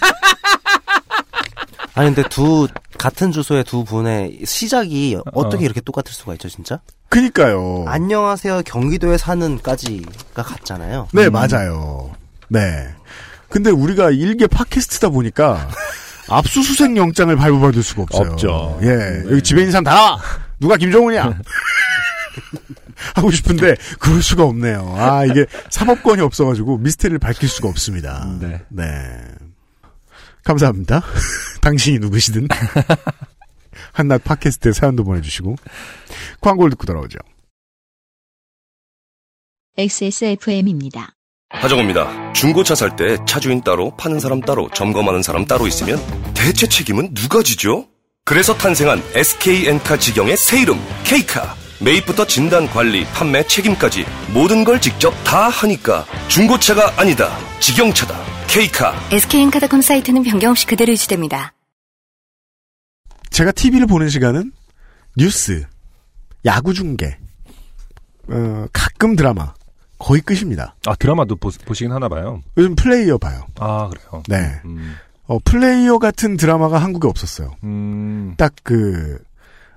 [1.95, 2.67] 아니 근데 두
[2.97, 6.79] 같은 주소의 두 분의 시작이 어떻게 이렇게 똑같을 수가 있죠 진짜?
[7.09, 7.85] 그니까요.
[7.87, 11.07] 안녕하세요 경기도에 사는까지가 같잖아요.
[11.11, 12.11] 네, 맞아요.
[12.49, 12.87] 네.
[13.49, 15.69] 근데 우리가 일개 팟캐스트다 보니까
[16.29, 18.31] 압수수색 영장을 발부받을 수가 없어요.
[18.33, 18.79] 없죠.
[18.83, 19.23] 예.
[19.31, 20.19] 여기 집에 있는 사람 다 나와!
[20.59, 21.23] 누가 김정훈이야?
[23.15, 24.95] 하고 싶은데 그럴 수가 없네요.
[24.97, 28.25] 아 이게 사법권이 없어가지고 미스테리를 밝힐 수가 없습니다.
[28.39, 28.61] 네.
[28.69, 28.85] 네.
[30.43, 31.01] 감사합니다.
[31.61, 32.47] 당신이 누구시든
[33.93, 35.55] 한낮 팟캐스트에 사연도 보내주시고
[36.41, 37.17] 광고를 듣고 돌아오죠.
[39.77, 41.09] XSFM입니다.
[41.49, 42.33] 하정우입니다.
[42.33, 45.99] 중고차 살 때 차주인 따로 파는 사람 따로 점검하는 사람 따로 있으면
[46.33, 47.87] 대체 책임은 누가 지죠?
[48.25, 55.11] 그래서 탄생한 SK엔카 직영의 새 이름 K카 매입부터 진단 관리 판매 책임까지 모든 걸 직접
[55.23, 58.15] 다 하니까 중고차가 아니다 직영차다
[58.47, 61.53] K카 SK엔카닷컴 사이트는 변경 없이 그대로 유지됩니다.
[63.29, 64.51] 제가 TV를 보는 시간은
[65.17, 65.67] 뉴스,
[66.45, 67.17] 야구 중계,
[68.29, 69.53] 어, 가끔 드라마
[69.99, 70.75] 거의 끝입니다.
[70.85, 72.41] 아 드라마도 보, 보시긴 하나 봐요.
[72.55, 73.45] 요즘 플레이어 봐요.
[73.59, 74.23] 아 그래요.
[74.27, 74.61] 네.
[74.65, 77.55] 음, 어, 플레이어 같은 드라마가 한국에 없었어요.
[77.63, 79.19] 음, 딱 그,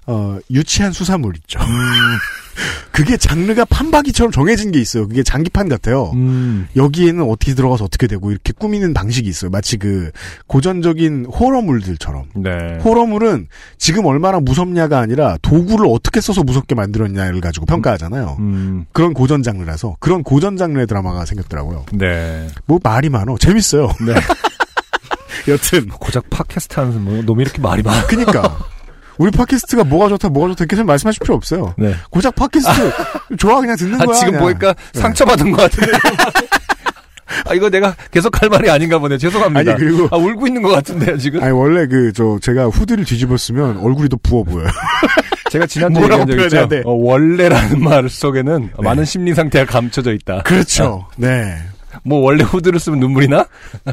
[0.06, 1.60] 어, 유치한 수사물 있죠.
[1.60, 1.66] 음.
[2.92, 5.08] 그게 장르가 판박이처럼 정해진 게 있어요.
[5.08, 6.10] 그게 장기판 같아요.
[6.14, 6.68] 음.
[6.76, 9.50] 여기에는 어떻게 들어가서 어떻게 되고 이렇게 꾸미는 방식이 있어요.
[9.50, 10.10] 마치 그
[10.46, 12.24] 고전적인 호러물들처럼.
[12.34, 12.78] 네.
[12.84, 13.46] 호러물은
[13.78, 18.36] 지금 얼마나 무섭냐가 아니라 도구를 어떻게 써서 무섭게 만들었냐를 가지고 평가하잖아요.
[18.40, 21.86] 음, 그런 고전 장르라서 그런 고전 장르의 드라마가 생겼더라고요.
[21.92, 22.48] 네.
[22.66, 23.38] 뭐 말이 많어.
[23.38, 23.90] 재밌어요.
[24.04, 24.14] 네.
[25.48, 28.06] 여튼 고작 팟캐스트 하는 뭐 놈이 이렇게 말이 많아.
[28.06, 28.58] 그니까
[29.20, 31.74] 우리 팟캐스트가 뭐가 좋다 뭐가 좋다 이렇게 말씀하실 필요 없어요.
[31.76, 31.94] 네.
[32.08, 34.16] 고작 팟캐스트 좋아 그냥 듣는 아, 거야.
[34.16, 34.44] 지금 그냥.
[34.46, 35.00] 보니까 네.
[35.00, 35.92] 상처받은 것 같은데.
[37.46, 39.18] 아, 이거 내가 계속 할 말이 아닌가 보네.
[39.18, 39.72] 죄송합니다.
[39.72, 41.42] 아니, 그리고- 아, 울고 있는 것 같은데요, 지금?
[41.42, 44.68] 아니 원래 그 저 제가 후드를 뒤집었으면 얼굴이 더 부어 보여요.
[45.52, 46.68] 제가 지난주에 얘기한 적 있죠?
[46.68, 46.82] 돼?
[46.86, 50.42] 어, 원래라는 말 속에는 많은 심리 상태가 감춰져 있다.
[50.44, 51.06] 그렇죠.
[51.16, 51.56] 네.
[52.04, 53.44] 뭐, 원래 후드를 쓰면 눈물이 나?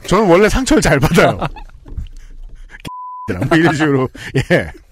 [0.07, 1.37] 저는 원래 상처를 잘 받아요.
[3.49, 4.07] 뭐 이런 식으로
[4.37, 4.86] 예 아,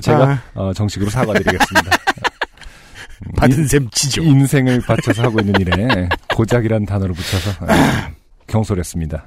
[0.00, 0.42] 제가 아.
[0.54, 1.90] 어, 정식으로 사과드리겠습니다.
[3.36, 4.22] 받은 셈 치죠.
[4.22, 8.10] 인생을 바쳐서 하고 있는 일에 고작이라는 단어를 붙여서 아,
[8.48, 9.24] 경솔했습니다.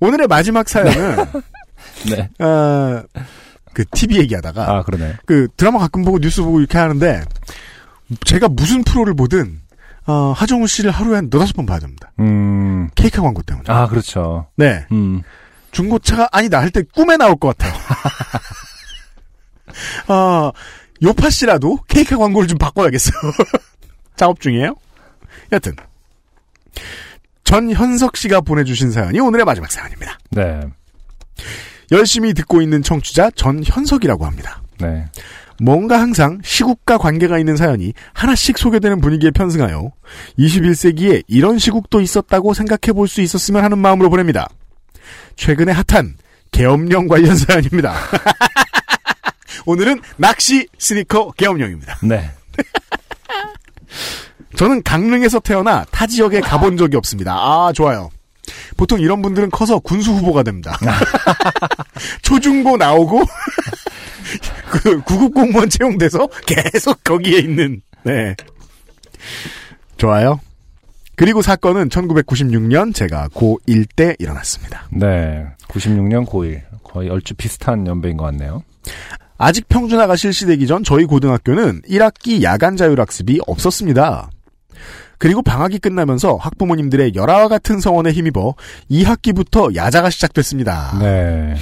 [0.00, 1.16] 오늘의 마지막 사연은
[2.08, 2.28] 네.
[2.44, 3.02] 어,
[3.72, 5.14] 그 TV 얘기하다가 아, 그러네.
[5.26, 7.22] 그 드라마 가끔 보고 뉴스 보고 이렇게 하는데
[8.24, 9.60] 제가 무슨 프로를 보든
[10.06, 12.10] 어, 하정우 씨를 하루에 한 너다섯 번 봐야 됩니다.
[12.18, 13.64] 음, 케이크 광고 때문에.
[13.68, 14.48] 아, 그렇죠.
[14.56, 14.86] 네.
[14.90, 15.22] 음,
[15.70, 17.78] 중고차가 아니다 할 때 꿈에 나올 것 같아요.
[20.08, 20.52] 아,
[21.02, 23.14] 요파 씨라도 케이크 광고를 좀 바꿔야겠어요.
[24.16, 24.74] 작업 중이에요.
[25.52, 25.74] 여튼
[27.44, 30.18] 전현석 씨가 보내주신 사연이 오늘의 마지막 사연입니다.
[30.30, 30.60] 네.
[31.90, 34.62] 열심히 듣고 있는 청취자 전현석이라고 합니다.
[34.78, 35.06] 네.
[35.60, 39.92] 뭔가 항상 시국과 관계가 있는 사연이 하나씩 소개되는 분위기에 편승하여
[40.38, 44.48] 21세기에 이런 시국도 있었다고 생각해 볼 수 있었으면 하는 마음으로 보냅니다.
[45.36, 46.16] 최근에 핫한
[46.52, 47.94] 계엄령 관련 사연입니다.
[49.66, 51.98] 오늘은 낚시 스니커 계엄령입니다.
[52.02, 52.30] 네.
[54.56, 57.34] 저는 강릉에서 태어나 타 지역에 가본 적이 없습니다.
[57.34, 58.10] 아, 좋아요.
[58.76, 60.76] 보통 이런 분들은 커서 군수 후보가 됩니다.
[62.22, 63.22] 초중고 나오고
[64.70, 68.34] 그 구급 공무원 채용돼서 계속 거기에 있는 네.
[69.96, 70.40] 좋아요.
[71.16, 74.88] 그리고 사건은 1996년 제가 고1 때 일어났습니다.
[74.90, 75.46] 네.
[75.68, 76.62] 96년 고1.
[76.82, 78.64] 거의 얼추 비슷한 연배인 것 같네요.
[79.42, 84.28] 아직 평준화가 실시되기 전 저희 고등학교는 1학기 야간 자율학습이 없었습니다.
[85.16, 88.54] 그리고 방학이 끝나면서 학부모님들의 열화와 같은 성원에 힘입어
[88.90, 90.98] 2학기부터 야자가 시작됐습니다.
[91.00, 91.54] 네.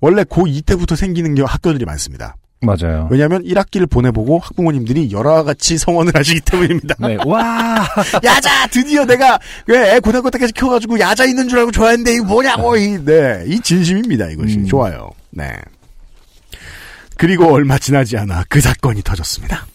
[0.00, 2.36] 원래 고2 때부터 생기는 게 학교들이 많습니다.
[2.62, 3.08] 맞아요.
[3.10, 6.94] 왜냐하면 1학기를 보내보고 학부모님들이 열화와 같이 성원을 하시기 때문입니다.
[7.00, 7.18] 네.
[7.26, 7.86] 와!
[8.24, 12.98] 야자 드디어 내가 왜애 고등학교 때까지 키워가지고 야자 있는 줄 알고 좋아했는데 이거 뭐냐고 이,
[13.04, 14.66] 네, 이 진심입니다 이것이 음.
[14.66, 15.10] 좋아요.
[15.30, 15.52] 네.
[17.20, 19.66] 그리고 얼마 지나지 않아 그 사건이 터졌습니다.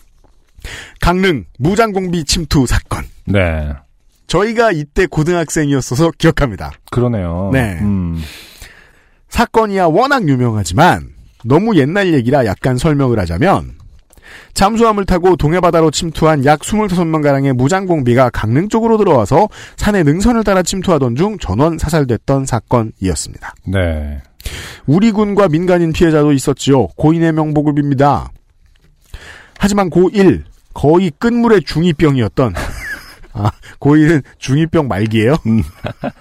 [1.00, 3.06] 강릉 무장공비 침투 사건.
[3.26, 3.72] 네.
[4.26, 6.72] 저희가 이때 고등학생이었어서 기억합니다.
[6.90, 7.52] 그러네요.
[7.54, 7.78] 네.
[7.82, 8.20] 음.
[9.30, 11.10] 사건이야 워낙 유명하지만
[11.44, 13.76] 너무 옛날 얘기라 약간 설명을 하자면
[14.56, 21.38] 잠수함을 타고 동해바다로 침투한 약 25명가량의 무장공비가 강릉 쪽으로 들어와서 산의 능선을 따라 침투하던 중
[21.38, 23.54] 전원 사살됐던 사건이었습니다.
[23.68, 24.24] 네.
[24.86, 26.88] 우리 군과 민간인 피해자도 있었지요.
[26.96, 28.30] 고인의 명복을 빕니다.
[29.58, 30.44] 하지만 고1
[30.74, 32.54] 거의 끝물의 중2병이었던
[33.34, 35.36] 아, 고1은 중2병 말기예요.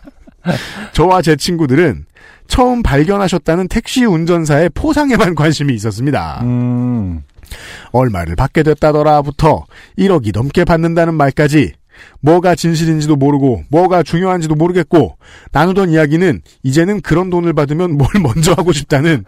[0.93, 2.07] 저와 제 친구들은
[2.47, 6.41] 처음 발견하셨다는 택시 운전사의 포상에만 관심이 있었습니다.
[6.43, 7.23] 음.
[7.93, 9.65] 얼마를 받게 됐다더라부터
[9.99, 11.73] 1억이 넘게 받는다는 말까지
[12.21, 15.17] 뭐가 진실인지도 모르고 뭐가 중요한지도 모르겠고
[15.53, 19.25] 나누던 이야기는 이제는 그런 돈을 받으면 뭘 먼저 하고 싶다는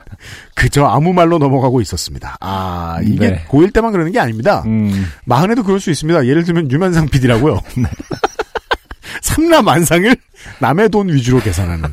[0.54, 2.36] 그저 아무 말로 넘어가고 있었습니다.
[2.40, 3.44] 아 이게 네.
[3.48, 4.62] 고1 때만 그러는 게 아닙니다.
[4.66, 6.26] 음, 마흔에도 그럴 수 있습니다.
[6.26, 7.60] 예를 들면 유면상 PD라고요.
[9.22, 10.16] 삼라만상을
[10.60, 11.90] 남의 돈 위주로 계산하는.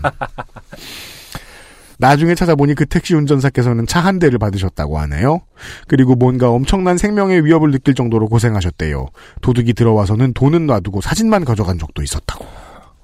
[1.99, 5.41] 나중에 찾아보니 그 택시 운전사께서는 차 한 대를 받으셨다고 하네요.
[5.87, 9.07] 그리고 뭔가 엄청난 생명의 위협을 느낄 정도로 고생하셨대요.
[9.41, 12.45] 도둑이 들어와서는 돈은 놔두고 사진만 가져간 적도 있었다고.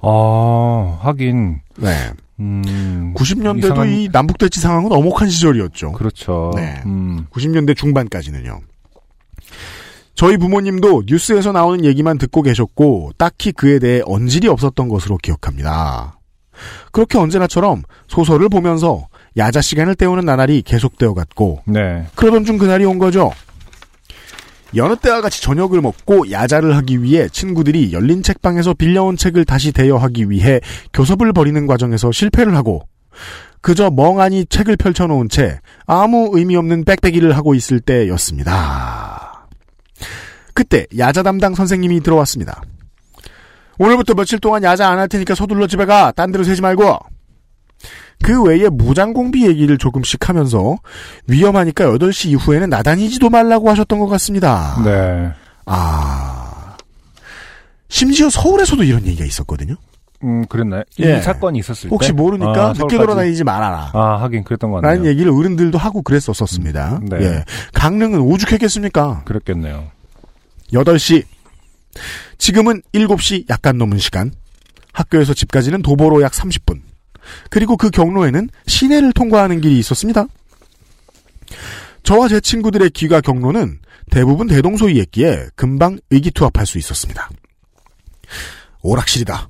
[0.02, 2.12] 아, 하긴, 네.
[2.40, 3.14] 음.
[3.18, 5.92] 90년대도 이상한- 이 남북대치 상황은 엄혹한 시절이었죠.
[5.94, 6.52] 그렇죠.
[6.56, 6.82] 네.
[6.86, 8.60] 음, 90년대 중반까지는요.
[10.16, 16.19] 저희 부모님도 뉴스에서 나오는 얘기만 듣고 계셨고 딱히 그에 대해 언질이 없었던 것으로 기억합니다.
[16.92, 19.08] 그렇게 언제나처럼 소설을 보면서
[19.38, 22.06] 야자 시간을 때우는 나날이 계속되어 갔고 네.
[22.16, 23.32] 그러던 중 그날이 온 거죠.
[24.76, 30.30] 여느 때와 같이 저녁을 먹고 야자를 하기 위해 친구들이 열린 책방에서 빌려온 책을 다시 대여하기
[30.30, 30.60] 위해
[30.94, 32.84] 교섭을 벌이는 과정에서 실패를 하고
[33.62, 39.48] 그저 멍하니 책을 펼쳐놓은 채 아무 의미 없는 빽빽이를 하고 있을 때였습니다.
[40.54, 42.62] 그때 야자 담당 선생님이 들어왔습니다.
[43.80, 46.12] 오늘부터 며칠 동안 야자 안 할 테니까 서둘러 집에 가.
[46.12, 46.98] 딴 데로 새지 말고.
[48.22, 50.76] 그 외에 무장공비 얘기를 조금씩 하면서
[51.28, 54.82] 위험하니까 8시 이후에는 나다니지도 말라고 하셨던 것 같습니다.
[54.84, 55.30] 네.
[55.66, 56.76] 아.
[57.88, 59.76] 심지어 서울에서도 이런 얘기가 있었거든요.
[60.26, 60.84] 음, 그랬나요?
[61.00, 61.18] 예.
[61.18, 61.94] 이 사건이 있었을 때.
[61.96, 62.98] 혹시 모르니까 아, 늦게.
[62.98, 63.92] 돌아다니지 말아라.
[63.94, 64.92] 아, 하긴 그랬던 것 같네요.
[64.98, 67.00] 라는 얘기를 어른들도 하고 그랬었었습니다.
[67.04, 67.18] 네.
[67.22, 67.44] 예.
[67.74, 69.22] 강릉은 오죽했겠습니까?
[69.24, 69.86] 그랬겠네요.
[70.74, 71.24] 8시.
[72.38, 74.32] 지금은 7시 약간 넘은 시간.
[74.94, 76.82] 학교에서 집까지는 도보로 약 30분.
[77.50, 80.26] 그리고 그 경로에는 시내를 통과하는 길이 있었습니다.
[82.04, 87.30] 저와 제 친구들의 귀가 경로는 대부분 대동소이했기에 금방 의기투합할 수 있었습니다.
[88.82, 89.50] 오락실이다.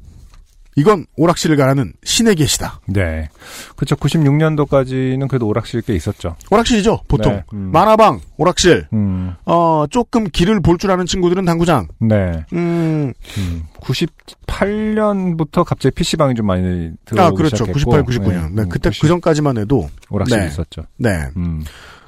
[0.80, 2.80] 이건 오락실을 가라는 신의 계시다.
[2.88, 3.28] 네.
[3.76, 3.96] 그쵸.
[3.96, 6.36] 96년도까지는 그래도 오락실 꽤 있었죠.
[6.50, 7.34] 오락실이죠, 보통.
[7.34, 7.70] 네, 음.
[7.72, 8.88] 만화방, 오락실.
[8.94, 11.88] 음, 어, 조금 길을 볼 줄 아는 친구들은 당구장.
[12.00, 12.46] 네.
[12.54, 17.58] 음, 음, 98년부터 갑자기 PC방이 좀 많이 들어오기 아, 그렇죠.
[17.66, 17.92] 시작했고.
[17.92, 18.54] 98, 99년.
[18.54, 20.48] 네, 음, 그때 90 그 전까지만 해도 오락실이 네.
[20.48, 20.84] 있었죠.
[20.98, 21.10] 네.
[21.36, 21.64] 음,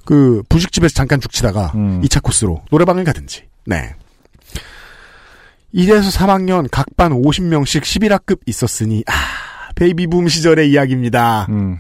[0.06, 2.02] 그 부식집에서 잠깐 죽치다가 음.
[2.02, 3.44] 2차 코스로 노래방을 가든지.
[3.66, 3.94] 네.
[5.74, 9.14] 1에서 3학년 각 반 50명씩 11학급 있었으니 아,
[9.76, 11.48] 베이비붐 시절의 이야기입니다.
[11.50, 11.80] 음,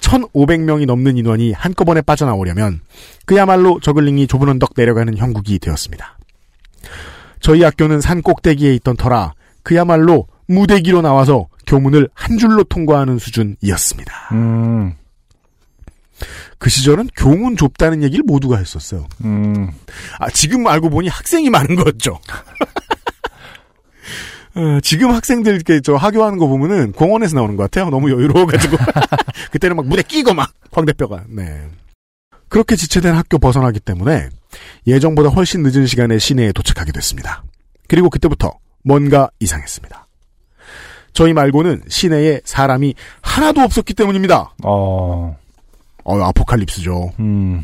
[0.00, 2.80] 1,500명이 넘는 인원이 한꺼번에 빠져나오려면
[3.26, 6.18] 그야말로 저글링이 좁은 언덕 내려가는 형국이 되었습니다.
[7.40, 14.12] 저희 학교는 산 꼭대기에 있던 터라 그야말로 무대기로 나와서 교문을 한 줄로 통과하는 수준이었습니다.
[14.32, 14.94] 음,
[16.58, 19.06] 그 시절은 교문 좁다는 얘기를 모두가 했었어요.
[19.24, 19.70] 음,
[20.18, 22.18] 아, 지금 알고 보니 학생이 많은 거죠.
[24.58, 27.90] 어, 지금 학생들 이렇게 저 하교하는 거 보면은 공원에서 나오는 것 같아요.
[27.90, 28.76] 너무 여유로워가지고
[29.52, 31.24] 그때는 막 무대 끼고 막 광대뼈가.
[31.28, 31.62] 네.
[32.48, 34.30] 그렇게 지체된 학교 벗어나기 때문에
[34.86, 37.44] 예정보다 훨씬 늦은 시간에 시내에 도착하게 됐습니다.
[37.86, 38.52] 그리고 그때부터
[38.82, 40.08] 뭔가 이상했습니다.
[41.12, 44.54] 저희 말고는 시내에 사람이 하나도 없었기 때문입니다.
[44.64, 45.36] 어,
[46.04, 47.12] 어, 아포칼립스죠.
[47.20, 47.62] 음,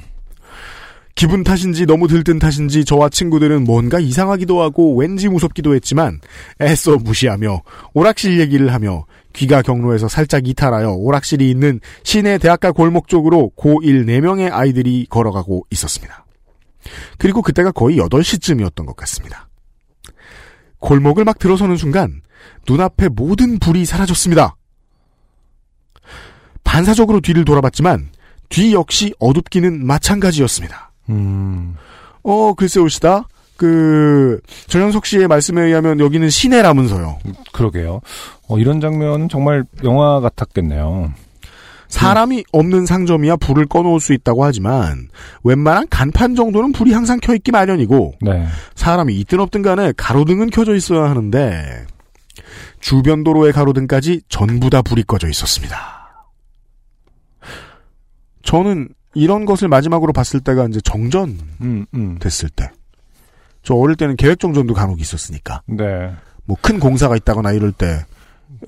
[1.15, 6.21] 기분 탓인지 너무 들뜬 탓인지 저와 친구들은 뭔가 이상하기도 하고 왠지 무섭기도 했지만
[6.61, 7.63] 애써 무시하며
[7.95, 14.53] 오락실 얘기를 하며 귀가 경로에서 살짝 이탈하여 오락실이 있는 시내 대학가 골목 쪽으로 고1 4명의
[14.53, 16.25] 아이들이 걸어가고 있었습니다.
[17.19, 19.49] 그리고 그때가 거의 8시쯤이었던 것 같습니다.
[20.81, 22.23] 골목을 막 들어서는 순간
[22.69, 24.57] 눈앞에 모든 불이 사라졌습니다.
[26.63, 28.11] 반사적으로 뒤를 돌아봤지만
[28.49, 30.94] 뒤 역시 어둡기는 마찬가지였습니다.
[31.11, 31.77] 음,
[32.23, 33.29] 어, 글쎄 옳시다.
[33.57, 37.19] 그, 전현석 씨의 말씀에 의하면 여기는 시내라면서요.
[37.53, 38.01] 그러게요.
[38.49, 41.13] 어, 이런 장면은 정말 영화 같았겠네요.
[41.89, 45.09] 사람이 없는 상점이야 불을 꺼놓을 수 있다고 하지만,
[45.45, 48.47] 웬만한 간판 정도는 불이 항상 켜있기 마련이고, 네.
[48.75, 51.87] 사람이 있든 없든 간에 가로등은 켜져 있어야 하는데,
[52.81, 55.77] 주변 도로의 가로등까지 전부 다 불이 꺼져 있었습니다.
[58.43, 62.19] 저는 이런 것을 마지막으로 봤을 때가 이제 정전 음, 음.
[62.19, 62.71] 됐을 때.
[63.63, 65.63] 저 어릴 때는 계획 정전도 간혹 있었으니까.
[65.67, 66.13] 네.
[66.45, 68.05] 뭐 큰 공사가 있다거나 이럴 때.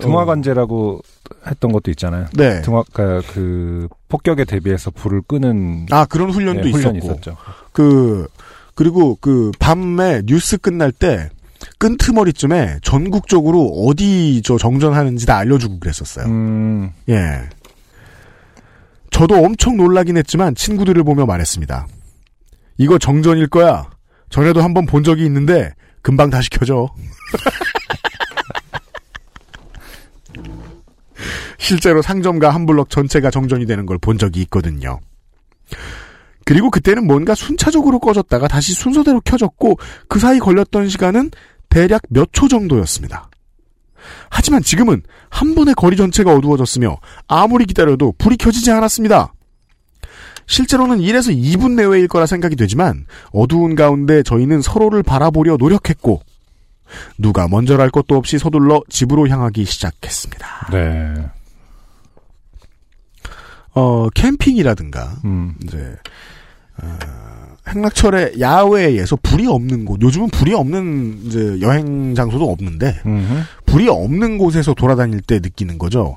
[0.00, 1.00] 등화관제라고
[1.46, 2.26] 했던 것도 있잖아요.
[2.34, 2.60] 네.
[2.62, 5.86] 등화, 그, 그, 폭격에 대비해서 불을 끄는.
[5.90, 7.12] 아, 그런 훈련도 네, 훈련이 있었고.
[7.14, 7.36] 있었죠.
[7.72, 8.26] 그,
[8.74, 11.30] 그리고 그 밤에 뉴스 끝날 때
[11.78, 16.26] 끈트머리쯤에 전국적으로 어디 저 정전하는지 다 알려주고 그랬었어요.
[16.26, 17.48] 음, 예.
[19.16, 21.86] 저도 엄청 놀라긴 했지만 친구들을 보며 말했습니다.
[22.76, 23.88] 이거 정전일 거야.
[24.28, 25.72] 전에도 한번 본 적이 있는데
[26.02, 26.90] 금방 다시 켜져.
[31.58, 35.00] 실제로 상점과 한 블럭 전체가 정전이 되는 걸 본 적이 있거든요.
[36.44, 39.78] 그리고 그때는 뭔가 순차적으로 꺼졌다가 다시 순서대로 켜졌고
[40.08, 41.30] 그 사이 걸렸던 시간은
[41.70, 43.30] 대략 몇 초 정도였습니다.
[44.30, 49.32] 하지만 지금은 한 번에 거리 전체가 어두워졌으며 아무리 기다려도 불이 켜지지 않았습니다.
[50.46, 56.22] 실제로는 1에서 2분 내외일 거라 생각이 되지만 어두운 가운데 저희는 서로를 바라보려 노력했고
[57.18, 60.68] 누가 먼저랄 것도 없이 서둘러 집으로 향하기 시작했습니다.
[60.70, 61.14] 네.
[63.74, 65.54] 어, 캠핑이라든가 음.
[65.62, 65.96] 이제
[66.82, 66.98] 어,
[67.68, 73.42] 행락철에 야외에서 불이 없는 곳, 요즘은 불이 없는 이제 여행 장소도 없는데 음흠.
[73.66, 76.16] 불이 없는 곳에서 돌아다닐 때 느끼는 거죠.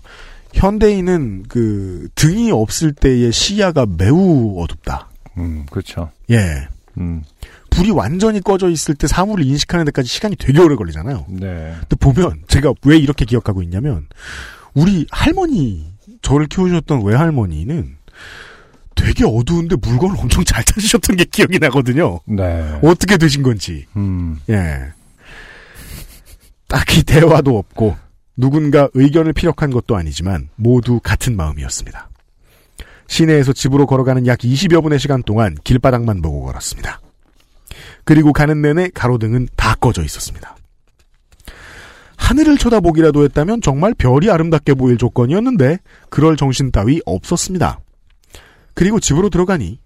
[0.53, 5.09] 현대인은 그 등이 없을 때의 시야가 매우 어둡다.
[5.37, 6.11] 음, 그렇죠.
[6.31, 6.67] 예.
[6.97, 7.23] 음.
[7.69, 11.25] 불이 완전히 꺼져 있을 때 사물을 인식하는 데까지 시간이 되게 오래 걸리잖아요.
[11.29, 11.75] 네.
[11.79, 14.07] 근데 보면 제가 왜 이렇게 기억하고 있냐면
[14.73, 17.97] 우리 할머니 저를 키우셨던 외할머니는
[18.99, 22.19] 되게 어두운데 물건을 엄청 잘 찾으셨던 게 기억이 나거든요.
[22.25, 22.79] 네.
[22.83, 23.85] 어떻게 되신 건지.
[23.95, 24.39] 음.
[24.49, 24.91] 예.
[26.67, 27.95] 딱히 대화도 없고
[28.35, 32.09] 누군가 의견을 피력한 것도 아니지만 모두 같은 마음이었습니다.
[33.07, 36.99] 시내에서 집으로 걸어가는 약 20여 분의 시간 동안 길바닥만 보고 걸었습니다.
[38.03, 40.55] 그리고 가는 내내 가로등은 다 꺼져 있었습니다.
[42.17, 47.79] 하늘을 쳐다보기라도 했다면 정말 별이 아름답게 보일 조건이었는데 그럴 정신 따위 없었습니다.
[48.79, 49.77] 그리고 집으로 들어가니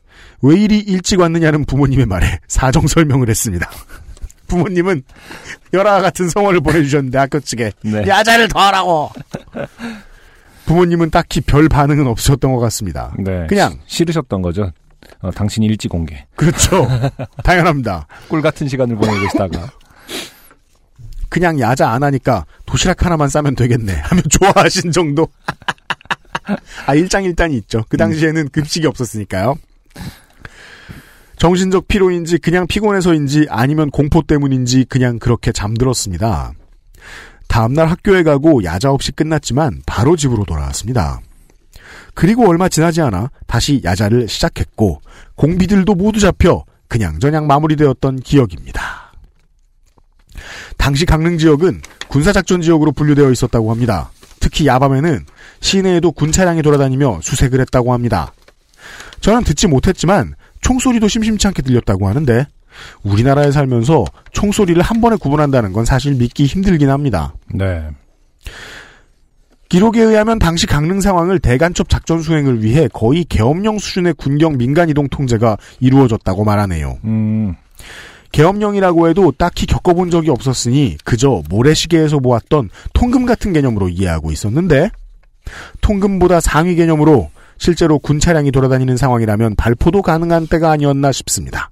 [0.44, 3.68] 왜 이리 일찍 왔느냐는 부모님의 말에 사정 설명을 했습니다.
[4.45, 5.02] 부모님은
[5.74, 8.03] 열화 같은 성원을 보내주셨는데 학교 측에 네.
[8.07, 9.10] 야자를 더 하라고.
[10.68, 13.11] 부모님은 딱히 별 반응은 없으셨던 것 같습니다.
[13.18, 13.48] 네.
[13.48, 14.72] 그냥 시- 싫으셨던 거죠.
[15.22, 16.28] 어, 당신이 일찍 공개.
[16.36, 16.88] 그렇죠.
[17.44, 18.06] 당연합니다.
[18.28, 19.72] 꿀 같은 시간을 보내고 계시다가.
[21.30, 25.28] 그냥 야자 안 하니까 도시락 하나만 싸면 되겠네 하면 좋아하신 정도.
[26.86, 27.84] 아 일장일단이 있죠.
[27.90, 29.56] 그 당시에는 급식이 없었으니까요.
[31.38, 36.53] 정신적 피로인지 그냥 피곤해서인지 아니면 공포 때문인지 그냥 그렇게 잠들었습니다.
[37.48, 41.20] 다음날 학교에 가고 야자 없이 끝났지만 바로 집으로 돌아왔습니다.
[42.14, 45.02] 그리고 얼마 지나지 않아 다시 야자를 시작했고
[45.36, 49.11] 공비들도 모두 잡혀 그냥저냥 마무리되었던 기억입니다.
[50.78, 54.11] 당시 강릉 지역은 군사작전 지역으로 분류되어 있었다고 합니다.
[54.44, 55.26] 특히 야밤에는
[55.61, 58.34] 시내에도 군 차량이 돌아다니며 수색을 했다고 합니다.
[59.22, 62.45] 저는 듣지 못했지만 총소리도 심심치 않게 들렸다고 하는데
[63.03, 64.03] 우리나라에 살면서
[64.34, 67.34] 총소리를 한 번에 구분한다는 건 사실 믿기 힘들긴 합니다.
[67.53, 67.88] 네.
[69.70, 75.07] 기록에 의하면 당시 강릉 상황을 대간첩 작전 수행을 위해 거의 계엄령 수준의 군경 민간 이동
[75.07, 76.98] 통제가 이루어졌다고 말하네요.
[77.06, 77.56] 음.
[78.34, 84.89] 계엄령이라고 해도 딱히 겪어본 적이 없었으니 그저 모래시계에서 보았던 통금 같은 개념으로 이해하고 있었는데
[85.81, 91.69] 통금보다 상위 개념으로 실제로 군 차량이 돌아다니는 상황이라면 발포도 가능한 때가 아니었나 싶습니다.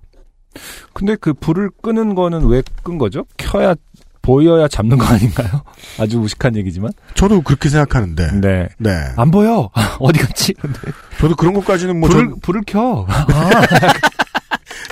[0.93, 3.25] 근데 그 불을 끄는 거는 왜 끈 거죠?
[3.38, 3.73] 켜야
[4.21, 5.63] 보여야 잡는 거 아닌가요?
[5.97, 6.91] 아주 무식한 얘기지만.
[7.15, 8.39] 저도 그렇게 생각하는데.
[8.39, 8.67] 네.
[8.77, 8.91] 네.
[9.15, 9.71] 안 보여.
[9.99, 10.53] 어디 갔지?
[10.53, 10.77] 근데
[11.19, 13.07] 저도 그런 것까지는 뭐 불을 전, 불을 켜.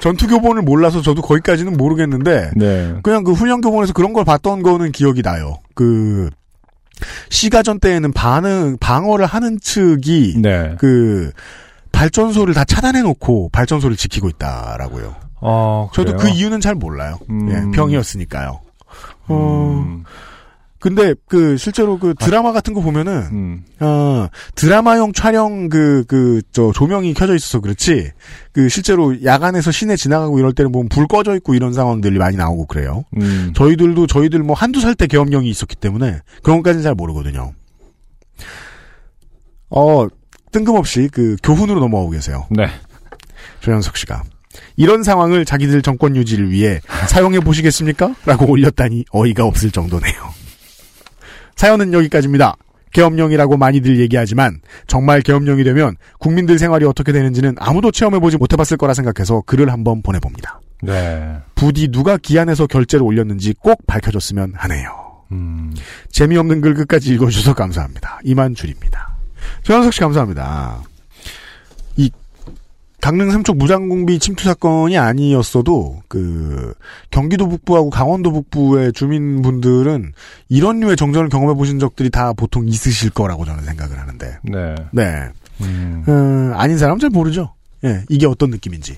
[0.01, 2.95] 전투 교본을 몰라서 저도 거기까지는 모르겠는데 네.
[3.03, 5.59] 그냥 그 훈련 교본에서 그런 걸 봤던 거는 기억이 나요.
[5.73, 6.29] 그
[7.29, 10.75] 시가전 때에는 반응 방어를 하는 측이 네.
[10.77, 11.31] 그
[11.91, 15.15] 발전소를 다 차단해 놓고 발전소를 지키고 있다라고요.
[15.41, 16.17] 어, 저도?
[16.17, 17.17] 그 이유는 잘 몰라요.
[17.29, 17.49] 음.
[17.49, 18.59] 예, 병이었으니까요.
[19.27, 20.03] 어, 음.
[20.79, 23.63] 근데 그 실제로 그 드라마 같은 거 보면은 음.
[23.81, 28.11] 어 드라마용 촬영 그 그 저 조명이 켜져 있어서 그렇지
[28.53, 32.65] 그 실제로 야간에서 시내 지나가고 이럴 때는 보면 불 꺼져 있고 이런 상황들이 많이 나오고
[32.67, 33.03] 그래요.
[33.17, 33.51] 음.
[33.55, 37.53] 저희들도 저희들 뭐 한두 살 때 계엄령이 있었기 때문에 그런 것까지는 잘 모르거든요.
[39.69, 40.07] 어
[40.51, 42.47] 뜬금없이 그 교훈으로 넘어오고 계세요.
[42.49, 42.67] 네.
[43.61, 44.23] 조현석 씨가
[44.77, 48.15] 이런 상황을 자기들 정권 유지를 위해 사용해 보시겠습니까?
[48.25, 50.38] 라고 올렸다니 어이가 없을 정도네요.
[51.59, 52.55] 사연은 여기까지입니다.
[52.93, 59.41] 계엄령이라고 많이들 얘기하지만 정말 계엄령이 되면 국민들 생활이 어떻게 되는지는 아무도 체험해보지 못해봤을 거라 생각해서
[59.41, 60.61] 글을 한번 보내봅니다.
[60.81, 61.35] 네.
[61.55, 64.89] 부디 누가 기한해서 결제를 올렸는지 꼭 밝혀줬으면 하네요.
[65.33, 65.73] 음.
[66.09, 68.21] 재미없는 글 끝까지 읽어주셔서 감사합니다.
[68.23, 69.17] 이만 줄입니다.
[69.63, 70.81] 조현석 씨 감사합니다.
[72.99, 76.73] 이 강릉 삼척 무장공비 침투 사건이 아니었어도 그
[77.09, 80.13] 경기도 북부하고 강원도 북부의 주민분들은
[80.49, 84.75] 이런 류의 정전을 경험해 보신 적들이 다 보통 있으실 거라고 저는 생각을 하는데 네.
[84.91, 85.29] 네
[85.61, 86.03] 음.
[86.07, 87.53] 음, 아닌 사람은 잘 모르죠.
[87.83, 88.97] 예, 이게 어떤 느낌인지.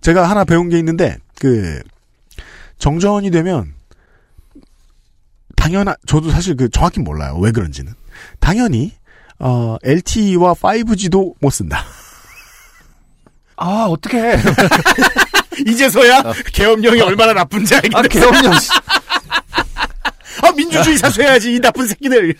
[0.00, 1.80] 제가 하나 배운 게 있는데, 그,
[2.78, 3.72] 정전이 되면
[5.56, 7.36] 당연한 저도 사실 그 정확히 몰라요.
[7.38, 7.94] 왜 그런지는.
[8.38, 8.92] 당연히
[9.38, 11.84] 어, LTE와 5G도 못 쓴다.
[13.56, 14.36] 아, 어떡해.
[15.66, 16.22] 이제서야
[16.52, 18.02] 계엄령이 얼마나 나쁜지 알게 아.
[18.02, 18.58] 계엄령.
[18.58, 18.70] 씨.
[20.42, 22.34] 아, 민주주의 사수해야지, 이 나쁜 새끼들.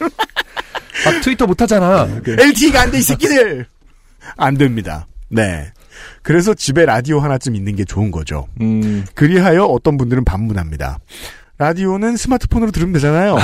[1.07, 2.07] 아, 트위터 못하잖아.
[2.27, 3.67] LTE가 안 돼, 이 새끼들!
[4.37, 5.07] 안 됩니다.
[5.29, 5.73] 네.
[6.23, 8.49] 그래서 집에 라디오 하나쯤 있는 게 좋은 거죠.
[8.61, 10.99] 음, 그리하여 어떤 분들은 반문합니다.
[11.59, 13.39] 라디오는 스마트폰으로 들으면 되잖아요.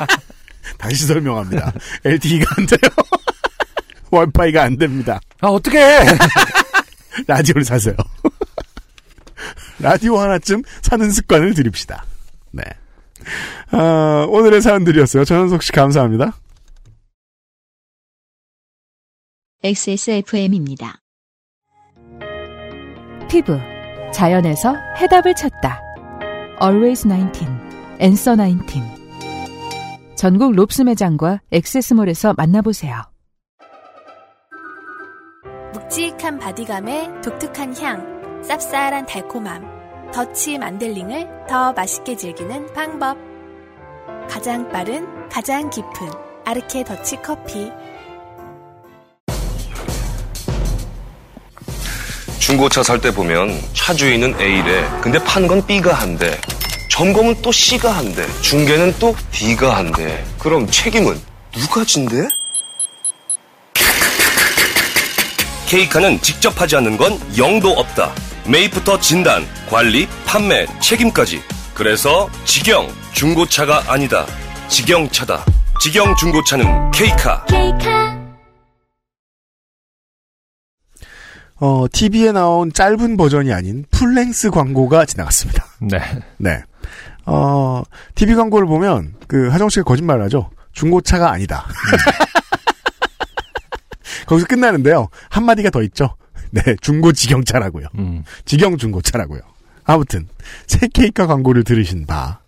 [0.78, 1.72] 다시 설명합니다.
[2.04, 2.78] LTE가 안 돼요.
[4.10, 5.20] 와이파이가 안 됩니다.
[5.40, 6.06] 아, 어떡해.
[7.26, 7.94] 라디오를 사세요.
[9.80, 12.04] 라디오 하나쯤 사는 습관을 들입시다.
[12.52, 12.62] 네.
[13.70, 15.24] 아, 오늘의 사연들이었어요.
[15.24, 16.36] 전현석 씨 감사합니다.
[19.62, 21.00] XSFM입니다.
[23.30, 23.58] 피부.
[24.12, 25.80] 자연에서 해답을 찾다.
[26.62, 27.46] Always 19.
[28.00, 28.80] Answer 19.
[30.16, 33.13] 전국 롭스 매장과 XS몰에서 만나보세요.
[35.94, 43.16] 묵직한 바디감에 독특한 향, 쌉쌀한 달콤함, 더치 만델링을 더 맛있게 즐기는 방법.
[44.28, 46.10] 가장 빠른, 가장 깊은
[46.44, 47.70] 아르케 더치 커피.
[52.40, 54.84] 중고차 살 때 보면 차 주인은 A래.
[55.00, 56.40] 근데 판건 B가 한대.
[56.90, 58.26] 점검은 또 C가 한대.
[58.42, 60.24] 중개는 또 D가 한대.
[60.40, 61.20] 그럼 책임은
[61.52, 62.26] 누가 진대?
[65.66, 68.12] 케이카는 직접 하지 않는 건 영도 없다.
[68.50, 71.40] 매입부터 진단, 관리, 판매, 책임까지.
[71.74, 74.26] 그래서 직영 중고차가 아니다.
[74.68, 75.44] 직영차다.
[75.80, 77.44] 직영 중고차는 케이카.
[77.46, 78.04] 케이카
[81.60, 85.64] 어, TV에 나온 짧은 버전이 아닌 풀랭스 광고가 지나갔습니다.
[85.80, 85.98] 네.
[86.36, 86.62] 네.
[87.26, 87.82] 어,
[88.14, 90.50] TV 광고를 보면, 그, 하정 씨가 거짓말 하죠.
[90.72, 91.66] 중고차가 아니다.
[94.26, 95.08] 거기서 끝나는데요.
[95.30, 96.16] 한마디가 더 있죠.
[96.50, 97.86] 네, 중고 직영차라고요.
[97.98, 98.24] 음.
[98.44, 99.40] 직영 중고차라고요.
[99.84, 100.28] 아무튼,
[100.66, 102.38] 새 케이카 광고를 들으신 바,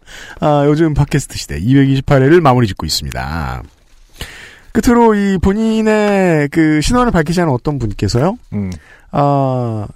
[0.40, 3.62] 아, 요즘 팟캐스트 시대 228회를 마무리 짓고 있습니다.
[4.72, 8.70] 끝으로 이 본인의 그 신원을 밝히지 않은 어떤 분께서요, 음.
[9.10, 9.86] 아,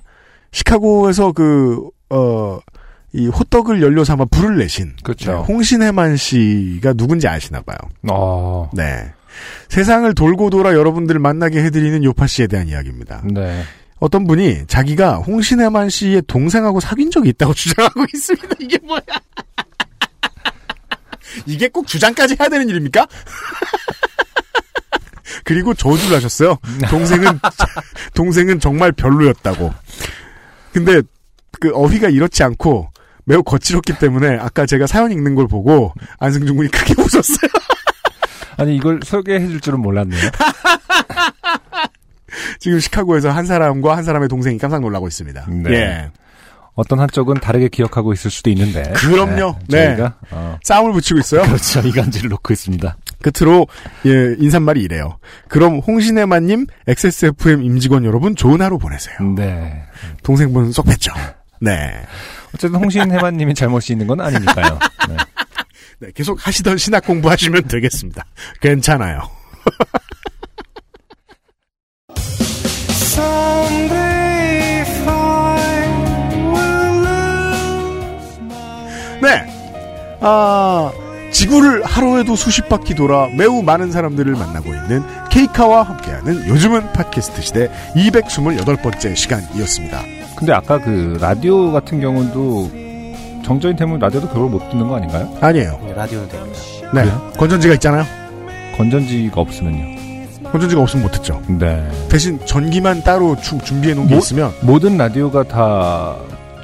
[0.53, 2.59] 시카고에서 그, 어,
[3.13, 4.95] 이 호떡을 연료 삼아 불을 내신.
[5.03, 5.33] 그렇죠.
[5.33, 7.77] 네, 홍신혜만 씨가 누군지 아시나 봐요.
[8.09, 8.71] 어.
[8.73, 9.13] 네.
[9.69, 13.23] 세상을 돌고 돌아 여러분들을 만나게 해드리는 요파 씨에 대한 이야기입니다.
[13.25, 13.63] 네.
[13.99, 18.49] 어떤 분이 자기가 홍신혜만 씨의 동생하고 사귄 적이 있다고 주장하고 있습니다.
[18.59, 19.01] 이게 뭐야?
[21.47, 23.07] 이게 꼭 주장까지 해야 되는 일입니까?
[25.45, 26.59] 그리고 저주를 하셨어요.
[26.91, 27.39] 동생은
[28.15, 29.73] 동생은 정말 별로였다고.
[30.73, 31.03] 근데
[31.61, 32.91] 그 어휘가 이렇지 않고
[33.25, 37.51] 매우 거칠었기 때문에 아까 제가 사연 읽는 걸 보고 안승준 군이 크게 웃었어요.
[38.61, 40.21] 아니, 이걸 소개해 줄 줄은 몰랐네요.
[42.59, 45.47] 지금 시카고에서 한 사람과 한 사람의 동생이 깜짝 놀라고 있습니다.
[45.49, 45.73] 네.
[45.73, 46.11] 예.
[46.75, 48.83] 어떤 한쪽은 다르게 기억하고 있을 수도 있는데.
[48.95, 49.57] 그럼요.
[49.69, 49.89] 네.
[49.89, 49.97] 네.
[49.97, 51.43] 저희가, 어, 싸움을 붙이고 있어요.
[51.43, 51.81] 그렇죠.
[51.81, 52.97] 이간질을 놓고 있습니다.
[53.23, 53.67] 끝으로
[54.07, 55.19] 예, 인사말이 이래요.
[55.49, 59.17] 그럼 홍신혜만님, XSFM 임직원 여러분 좋은 하루 보내세요.
[59.37, 59.83] 네.
[60.23, 61.13] 동생분 쏙 뺐죠.
[61.61, 62.03] 네.
[62.55, 64.79] 어쨌든 홍신혜만님이 잘못이 있는 건 아니니까요.
[65.09, 65.17] 네.
[66.01, 68.25] 네, 계속 하시던 신학 공부하시면 되겠습니다.
[68.63, 69.21] 괜찮아요.
[79.21, 79.47] 네.
[80.23, 80.91] 아,
[81.33, 87.71] 지구를 하루에도 수십 바퀴 돌아 매우 많은 사람들을 만나고 있는 케이카와 함께하는 요즘은 팟캐스트 시대
[87.95, 90.03] 228번째 시간이었습니다.
[90.39, 92.90] 근데 아까 그 라디오 같은 경우도
[93.51, 95.29] 정전이 되면 라디오도 그걸 못 듣는 거 아닌가요?
[95.41, 95.81] 아니에요.
[95.85, 96.57] 네, 라디오는 됩니다.
[96.95, 97.03] 네.
[97.03, 97.33] 그래요?
[97.37, 98.05] 건전지가 있잖아요.
[98.77, 100.43] 건전지가 없으면요.
[100.53, 101.43] 건전지가 없으면 못 듣죠.
[101.59, 101.85] 네.
[102.09, 106.15] 대신 전기만 따로 주- 준비해 놓은 게 뭐- 있으면 모든 라디오가 다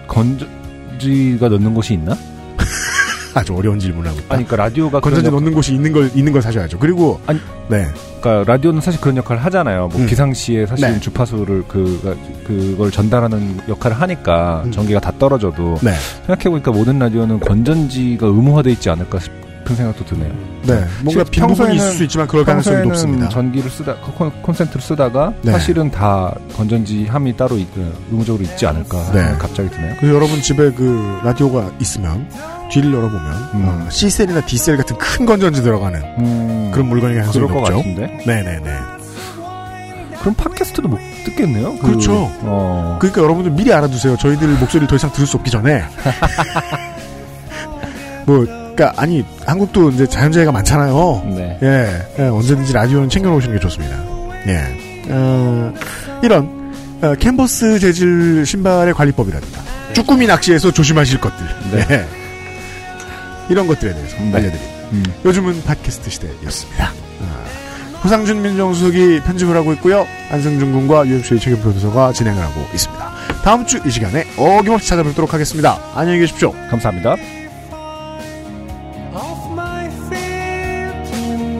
[0.07, 2.15] 건전지가 넣는 곳이 있나?
[3.37, 4.35] 아주 어려운 질문을 하고 있다.
[4.35, 6.79] 아니, 그러니까 라디오가 건전지 넣는 곳이 있는 걸 있는 걸 사셔야죠.
[6.79, 7.39] 그리고 아니,
[7.69, 7.87] 네.
[8.21, 9.89] 그러니까 라디오는 사실 그런 역할을 하잖아요.
[9.93, 10.07] 뭐 음.
[10.07, 11.01] 비상시에 사실 네.
[11.01, 14.73] 주파수를 그 그걸 전달하는 역할을 하니까 음.
[14.73, 15.93] 전기가 다 떨어져도 네.
[16.27, 20.33] 생각해 보니까 모든 라디오는 건전지가 의무화돼 있지 않을까 싶은 생각도 드네요.
[20.63, 20.85] 네.
[21.05, 23.29] 뭔가 실- 빈 부분이 평소에는- 있을 수 있지만 그럴 가능성이 높습니다.
[23.29, 25.53] 전기를 쓰다 콘, 콘센트를 쓰다가 네.
[25.53, 27.67] 사실은 다 건전지 함이 따로 있,
[28.11, 29.35] 의무적으로 있지 않을까 네.
[29.39, 29.95] 갑자기 드네요.
[30.01, 32.27] 그 여러분 집에 그 라디오가 있으면
[32.71, 33.65] 뒤를 열어보면 음.
[33.67, 37.77] 어, C셀이나 D셀 같은 큰 건전지 들어가는 음, 그런 물건이 가능성이 그럴 것 높죠.
[37.77, 38.25] 같은데.
[38.27, 38.71] 네네네.
[40.21, 41.77] 그럼 팟캐스트도 못 듣겠네요.
[41.77, 42.31] 그- 그렇죠.
[42.43, 42.97] 어.
[43.01, 44.17] 그러니까 여러분들 미리 알아두세요.
[44.17, 45.85] 저희들 목소리를 더 이상 들을 수 없기 전에
[48.27, 51.23] 뭐, 그니까, 아니, 한국도 이제 자연재해가 많잖아요.
[51.37, 51.59] 네.
[51.63, 53.97] 예, 예, 언제든지 라디오는 챙겨놓으시는 게 좋습니다.
[54.49, 55.05] 예.
[55.09, 55.73] 어,
[56.23, 56.73] 이런,
[57.03, 59.61] 어, 캔버스 재질 신발의 관리법이라든가,
[59.95, 61.47] 쭈꾸미 낚시에서 조심하실 것들.
[61.71, 61.87] 네.
[61.91, 62.26] 예.
[63.49, 64.35] 이런 것들에 대해서 네.
[64.37, 64.75] 알려드립니다.
[64.93, 65.05] 음.
[65.25, 66.85] 요즘은 팟캐스트 시대였습니다.
[67.23, 70.07] 아, 호상준 민정수석이 편집을 하고 있고요.
[70.31, 73.11] 안승준 군과 UMC의 책임 프로듀서가 진행을 하고 있습니다.
[73.43, 75.79] 다음 주 이 시간에 어김없이 찾아뵙도록 하겠습니다.
[75.95, 76.53] 안녕히 계십시오.
[76.71, 77.17] 감사합니다.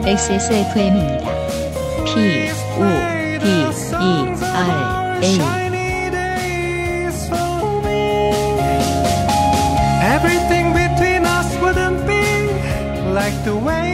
[0.05, 1.25] XSFM입니다.
[2.05, 5.66] P, O, D, E, R, A.
[13.27, 13.86] like the way.